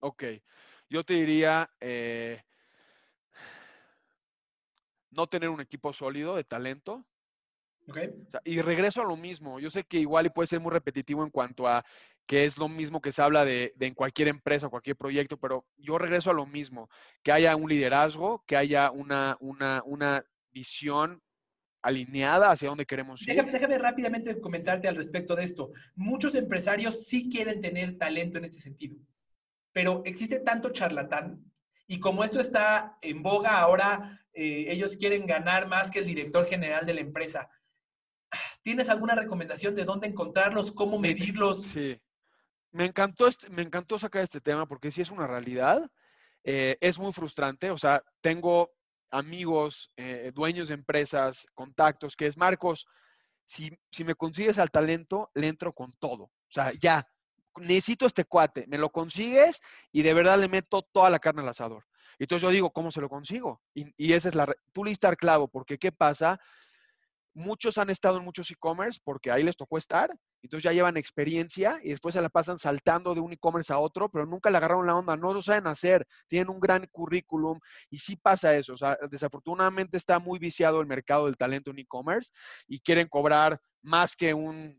Ok, 0.00 0.24
yo 0.88 1.04
te 1.04 1.14
diría 1.14 1.70
eh, 1.78 2.42
no 5.10 5.26
tener 5.26 5.50
un 5.50 5.60
equipo 5.60 5.92
sólido 5.92 6.34
de 6.34 6.44
talento. 6.44 7.04
Okay. 7.88 8.10
y 8.44 8.60
regreso 8.60 9.00
a 9.00 9.04
lo 9.04 9.16
mismo. 9.16 9.58
Yo 9.58 9.68
sé 9.68 9.82
que 9.82 9.98
igual 9.98 10.26
y 10.26 10.30
puede 10.30 10.46
ser 10.46 10.60
muy 10.60 10.70
repetitivo 10.70 11.24
en 11.24 11.30
cuanto 11.30 11.66
a 11.66 11.84
que 12.24 12.44
es 12.44 12.56
lo 12.56 12.68
mismo 12.68 13.00
que 13.00 13.10
se 13.10 13.20
habla 13.20 13.44
de, 13.44 13.72
de, 13.74 13.86
en 13.86 13.94
cualquier 13.94 14.28
empresa, 14.28 14.68
cualquier 14.68 14.96
proyecto, 14.96 15.38
pero 15.38 15.66
yo 15.76 15.98
regreso 15.98 16.30
a 16.30 16.34
lo 16.34 16.46
mismo, 16.46 16.88
que 17.24 17.32
haya 17.32 17.56
un 17.56 17.68
liderazgo, 17.68 18.44
que 18.46 18.56
haya 18.56 18.92
una, 18.92 19.36
una, 19.40 19.82
una 19.84 20.24
visión 20.52 21.20
alineada 21.82 22.50
hacia 22.50 22.68
donde 22.68 22.86
queremos 22.86 23.26
ir. 23.26 23.34
Déjame, 23.34 23.78
rápidamente 23.78 24.40
comentarte 24.40 24.88
al 24.88 24.96
respecto 24.96 25.34
de 25.34 25.44
esto. 25.44 25.70
Muchos 25.94 26.34
empresarios 26.34 27.04
sí 27.06 27.28
quieren 27.28 27.60
tener 27.60 27.98
talento 27.98 28.38
en 28.38 28.44
este 28.44 28.58
sentido, 28.58 28.96
pero 29.72 30.02
existe 30.04 30.40
tanto 30.40 30.70
charlatán 30.70 31.50
y 31.90 31.98
como 31.98 32.22
esto 32.22 32.38
está 32.38 32.96
en 33.02 33.20
boga 33.20 33.58
ahora, 33.58 34.24
eh, 34.32 34.66
ellos 34.68 34.96
quieren 34.96 35.26
ganar 35.26 35.66
más 35.66 35.90
que 35.90 35.98
el 35.98 36.04
director 36.04 36.46
general 36.46 36.86
de 36.86 36.94
la 36.94 37.00
empresa. 37.00 37.50
¿Tienes 38.62 38.88
alguna 38.88 39.16
recomendación 39.16 39.74
de 39.74 39.84
dónde 39.84 40.06
encontrarlos, 40.06 40.70
cómo 40.70 41.00
medirlos? 41.00 41.64
Sí. 41.64 42.00
Me 42.70 42.84
encantó, 42.84 43.26
este, 43.26 43.50
me 43.50 43.62
encantó 43.62 43.98
sacar 43.98 44.22
este 44.22 44.40
tema 44.40 44.66
porque 44.66 44.92
sí 44.92 45.00
es 45.00 45.10
una 45.10 45.26
realidad. 45.26 45.90
Eh, 46.44 46.76
es 46.80 46.96
muy 47.00 47.12
frustrante. 47.12 47.72
O 47.72 47.78
sea, 47.78 48.04
tengo 48.20 48.70
amigos, 49.10 49.90
eh, 49.96 50.32
dueños 50.34 50.68
de 50.68 50.74
empresas, 50.74 51.46
contactos, 51.54 52.16
que 52.16 52.26
es 52.26 52.36
Marcos, 52.36 52.86
si, 53.44 53.70
si 53.90 54.04
me 54.04 54.14
consigues 54.14 54.58
al 54.58 54.70
talento, 54.70 55.30
le 55.34 55.48
entro 55.48 55.72
con 55.72 55.92
todo. 55.98 56.24
O 56.24 56.32
sea, 56.52 56.72
ya, 56.80 57.06
necesito 57.56 58.06
este 58.06 58.24
cuate, 58.24 58.66
me 58.68 58.78
lo 58.78 58.90
consigues 58.90 59.60
y 59.92 60.02
de 60.02 60.14
verdad 60.14 60.38
le 60.38 60.48
meto 60.48 60.82
toda 60.82 61.10
la 61.10 61.18
carne 61.18 61.42
al 61.42 61.48
asador. 61.48 61.84
Entonces 62.18 62.42
yo 62.42 62.50
digo, 62.50 62.70
¿cómo 62.70 62.92
se 62.92 63.00
lo 63.00 63.08
consigo? 63.08 63.62
Y, 63.74 63.86
y 63.96 64.12
esa 64.12 64.28
es 64.28 64.34
la, 64.34 64.54
tú 64.72 64.84
le 64.84 64.94
al 65.02 65.16
clavo, 65.16 65.48
porque 65.48 65.78
¿qué 65.78 65.90
pasa? 65.90 66.38
Muchos 67.34 67.78
han 67.78 67.90
estado 67.90 68.18
en 68.18 68.24
muchos 68.24 68.50
e-commerce 68.50 69.00
porque 69.04 69.30
ahí 69.30 69.44
les 69.44 69.56
tocó 69.56 69.78
estar, 69.78 70.10
entonces 70.42 70.64
ya 70.64 70.72
llevan 70.72 70.96
experiencia 70.96 71.78
y 71.82 71.90
después 71.90 72.14
se 72.14 72.20
la 72.20 72.28
pasan 72.28 72.58
saltando 72.58 73.14
de 73.14 73.20
un 73.20 73.32
e-commerce 73.32 73.72
a 73.72 73.78
otro, 73.78 74.08
pero 74.08 74.26
nunca 74.26 74.50
le 74.50 74.56
agarraron 74.56 74.86
la 74.86 74.96
onda, 74.96 75.16
no 75.16 75.32
lo 75.32 75.40
saben 75.40 75.68
hacer, 75.68 76.06
tienen 76.26 76.50
un 76.50 76.58
gran 76.58 76.86
currículum 76.90 77.58
y 77.88 77.98
sí 77.98 78.16
pasa 78.16 78.56
eso. 78.56 78.74
O 78.74 78.76
sea, 78.76 78.98
desafortunadamente 79.10 79.96
está 79.96 80.18
muy 80.18 80.40
viciado 80.40 80.80
el 80.80 80.86
mercado 80.86 81.26
del 81.26 81.36
talento 81.36 81.70
en 81.70 81.78
e-commerce 81.78 82.32
y 82.66 82.80
quieren 82.80 83.06
cobrar 83.06 83.60
más 83.82 84.16
que 84.16 84.34
un 84.34 84.74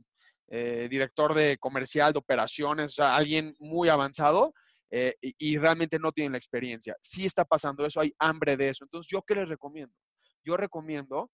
eh, 0.49 0.87
director 0.89 1.33
de 1.33 1.57
comercial, 1.57 2.11
de 2.11 2.19
operaciones, 2.19 2.91
o 2.91 2.95
sea, 2.95 3.15
alguien 3.15 3.55
muy 3.59 3.87
avanzado. 3.89 4.53
Eh, 4.93 5.15
y, 5.21 5.33
y 5.37 5.57
realmente 5.57 5.97
no 5.99 6.11
tienen 6.11 6.33
la 6.33 6.37
experiencia. 6.37 6.97
Sí 7.01 7.25
está 7.25 7.45
pasando 7.45 7.85
eso, 7.85 8.01
hay 8.01 8.13
hambre 8.19 8.57
de 8.57 8.67
eso. 8.67 8.83
Entonces, 8.83 9.09
¿yo 9.09 9.21
qué 9.21 9.35
les 9.35 9.47
recomiendo? 9.47 9.95
Yo 10.43 10.57
recomiendo 10.57 11.31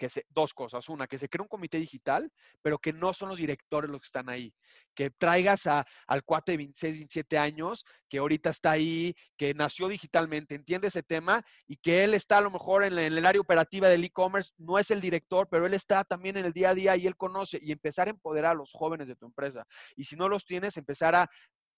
que 0.00 0.08
dos 0.30 0.54
cosas. 0.54 0.88
Una, 0.88 1.06
que 1.06 1.18
se 1.18 1.28
cree 1.28 1.42
un 1.42 1.48
comité 1.48 1.78
digital, 1.78 2.32
pero 2.62 2.78
que 2.78 2.92
no 2.92 3.12
son 3.12 3.28
los 3.28 3.38
directores 3.38 3.90
los 3.90 4.00
que 4.00 4.06
están 4.06 4.30
ahí. 4.30 4.52
Que 4.94 5.10
traigas 5.10 5.66
a, 5.66 5.86
al 6.06 6.24
cuate 6.24 6.52
de 6.52 6.58
26, 6.58 6.94
27 6.94 7.38
años, 7.38 7.84
que 8.08 8.18
ahorita 8.18 8.48
está 8.48 8.70
ahí, 8.72 9.14
que 9.36 9.52
nació 9.52 9.88
digitalmente, 9.88 10.54
entiende 10.54 10.88
ese 10.88 11.02
tema 11.02 11.44
y 11.66 11.76
que 11.76 12.02
él 12.02 12.14
está 12.14 12.38
a 12.38 12.40
lo 12.40 12.50
mejor 12.50 12.82
en, 12.82 12.98
en 12.98 13.12
el 13.12 13.26
área 13.26 13.40
operativa 13.40 13.88
del 13.88 14.04
e-commerce, 14.04 14.52
no 14.56 14.78
es 14.78 14.90
el 14.90 15.02
director, 15.02 15.48
pero 15.50 15.66
él 15.66 15.74
está 15.74 16.02
también 16.02 16.38
en 16.38 16.46
el 16.46 16.52
día 16.52 16.70
a 16.70 16.74
día 16.74 16.96
y 16.96 17.06
él 17.06 17.16
conoce 17.16 17.58
y 17.60 17.70
empezar 17.70 18.08
a 18.08 18.12
empoderar 18.12 18.52
a 18.52 18.54
los 18.54 18.72
jóvenes 18.72 19.06
de 19.06 19.16
tu 19.16 19.26
empresa. 19.26 19.66
Y 19.96 20.04
si 20.04 20.16
no 20.16 20.30
los 20.30 20.46
tienes, 20.46 20.78
empezar 20.78 21.14
a 21.14 21.30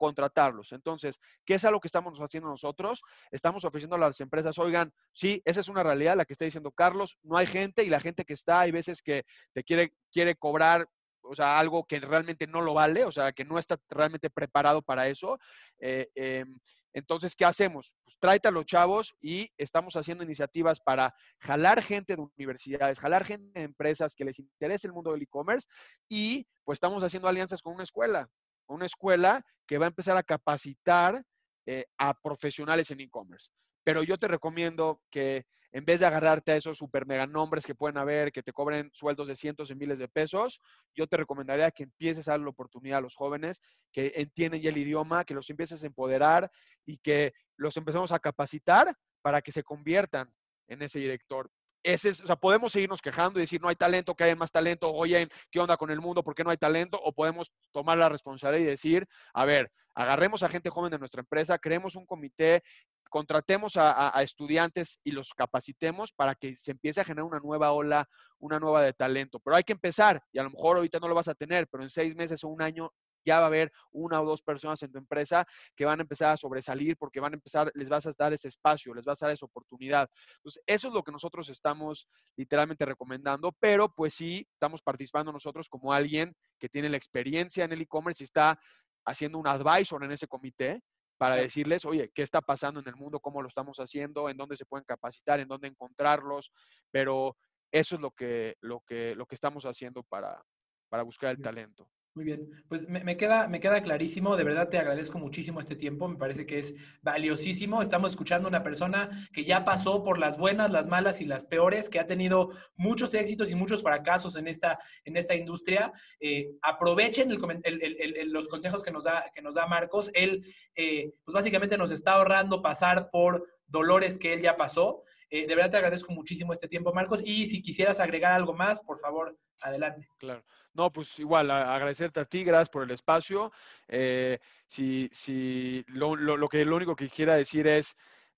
contratarlos. 0.02 0.72
Entonces, 0.72 1.20
¿qué 1.44 1.54
es 1.54 1.64
algo 1.64 1.78
que 1.78 1.86
estamos 1.86 2.18
haciendo 2.18 2.48
nosotros? 2.48 3.02
Estamos 3.30 3.64
ofreciendo 3.64 3.94
a 3.94 4.00
las 4.00 4.20
empresas, 4.20 4.58
oigan, 4.58 4.92
sí, 5.12 5.40
esa 5.44 5.60
es 5.60 5.68
una 5.68 5.84
realidad, 5.84 6.16
la 6.16 6.24
que 6.24 6.32
está 6.32 6.44
diciendo 6.44 6.72
Carlos, 6.72 7.18
no 7.22 7.36
hay 7.36 7.46
gente 7.46 7.84
y 7.84 7.88
la 7.88 8.00
gente 8.00 8.24
que 8.24 8.32
está, 8.32 8.58
hay 8.58 8.72
veces 8.72 9.00
que 9.00 9.22
te 9.52 9.62
quiere, 9.62 9.92
quiere 10.10 10.34
cobrar 10.34 10.88
o 11.24 11.36
sea, 11.36 11.56
algo 11.56 11.84
que 11.84 12.00
realmente 12.00 12.48
no 12.48 12.62
lo 12.62 12.74
vale, 12.74 13.04
o 13.04 13.12
sea, 13.12 13.30
que 13.30 13.44
no 13.44 13.60
está 13.60 13.78
realmente 13.90 14.28
preparado 14.28 14.82
para 14.82 15.06
eso. 15.06 15.38
Eh, 15.78 16.08
em, 16.16 16.52
entonces, 16.92 17.36
¿qué 17.36 17.44
hacemos? 17.44 17.94
Pues 18.02 18.42
a 18.44 18.50
los 18.50 18.66
chavos 18.66 19.14
y 19.20 19.48
estamos 19.56 19.94
haciendo 19.94 20.24
iniciativas 20.24 20.80
para 20.80 21.14
jalar 21.38 21.80
gente 21.80 22.16
de 22.16 22.22
universidades, 22.22 22.98
jalar 22.98 23.24
gente 23.24 23.60
de 23.60 23.66
empresas 23.66 24.16
que 24.16 24.24
les 24.24 24.40
interese 24.40 24.88
el 24.88 24.94
mundo 24.94 25.12
del 25.12 25.22
e-commerce 25.22 25.68
y 26.08 26.44
pues 26.64 26.78
estamos 26.78 27.04
haciendo 27.04 27.28
alianzas 27.28 27.62
con 27.62 27.74
una 27.74 27.84
escuela 27.84 28.28
una 28.72 28.86
escuela 28.86 29.44
que 29.66 29.78
va 29.78 29.86
a 29.86 29.88
empezar 29.88 30.16
a 30.16 30.22
capacitar 30.22 31.24
eh, 31.66 31.86
a 31.98 32.14
profesionales 32.14 32.90
en 32.90 33.00
e-commerce. 33.00 33.50
Pero 33.84 34.02
yo 34.02 34.16
te 34.16 34.28
recomiendo 34.28 35.00
que 35.10 35.46
en 35.72 35.84
vez 35.84 36.00
de 36.00 36.06
agarrarte 36.06 36.52
a 36.52 36.56
esos 36.56 36.78
super 36.78 37.06
mega 37.06 37.26
nombres 37.26 37.64
que 37.64 37.74
pueden 37.74 37.96
haber, 37.96 38.30
que 38.30 38.42
te 38.42 38.52
cobren 38.52 38.90
sueldos 38.92 39.26
de 39.26 39.36
cientos 39.36 39.68
de 39.68 39.74
miles 39.74 39.98
de 39.98 40.06
pesos, 40.06 40.60
yo 40.94 41.06
te 41.06 41.16
recomendaría 41.16 41.70
que 41.70 41.84
empieces 41.84 42.28
a 42.28 42.32
dar 42.32 42.40
la 42.40 42.50
oportunidad 42.50 42.98
a 42.98 43.00
los 43.00 43.16
jóvenes 43.16 43.60
que 43.90 44.12
entienden 44.16 44.60
ya 44.60 44.68
el 44.68 44.76
idioma, 44.76 45.24
que 45.24 45.34
los 45.34 45.48
empieces 45.48 45.82
a 45.82 45.86
empoderar 45.86 46.50
y 46.84 46.98
que 46.98 47.32
los 47.56 47.76
empecemos 47.76 48.12
a 48.12 48.18
capacitar 48.18 48.94
para 49.22 49.40
que 49.40 49.52
se 49.52 49.62
conviertan 49.62 50.30
en 50.68 50.82
ese 50.82 50.98
director 50.98 51.50
ese 51.82 52.10
es, 52.10 52.20
o 52.22 52.26
sea, 52.26 52.36
podemos 52.36 52.72
seguirnos 52.72 53.00
quejando 53.00 53.38
y 53.38 53.42
decir 53.42 53.60
no 53.60 53.68
hay 53.68 53.76
talento, 53.76 54.14
que 54.14 54.24
hay 54.24 54.34
más 54.34 54.50
talento, 54.50 54.92
oye, 54.92 55.28
¿qué 55.50 55.60
onda 55.60 55.76
con 55.76 55.90
el 55.90 56.00
mundo? 56.00 56.22
¿Por 56.22 56.34
qué 56.34 56.44
no 56.44 56.50
hay 56.50 56.56
talento? 56.56 56.98
O 57.02 57.12
podemos 57.12 57.52
tomar 57.72 57.98
la 57.98 58.08
responsabilidad 58.08 58.62
y 58.64 58.70
decir, 58.70 59.06
a 59.34 59.44
ver, 59.44 59.70
agarremos 59.94 60.42
a 60.42 60.48
gente 60.48 60.70
joven 60.70 60.90
de 60.90 60.98
nuestra 60.98 61.20
empresa, 61.20 61.58
creemos 61.58 61.96
un 61.96 62.06
comité, 62.06 62.62
contratemos 63.10 63.76
a, 63.76 64.16
a, 64.16 64.22
estudiantes 64.22 64.98
y 65.04 65.10
los 65.10 65.34
capacitemos 65.34 66.12
para 66.12 66.34
que 66.34 66.54
se 66.54 66.70
empiece 66.70 67.00
a 67.00 67.04
generar 67.04 67.24
una 67.24 67.40
nueva 67.40 67.72
ola, 67.72 68.08
una 68.38 68.58
nueva 68.58 68.82
de 68.82 68.94
talento. 68.94 69.38
Pero 69.40 69.56
hay 69.56 69.64
que 69.64 69.74
empezar 69.74 70.22
y 70.32 70.38
a 70.38 70.42
lo 70.42 70.50
mejor 70.50 70.76
ahorita 70.76 70.98
no 70.98 71.08
lo 71.08 71.14
vas 71.14 71.28
a 71.28 71.34
tener, 71.34 71.68
pero 71.68 71.82
en 71.82 71.90
seis 71.90 72.16
meses 72.16 72.42
o 72.44 72.48
un 72.48 72.62
año 72.62 72.90
ya 73.24 73.38
va 73.38 73.44
a 73.44 73.46
haber 73.46 73.72
una 73.90 74.20
o 74.20 74.24
dos 74.24 74.42
personas 74.42 74.82
en 74.82 74.92
tu 74.92 74.98
empresa 74.98 75.46
que 75.76 75.84
van 75.84 76.00
a 76.00 76.02
empezar 76.02 76.30
a 76.30 76.36
sobresalir 76.36 76.96
porque 76.96 77.20
van 77.20 77.32
a 77.32 77.36
empezar, 77.36 77.70
les 77.74 77.88
vas 77.88 78.06
a 78.06 78.12
dar 78.18 78.32
ese 78.32 78.48
espacio, 78.48 78.94
les 78.94 79.04
vas 79.04 79.22
a 79.22 79.26
dar 79.26 79.32
esa 79.32 79.46
oportunidad. 79.46 80.08
Entonces, 80.36 80.62
eso 80.66 80.88
es 80.88 80.94
lo 80.94 81.02
que 81.02 81.12
nosotros 81.12 81.48
estamos 81.48 82.08
literalmente 82.36 82.84
recomendando, 82.84 83.52
pero 83.52 83.92
pues 83.94 84.14
sí, 84.14 84.46
estamos 84.52 84.82
participando 84.82 85.32
nosotros 85.32 85.68
como 85.68 85.92
alguien 85.92 86.34
que 86.58 86.68
tiene 86.68 86.88
la 86.88 86.96
experiencia 86.96 87.64
en 87.64 87.72
el 87.72 87.82
e-commerce 87.82 88.22
y 88.22 88.24
está 88.24 88.58
haciendo 89.04 89.38
un 89.38 89.46
advisor 89.46 90.04
en 90.04 90.12
ese 90.12 90.28
comité 90.28 90.82
para 91.18 91.36
decirles, 91.36 91.84
oye, 91.84 92.10
¿qué 92.12 92.22
está 92.22 92.40
pasando 92.40 92.80
en 92.80 92.88
el 92.88 92.96
mundo? 92.96 93.20
¿Cómo 93.20 93.42
lo 93.42 93.48
estamos 93.48 93.76
haciendo? 93.78 94.28
¿En 94.28 94.36
dónde 94.36 94.56
se 94.56 94.64
pueden 94.64 94.84
capacitar? 94.84 95.38
¿En 95.38 95.46
dónde 95.46 95.68
encontrarlos? 95.68 96.52
Pero 96.90 97.36
eso 97.70 97.94
es 97.94 98.00
lo 98.00 98.10
que, 98.10 98.56
lo 98.60 98.80
que, 98.80 99.14
lo 99.14 99.26
que 99.26 99.36
estamos 99.36 99.64
haciendo 99.64 100.02
para, 100.02 100.42
para 100.88 101.04
buscar 101.04 101.30
el 101.30 101.40
talento. 101.40 101.88
Muy 102.14 102.26
bien, 102.26 102.50
pues 102.68 102.86
me, 102.90 103.16
queda, 103.16 103.48
me 103.48 103.58
queda 103.58 103.82
clarísimo, 103.82 104.36
de 104.36 104.44
verdad 104.44 104.68
te 104.68 104.76
agradezco 104.76 105.18
muchísimo 105.18 105.60
este 105.60 105.76
tiempo, 105.76 106.08
me 106.08 106.18
parece 106.18 106.44
que 106.44 106.58
es 106.58 106.74
valiosísimo. 107.00 107.80
Estamos 107.80 108.10
escuchando 108.10 108.48
a 108.48 108.50
una 108.50 108.62
persona 108.62 109.08
que 109.32 109.44
ya 109.44 109.64
pasó 109.64 110.04
por 110.04 110.18
las 110.18 110.36
buenas, 110.36 110.70
las 110.70 110.88
malas 110.88 111.22
y 111.22 111.24
las 111.24 111.46
peores, 111.46 111.88
que 111.88 111.98
ha 111.98 112.06
tenido 112.06 112.50
muchos 112.76 113.14
éxitos 113.14 113.50
y 113.50 113.54
muchos 113.54 113.82
fracasos 113.82 114.36
en 114.36 114.46
esta, 114.46 114.78
en 115.06 115.16
esta 115.16 115.34
industria. 115.34 115.90
Eh, 116.20 116.50
aprovechen 116.60 117.30
los 117.30 118.48
consejos 118.48 118.82
que 118.82 118.90
nos 118.90 119.04
da, 119.04 119.30
que 119.34 119.40
nos 119.40 119.54
da 119.54 119.66
Marcos. 119.66 120.10
Él, 120.12 120.44
eh, 120.74 121.14
pues 121.24 121.32
básicamente 121.32 121.78
nos 121.78 121.92
está 121.92 122.12
ahorrando 122.12 122.60
pasar 122.60 123.08
por 123.10 123.48
dolores 123.66 124.18
que 124.18 124.34
él 124.34 124.42
ya 124.42 124.58
pasó. 124.58 125.02
Eh, 125.34 125.46
de 125.46 125.54
verdad 125.54 125.70
te 125.70 125.76
agradezco 125.78 126.12
muchísimo 126.12 126.52
este 126.52 126.68
tiempo, 126.68 126.92
Marcos. 126.92 127.22
Y 127.24 127.46
si 127.46 127.62
quisieras 127.62 128.00
agregar 128.00 128.32
algo 128.32 128.52
más, 128.52 128.82
por 128.82 128.98
favor, 128.98 129.34
adelante. 129.62 130.06
Claro. 130.18 130.44
No, 130.74 130.92
pues 130.92 131.18
igual, 131.18 131.50
agradecerte 131.50 132.20
a 132.20 132.26
ti, 132.26 132.44
gracias 132.44 132.68
por 132.68 132.82
el 132.82 132.90
espacio. 132.90 133.50
Eh, 133.88 134.38
si, 134.66 135.08
si 135.10 135.84
lo, 135.86 136.16
lo, 136.16 136.48
que 136.50 136.62
lo 136.66 136.76
único 136.76 136.94
que 136.94 137.08
quiera 137.08 137.34
decir 137.34 137.66
es, 137.66 137.96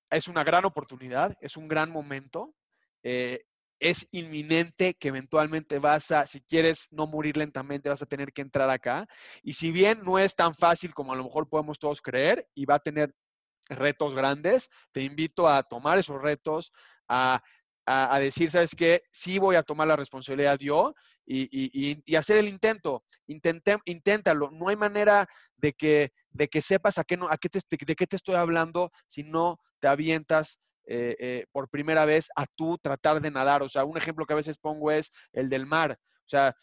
es 0.08 0.28
una 0.28 0.44
gran 0.44 0.64
oportunidad, 0.66 1.36
es 1.40 1.56
un 1.56 1.66
gran 1.66 1.90
momento. 1.90 2.54
Eh, 3.02 3.42
es 3.80 4.06
inminente 4.12 4.94
que 4.94 5.08
eventualmente 5.08 5.80
vas 5.80 6.12
a, 6.12 6.28
si 6.28 6.42
quieres 6.42 6.86
no 6.92 7.08
morir 7.08 7.36
lentamente, 7.36 7.88
vas 7.88 8.02
a 8.02 8.06
tener 8.06 8.32
que 8.32 8.42
entrar 8.42 8.70
acá. 8.70 9.08
Y 9.42 9.54
si 9.54 9.72
bien 9.72 9.98
no 10.04 10.20
es 10.20 10.36
tan 10.36 10.54
fácil 10.54 10.94
como 10.94 11.12
a 11.12 11.16
lo 11.16 11.24
mejor 11.24 11.48
podemos 11.48 11.76
todos 11.80 12.00
creer 12.00 12.46
y 12.54 12.66
va 12.66 12.76
a 12.76 12.78
tener 12.78 13.12
retos 13.68 14.14
grandes, 14.14 14.70
te 14.92 15.02
invito 15.02 15.48
a 15.48 15.62
tomar 15.62 15.98
esos 15.98 16.20
retos, 16.20 16.72
a 17.08 17.42
a, 17.86 18.18
decir, 18.18 18.50
¿sabes 18.50 18.74
qué? 18.74 19.02
Sí 19.10 19.38
voy 19.38 19.56
a 19.56 19.62
tomar 19.62 19.86
la 19.86 19.96
responsabilidad 19.96 20.58
yo 20.58 20.94
y, 21.26 22.16
hacer 22.16 22.38
el 22.38 22.48
intento. 22.48 23.04
Intentem, 23.26 23.78
inténtalo. 23.84 24.50
No 24.50 24.68
hay 24.68 24.76
manera 24.76 25.26
de 25.56 25.72
que, 25.72 26.12
de 26.30 26.48
que 26.48 26.62
sepas 26.62 26.98
a 26.98 27.04
qué, 27.04 27.16
no, 27.16 27.28
a 27.30 27.38
qué 27.38 27.48
te, 27.48 27.60
de 27.70 27.94
qué 27.94 28.06
te 28.06 28.16
estoy 28.16 28.36
hablando 28.36 28.90
si 29.06 29.24
no 29.24 29.58
te 29.80 29.88
avientas 29.88 30.58
eh, 30.86 31.16
eh, 31.18 31.46
por 31.52 31.68
primera 31.68 32.04
vez 32.04 32.28
a 32.36 32.46
tú 32.46 32.78
tratar 32.78 33.20
de 33.20 33.30
nadar. 33.30 33.62
O 33.62 33.68
sea, 33.68 33.84
un 33.84 33.96
ejemplo 33.96 34.26
que 34.26 34.32
a 34.32 34.36
veces 34.36 34.58
pongo 34.58 34.90
es 34.90 35.12
el 35.32 35.48
del 35.48 35.66
mar. 35.66 35.98
O 36.00 36.28
sea, 36.28 36.54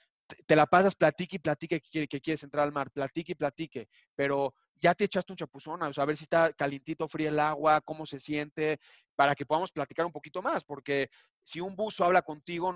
te 0.45 0.55
la 0.55 0.65
pasas, 0.65 0.95
platique 0.95 1.35
y 1.35 1.39
platique 1.39 1.81
que, 1.81 2.07
que 2.07 2.21
quieres 2.21 2.43
entrar 2.43 2.63
al 2.63 2.71
mar, 2.71 2.89
platique 2.91 3.33
y 3.33 3.35
platique, 3.35 3.89
pero 4.15 4.53
ya 4.81 4.95
te 4.95 5.05
echaste 5.05 5.31
un 5.31 5.37
chapuzón, 5.37 5.81
o 5.83 5.93
sea, 5.93 6.03
a 6.03 6.07
ver 6.07 6.17
si 6.17 6.23
está 6.23 6.51
calientito, 6.53 7.07
frío 7.07 7.29
el 7.29 7.39
agua, 7.39 7.81
cómo 7.81 8.05
se 8.05 8.19
siente, 8.19 8.79
para 9.15 9.35
que 9.35 9.45
podamos 9.45 9.71
platicar 9.71 10.05
un 10.05 10.11
poquito 10.11 10.41
más, 10.41 10.63
porque 10.63 11.09
si 11.43 11.61
un 11.61 11.75
buzo 11.75 12.03
habla 12.03 12.23
contigo, 12.23 12.75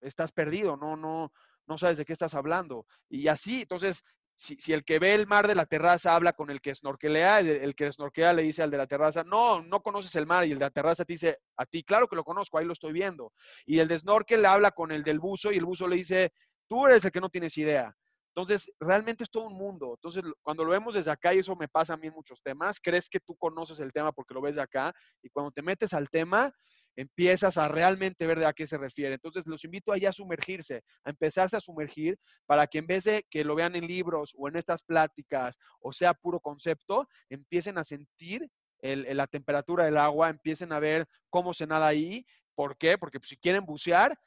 estás 0.00 0.32
perdido, 0.32 0.76
no, 0.76 0.96
no, 0.96 1.32
no 1.66 1.78
sabes 1.78 1.98
de 1.98 2.04
qué 2.04 2.12
estás 2.14 2.34
hablando. 2.34 2.86
Y 3.08 3.28
así, 3.28 3.62
entonces, 3.62 4.02
si, 4.34 4.72
el 4.72 4.84
que 4.84 4.98
ve 4.98 5.14
el 5.14 5.26
mar 5.26 5.46
de 5.46 5.54
la 5.54 5.66
terraza 5.66 6.14
habla 6.14 6.32
con 6.32 6.50
el 6.50 6.60
que 6.60 6.74
snorkelea, 6.74 7.40
el, 7.40 7.48
el, 7.48 7.74
que 7.74 7.92
snorkelea 7.92 8.32
le 8.32 8.42
dice 8.42 8.62
al 8.62 8.70
de 8.70 8.78
la 8.78 8.86
terraza, 8.86 9.22
no, 9.22 9.60
no 9.62 9.80
conoces 9.82 10.16
el 10.16 10.26
mar, 10.26 10.46
y 10.46 10.52
el 10.52 10.58
de 10.58 10.64
la 10.64 10.70
terraza 10.70 11.04
te 11.04 11.12
dice, 11.12 11.38
a 11.56 11.66
ti, 11.66 11.84
claro 11.84 12.08
que 12.08 12.16
lo 12.16 12.24
conozco, 12.24 12.58
ahí 12.58 12.64
lo 12.64 12.72
estoy 12.72 12.92
viendo. 12.92 13.32
Y 13.66 13.78
el 13.78 13.88
de 13.88 13.98
snorkel 13.98 14.44
habla 14.46 14.70
con 14.70 14.90
el 14.90 15.02
del 15.02 15.20
buzo 15.20 15.52
y 15.52 15.58
el 15.58 15.64
buzo 15.66 15.86
le 15.86 15.96
dice, 15.96 16.32
tú 16.66 16.86
eres 16.86 17.04
el 17.04 17.12
que 17.12 17.20
no 17.20 17.28
tienes 17.28 17.56
idea. 17.58 17.94
Entonces, 18.34 18.72
realmente 18.80 19.24
es 19.24 19.30
todo 19.30 19.46
un 19.46 19.54
mundo. 19.54 19.94
Entonces, 19.94 20.22
cuando 20.42 20.64
lo 20.64 20.70
vemos 20.70 20.94
desde 20.94 21.10
acá, 21.10 21.34
y 21.34 21.38
eso 21.38 21.54
me 21.54 21.68
pasa 21.68 21.94
a 21.94 21.96
mí 21.98 22.06
en 22.06 22.14
muchos 22.14 22.40
temas, 22.42 22.80
crees 22.80 23.08
que 23.08 23.20
tú 23.20 23.36
conoces 23.36 23.78
el 23.80 23.92
tema 23.92 24.10
porque 24.12 24.32
lo 24.32 24.40
ves 24.40 24.56
de 24.56 24.62
acá, 24.62 24.94
y 25.22 25.28
cuando 25.28 25.50
te 25.50 25.60
metes 25.60 25.92
al 25.92 26.08
tema, 26.08 26.50
empiezas 26.96 27.58
a 27.58 27.68
realmente 27.68 28.26
ver 28.26 28.38
de 28.38 28.46
a 28.46 28.52
qué 28.54 28.66
se 28.66 28.78
refiere. 28.78 29.14
Entonces, 29.14 29.46
los 29.46 29.64
invito 29.64 29.92
allá 29.92 30.10
a 30.10 30.12
sumergirse, 30.14 30.82
a 31.04 31.10
empezarse 31.10 31.56
a 31.56 31.60
sumergir 31.60 32.18
para 32.46 32.66
que 32.66 32.78
en 32.78 32.86
vez 32.86 33.04
de 33.04 33.22
que 33.28 33.44
lo 33.44 33.54
vean 33.54 33.76
en 33.76 33.86
libros 33.86 34.34
o 34.38 34.48
en 34.48 34.56
estas 34.56 34.82
pláticas 34.82 35.58
o 35.80 35.92
sea 35.92 36.14
puro 36.14 36.40
concepto, 36.40 37.06
empiecen 37.28 37.76
a 37.76 37.84
sentir 37.84 38.48
la 38.80 39.26
temperatura 39.26 39.84
del 39.84 39.96
agua, 39.96 40.28
empiecen 40.28 40.72
a 40.72 40.80
ver 40.80 41.06
cómo 41.30 41.54
se 41.54 41.66
nada 41.66 41.86
ahí. 41.86 42.26
¿Por 42.54 42.76
qué? 42.76 42.98
Porque 42.98 43.18
si 43.22 43.36
quieren 43.36 43.64
bucear, 43.64 44.18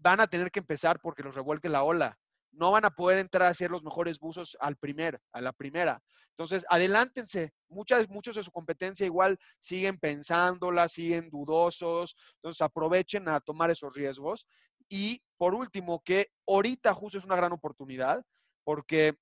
van 0.00 0.20
a 0.20 0.26
tener 0.26 0.50
que 0.50 0.60
empezar 0.60 1.00
porque 1.00 1.22
los 1.22 1.34
revuelque 1.34 1.68
la 1.68 1.82
ola 1.82 2.18
no 2.52 2.70
van 2.70 2.84
a 2.84 2.90
poder 2.90 3.18
entrar 3.18 3.48
a 3.48 3.50
hacer 3.50 3.70
los 3.70 3.82
mejores 3.82 4.18
buzos 4.18 4.56
al 4.60 4.76
primer, 4.76 5.20
a 5.32 5.40
la 5.40 5.52
primera. 5.52 6.02
Entonces, 6.30 6.64
adelántense. 6.68 7.52
Muchas, 7.68 8.08
muchos 8.08 8.36
de 8.36 8.42
su 8.42 8.50
competencia 8.50 9.06
igual 9.06 9.38
siguen 9.58 9.98
pensándola, 9.98 10.88
siguen 10.88 11.30
dudosos. 11.30 12.16
Entonces, 12.36 12.60
aprovechen 12.62 13.28
a 13.28 13.40
tomar 13.40 13.70
esos 13.70 13.94
riesgos. 13.94 14.46
Y 14.88 15.22
por 15.36 15.54
último, 15.54 16.02
que 16.04 16.28
ahorita 16.46 16.94
justo 16.94 17.18
es 17.18 17.24
una 17.24 17.36
gran 17.36 17.52
oportunidad 17.52 18.22
porque 18.64 19.14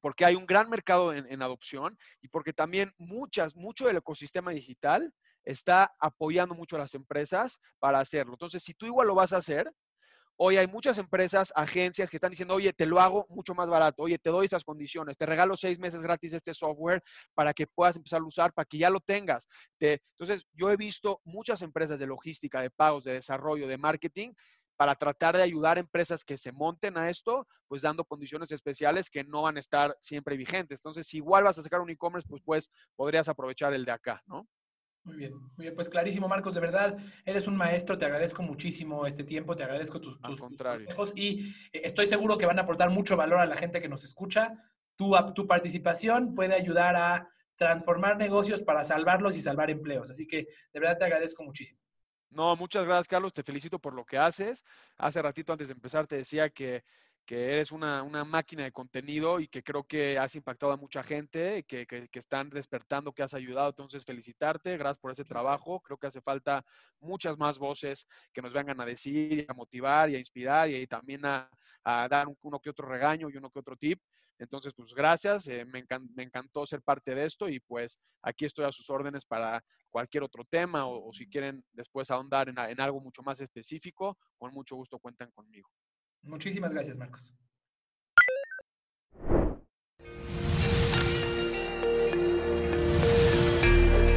porque 0.00 0.24
hay 0.24 0.36
un 0.36 0.46
gran 0.46 0.70
mercado 0.70 1.12
en, 1.12 1.26
en, 1.30 1.42
adopción 1.42 1.98
y 2.20 2.28
porque 2.28 2.52
también 2.52 2.92
muchas, 2.98 3.56
mucho 3.56 3.88
del 3.88 3.96
ecosistema 3.96 4.52
digital 4.52 5.12
está 5.44 5.92
apoyando 5.98 6.54
mucho 6.54 6.76
a 6.76 6.78
las 6.78 6.94
empresas 6.94 7.58
para 7.80 7.98
hacerlo. 7.98 8.34
Entonces, 8.34 8.62
si 8.62 8.74
tú 8.74 8.86
igual 8.86 9.08
lo 9.08 9.16
vas 9.16 9.32
a 9.32 9.38
hacer, 9.38 9.68
Hoy 10.40 10.56
hay 10.56 10.68
muchas 10.68 10.98
empresas, 10.98 11.52
agencias 11.56 12.08
que 12.08 12.16
están 12.16 12.30
diciendo, 12.30 12.54
oye, 12.54 12.72
te 12.72 12.86
lo 12.86 13.00
hago 13.00 13.26
mucho 13.28 13.54
más 13.54 13.68
barato, 13.68 14.04
oye, 14.04 14.18
te 14.18 14.30
doy 14.30 14.44
estas 14.44 14.62
condiciones, 14.62 15.18
te 15.18 15.26
regalo 15.26 15.56
seis 15.56 15.80
meses 15.80 16.00
gratis 16.00 16.32
este 16.32 16.54
software 16.54 17.02
para 17.34 17.52
que 17.52 17.66
puedas 17.66 17.96
empezar 17.96 18.20
a 18.20 18.24
usar, 18.24 18.52
para 18.52 18.64
que 18.64 18.78
ya 18.78 18.88
lo 18.88 19.00
tengas. 19.00 19.48
entonces, 19.80 20.46
yo 20.52 20.70
he 20.70 20.76
visto 20.76 21.20
muchas 21.24 21.60
empresas 21.62 21.98
de 21.98 22.06
logística, 22.06 22.62
de 22.62 22.70
pagos, 22.70 23.02
de 23.02 23.14
desarrollo, 23.14 23.66
de 23.66 23.78
marketing, 23.78 24.32
para 24.76 24.94
tratar 24.94 25.36
de 25.36 25.42
ayudar 25.42 25.76
a 25.76 25.80
empresas 25.80 26.24
que 26.24 26.38
se 26.38 26.52
monten 26.52 26.96
a 26.98 27.10
esto, 27.10 27.48
pues 27.66 27.82
dando 27.82 28.04
condiciones 28.04 28.52
especiales 28.52 29.10
que 29.10 29.24
no 29.24 29.42
van 29.42 29.56
a 29.56 29.60
estar 29.60 29.96
siempre 29.98 30.36
vigentes. 30.36 30.78
Entonces, 30.78 31.08
si 31.08 31.16
igual 31.16 31.42
vas 31.42 31.58
a 31.58 31.62
sacar 31.62 31.80
un 31.80 31.90
e-commerce, 31.90 32.28
pues, 32.28 32.42
pues 32.44 32.70
podrías 32.94 33.28
aprovechar 33.28 33.74
el 33.74 33.84
de 33.84 33.90
acá, 33.90 34.22
¿no? 34.26 34.46
Muy 35.04 35.16
bien, 35.16 35.34
muy 35.34 35.64
bien. 35.64 35.74
Pues 35.74 35.88
clarísimo, 35.88 36.28
Marcos, 36.28 36.54
de 36.54 36.60
verdad, 36.60 36.98
eres 37.24 37.46
un 37.46 37.56
maestro, 37.56 37.96
te 37.96 38.04
agradezco 38.04 38.42
muchísimo 38.42 39.06
este 39.06 39.24
tiempo, 39.24 39.56
te 39.56 39.64
agradezco 39.64 40.00
tus, 40.00 40.20
tus, 40.20 40.40
consejos 40.40 41.12
y 41.16 41.50
eh, 41.72 41.82
estoy 41.84 42.06
seguro 42.06 42.36
que 42.36 42.46
van 42.46 42.58
a 42.58 42.62
aportar 42.62 42.90
mucho 42.90 43.16
valor 43.16 43.40
a 43.40 43.46
la 43.46 43.56
gente 43.56 43.80
que 43.80 43.88
nos 43.88 44.04
escucha. 44.04 44.52
Tu, 44.96 45.14
tu 45.34 45.46
participación 45.46 46.34
puede 46.34 46.54
ayudar 46.54 46.96
a 46.96 47.28
transformar 47.56 48.16
negocios 48.16 48.62
para 48.62 48.84
salvarlos 48.84 49.36
y 49.36 49.40
salvar 49.40 49.70
empleos. 49.70 50.10
Así 50.10 50.26
que 50.26 50.48
de 50.72 50.80
verdad 50.80 50.98
te 50.98 51.04
agradezco 51.04 51.42
muchísimo. 51.42 51.80
No, 52.30 52.54
muchas 52.56 52.84
gracias, 52.84 53.08
Carlos. 53.08 53.32
Te 53.32 53.42
felicito 53.42 53.78
por 53.78 53.94
lo 53.94 54.04
que 54.04 54.18
haces. 54.18 54.64
Hace 54.96 55.22
ratito 55.22 55.52
antes 55.52 55.68
de 55.68 55.74
empezar 55.74 56.06
te 56.06 56.16
decía 56.16 56.50
que 56.50 56.84
que 57.28 57.52
eres 57.52 57.72
una, 57.72 58.02
máquina 58.24 58.64
de 58.64 58.72
contenido 58.72 59.38
y 59.38 59.48
que 59.48 59.62
creo 59.62 59.84
que 59.84 60.18
has 60.18 60.34
impactado 60.34 60.72
a 60.72 60.78
mucha 60.78 61.02
gente, 61.02 61.62
que, 61.64 61.86
que, 61.86 62.08
están 62.18 62.48
despertando, 62.48 63.12
que 63.12 63.22
has 63.22 63.34
ayudado. 63.34 63.68
Entonces, 63.68 64.06
felicitarte, 64.06 64.78
gracias 64.78 64.98
por 64.98 65.12
ese 65.12 65.24
trabajo. 65.24 65.78
Creo 65.80 65.98
que 65.98 66.06
hace 66.06 66.22
falta 66.22 66.64
muchas 67.00 67.36
más 67.36 67.58
voces 67.58 68.08
que 68.32 68.40
nos 68.40 68.54
vengan 68.54 68.80
a 68.80 68.86
decir, 68.86 69.44
a 69.46 69.52
motivar 69.52 70.08
y 70.08 70.16
a 70.16 70.18
inspirar 70.18 70.70
y 70.70 70.86
también 70.86 71.20
a, 71.26 71.50
dar 71.84 72.28
uno 72.40 72.60
que 72.60 72.70
otro 72.70 72.88
regaño 72.88 73.28
y 73.28 73.36
uno 73.36 73.50
que 73.50 73.58
otro 73.58 73.76
tip. 73.76 74.00
Entonces, 74.38 74.72
pues 74.72 74.94
gracias, 74.94 75.48
eh, 75.48 75.66
me, 75.66 75.84
encantó 76.22 76.64
ser 76.64 76.80
parte 76.80 77.14
de 77.14 77.26
esto 77.26 77.46
y 77.46 77.60
pues 77.60 77.98
aquí 78.22 78.46
estoy 78.46 78.64
a 78.64 78.72
sus 78.72 78.88
órdenes 78.88 79.26
para 79.26 79.62
cualquier 79.90 80.22
otro 80.22 80.44
tema 80.46 80.86
o, 80.86 81.12
si 81.12 81.28
quieren 81.28 81.62
después 81.74 82.10
ahondar 82.10 82.48
en, 82.48 82.58
en 82.58 82.80
algo 82.80 83.02
mucho 83.02 83.22
más 83.22 83.38
específico, 83.42 84.16
con 84.38 84.54
mucho 84.54 84.76
gusto 84.76 84.98
cuentan 84.98 85.30
conmigo. 85.32 85.68
Muchísimas 86.22 86.72
gracias, 86.72 86.96
Marcos. 86.98 87.34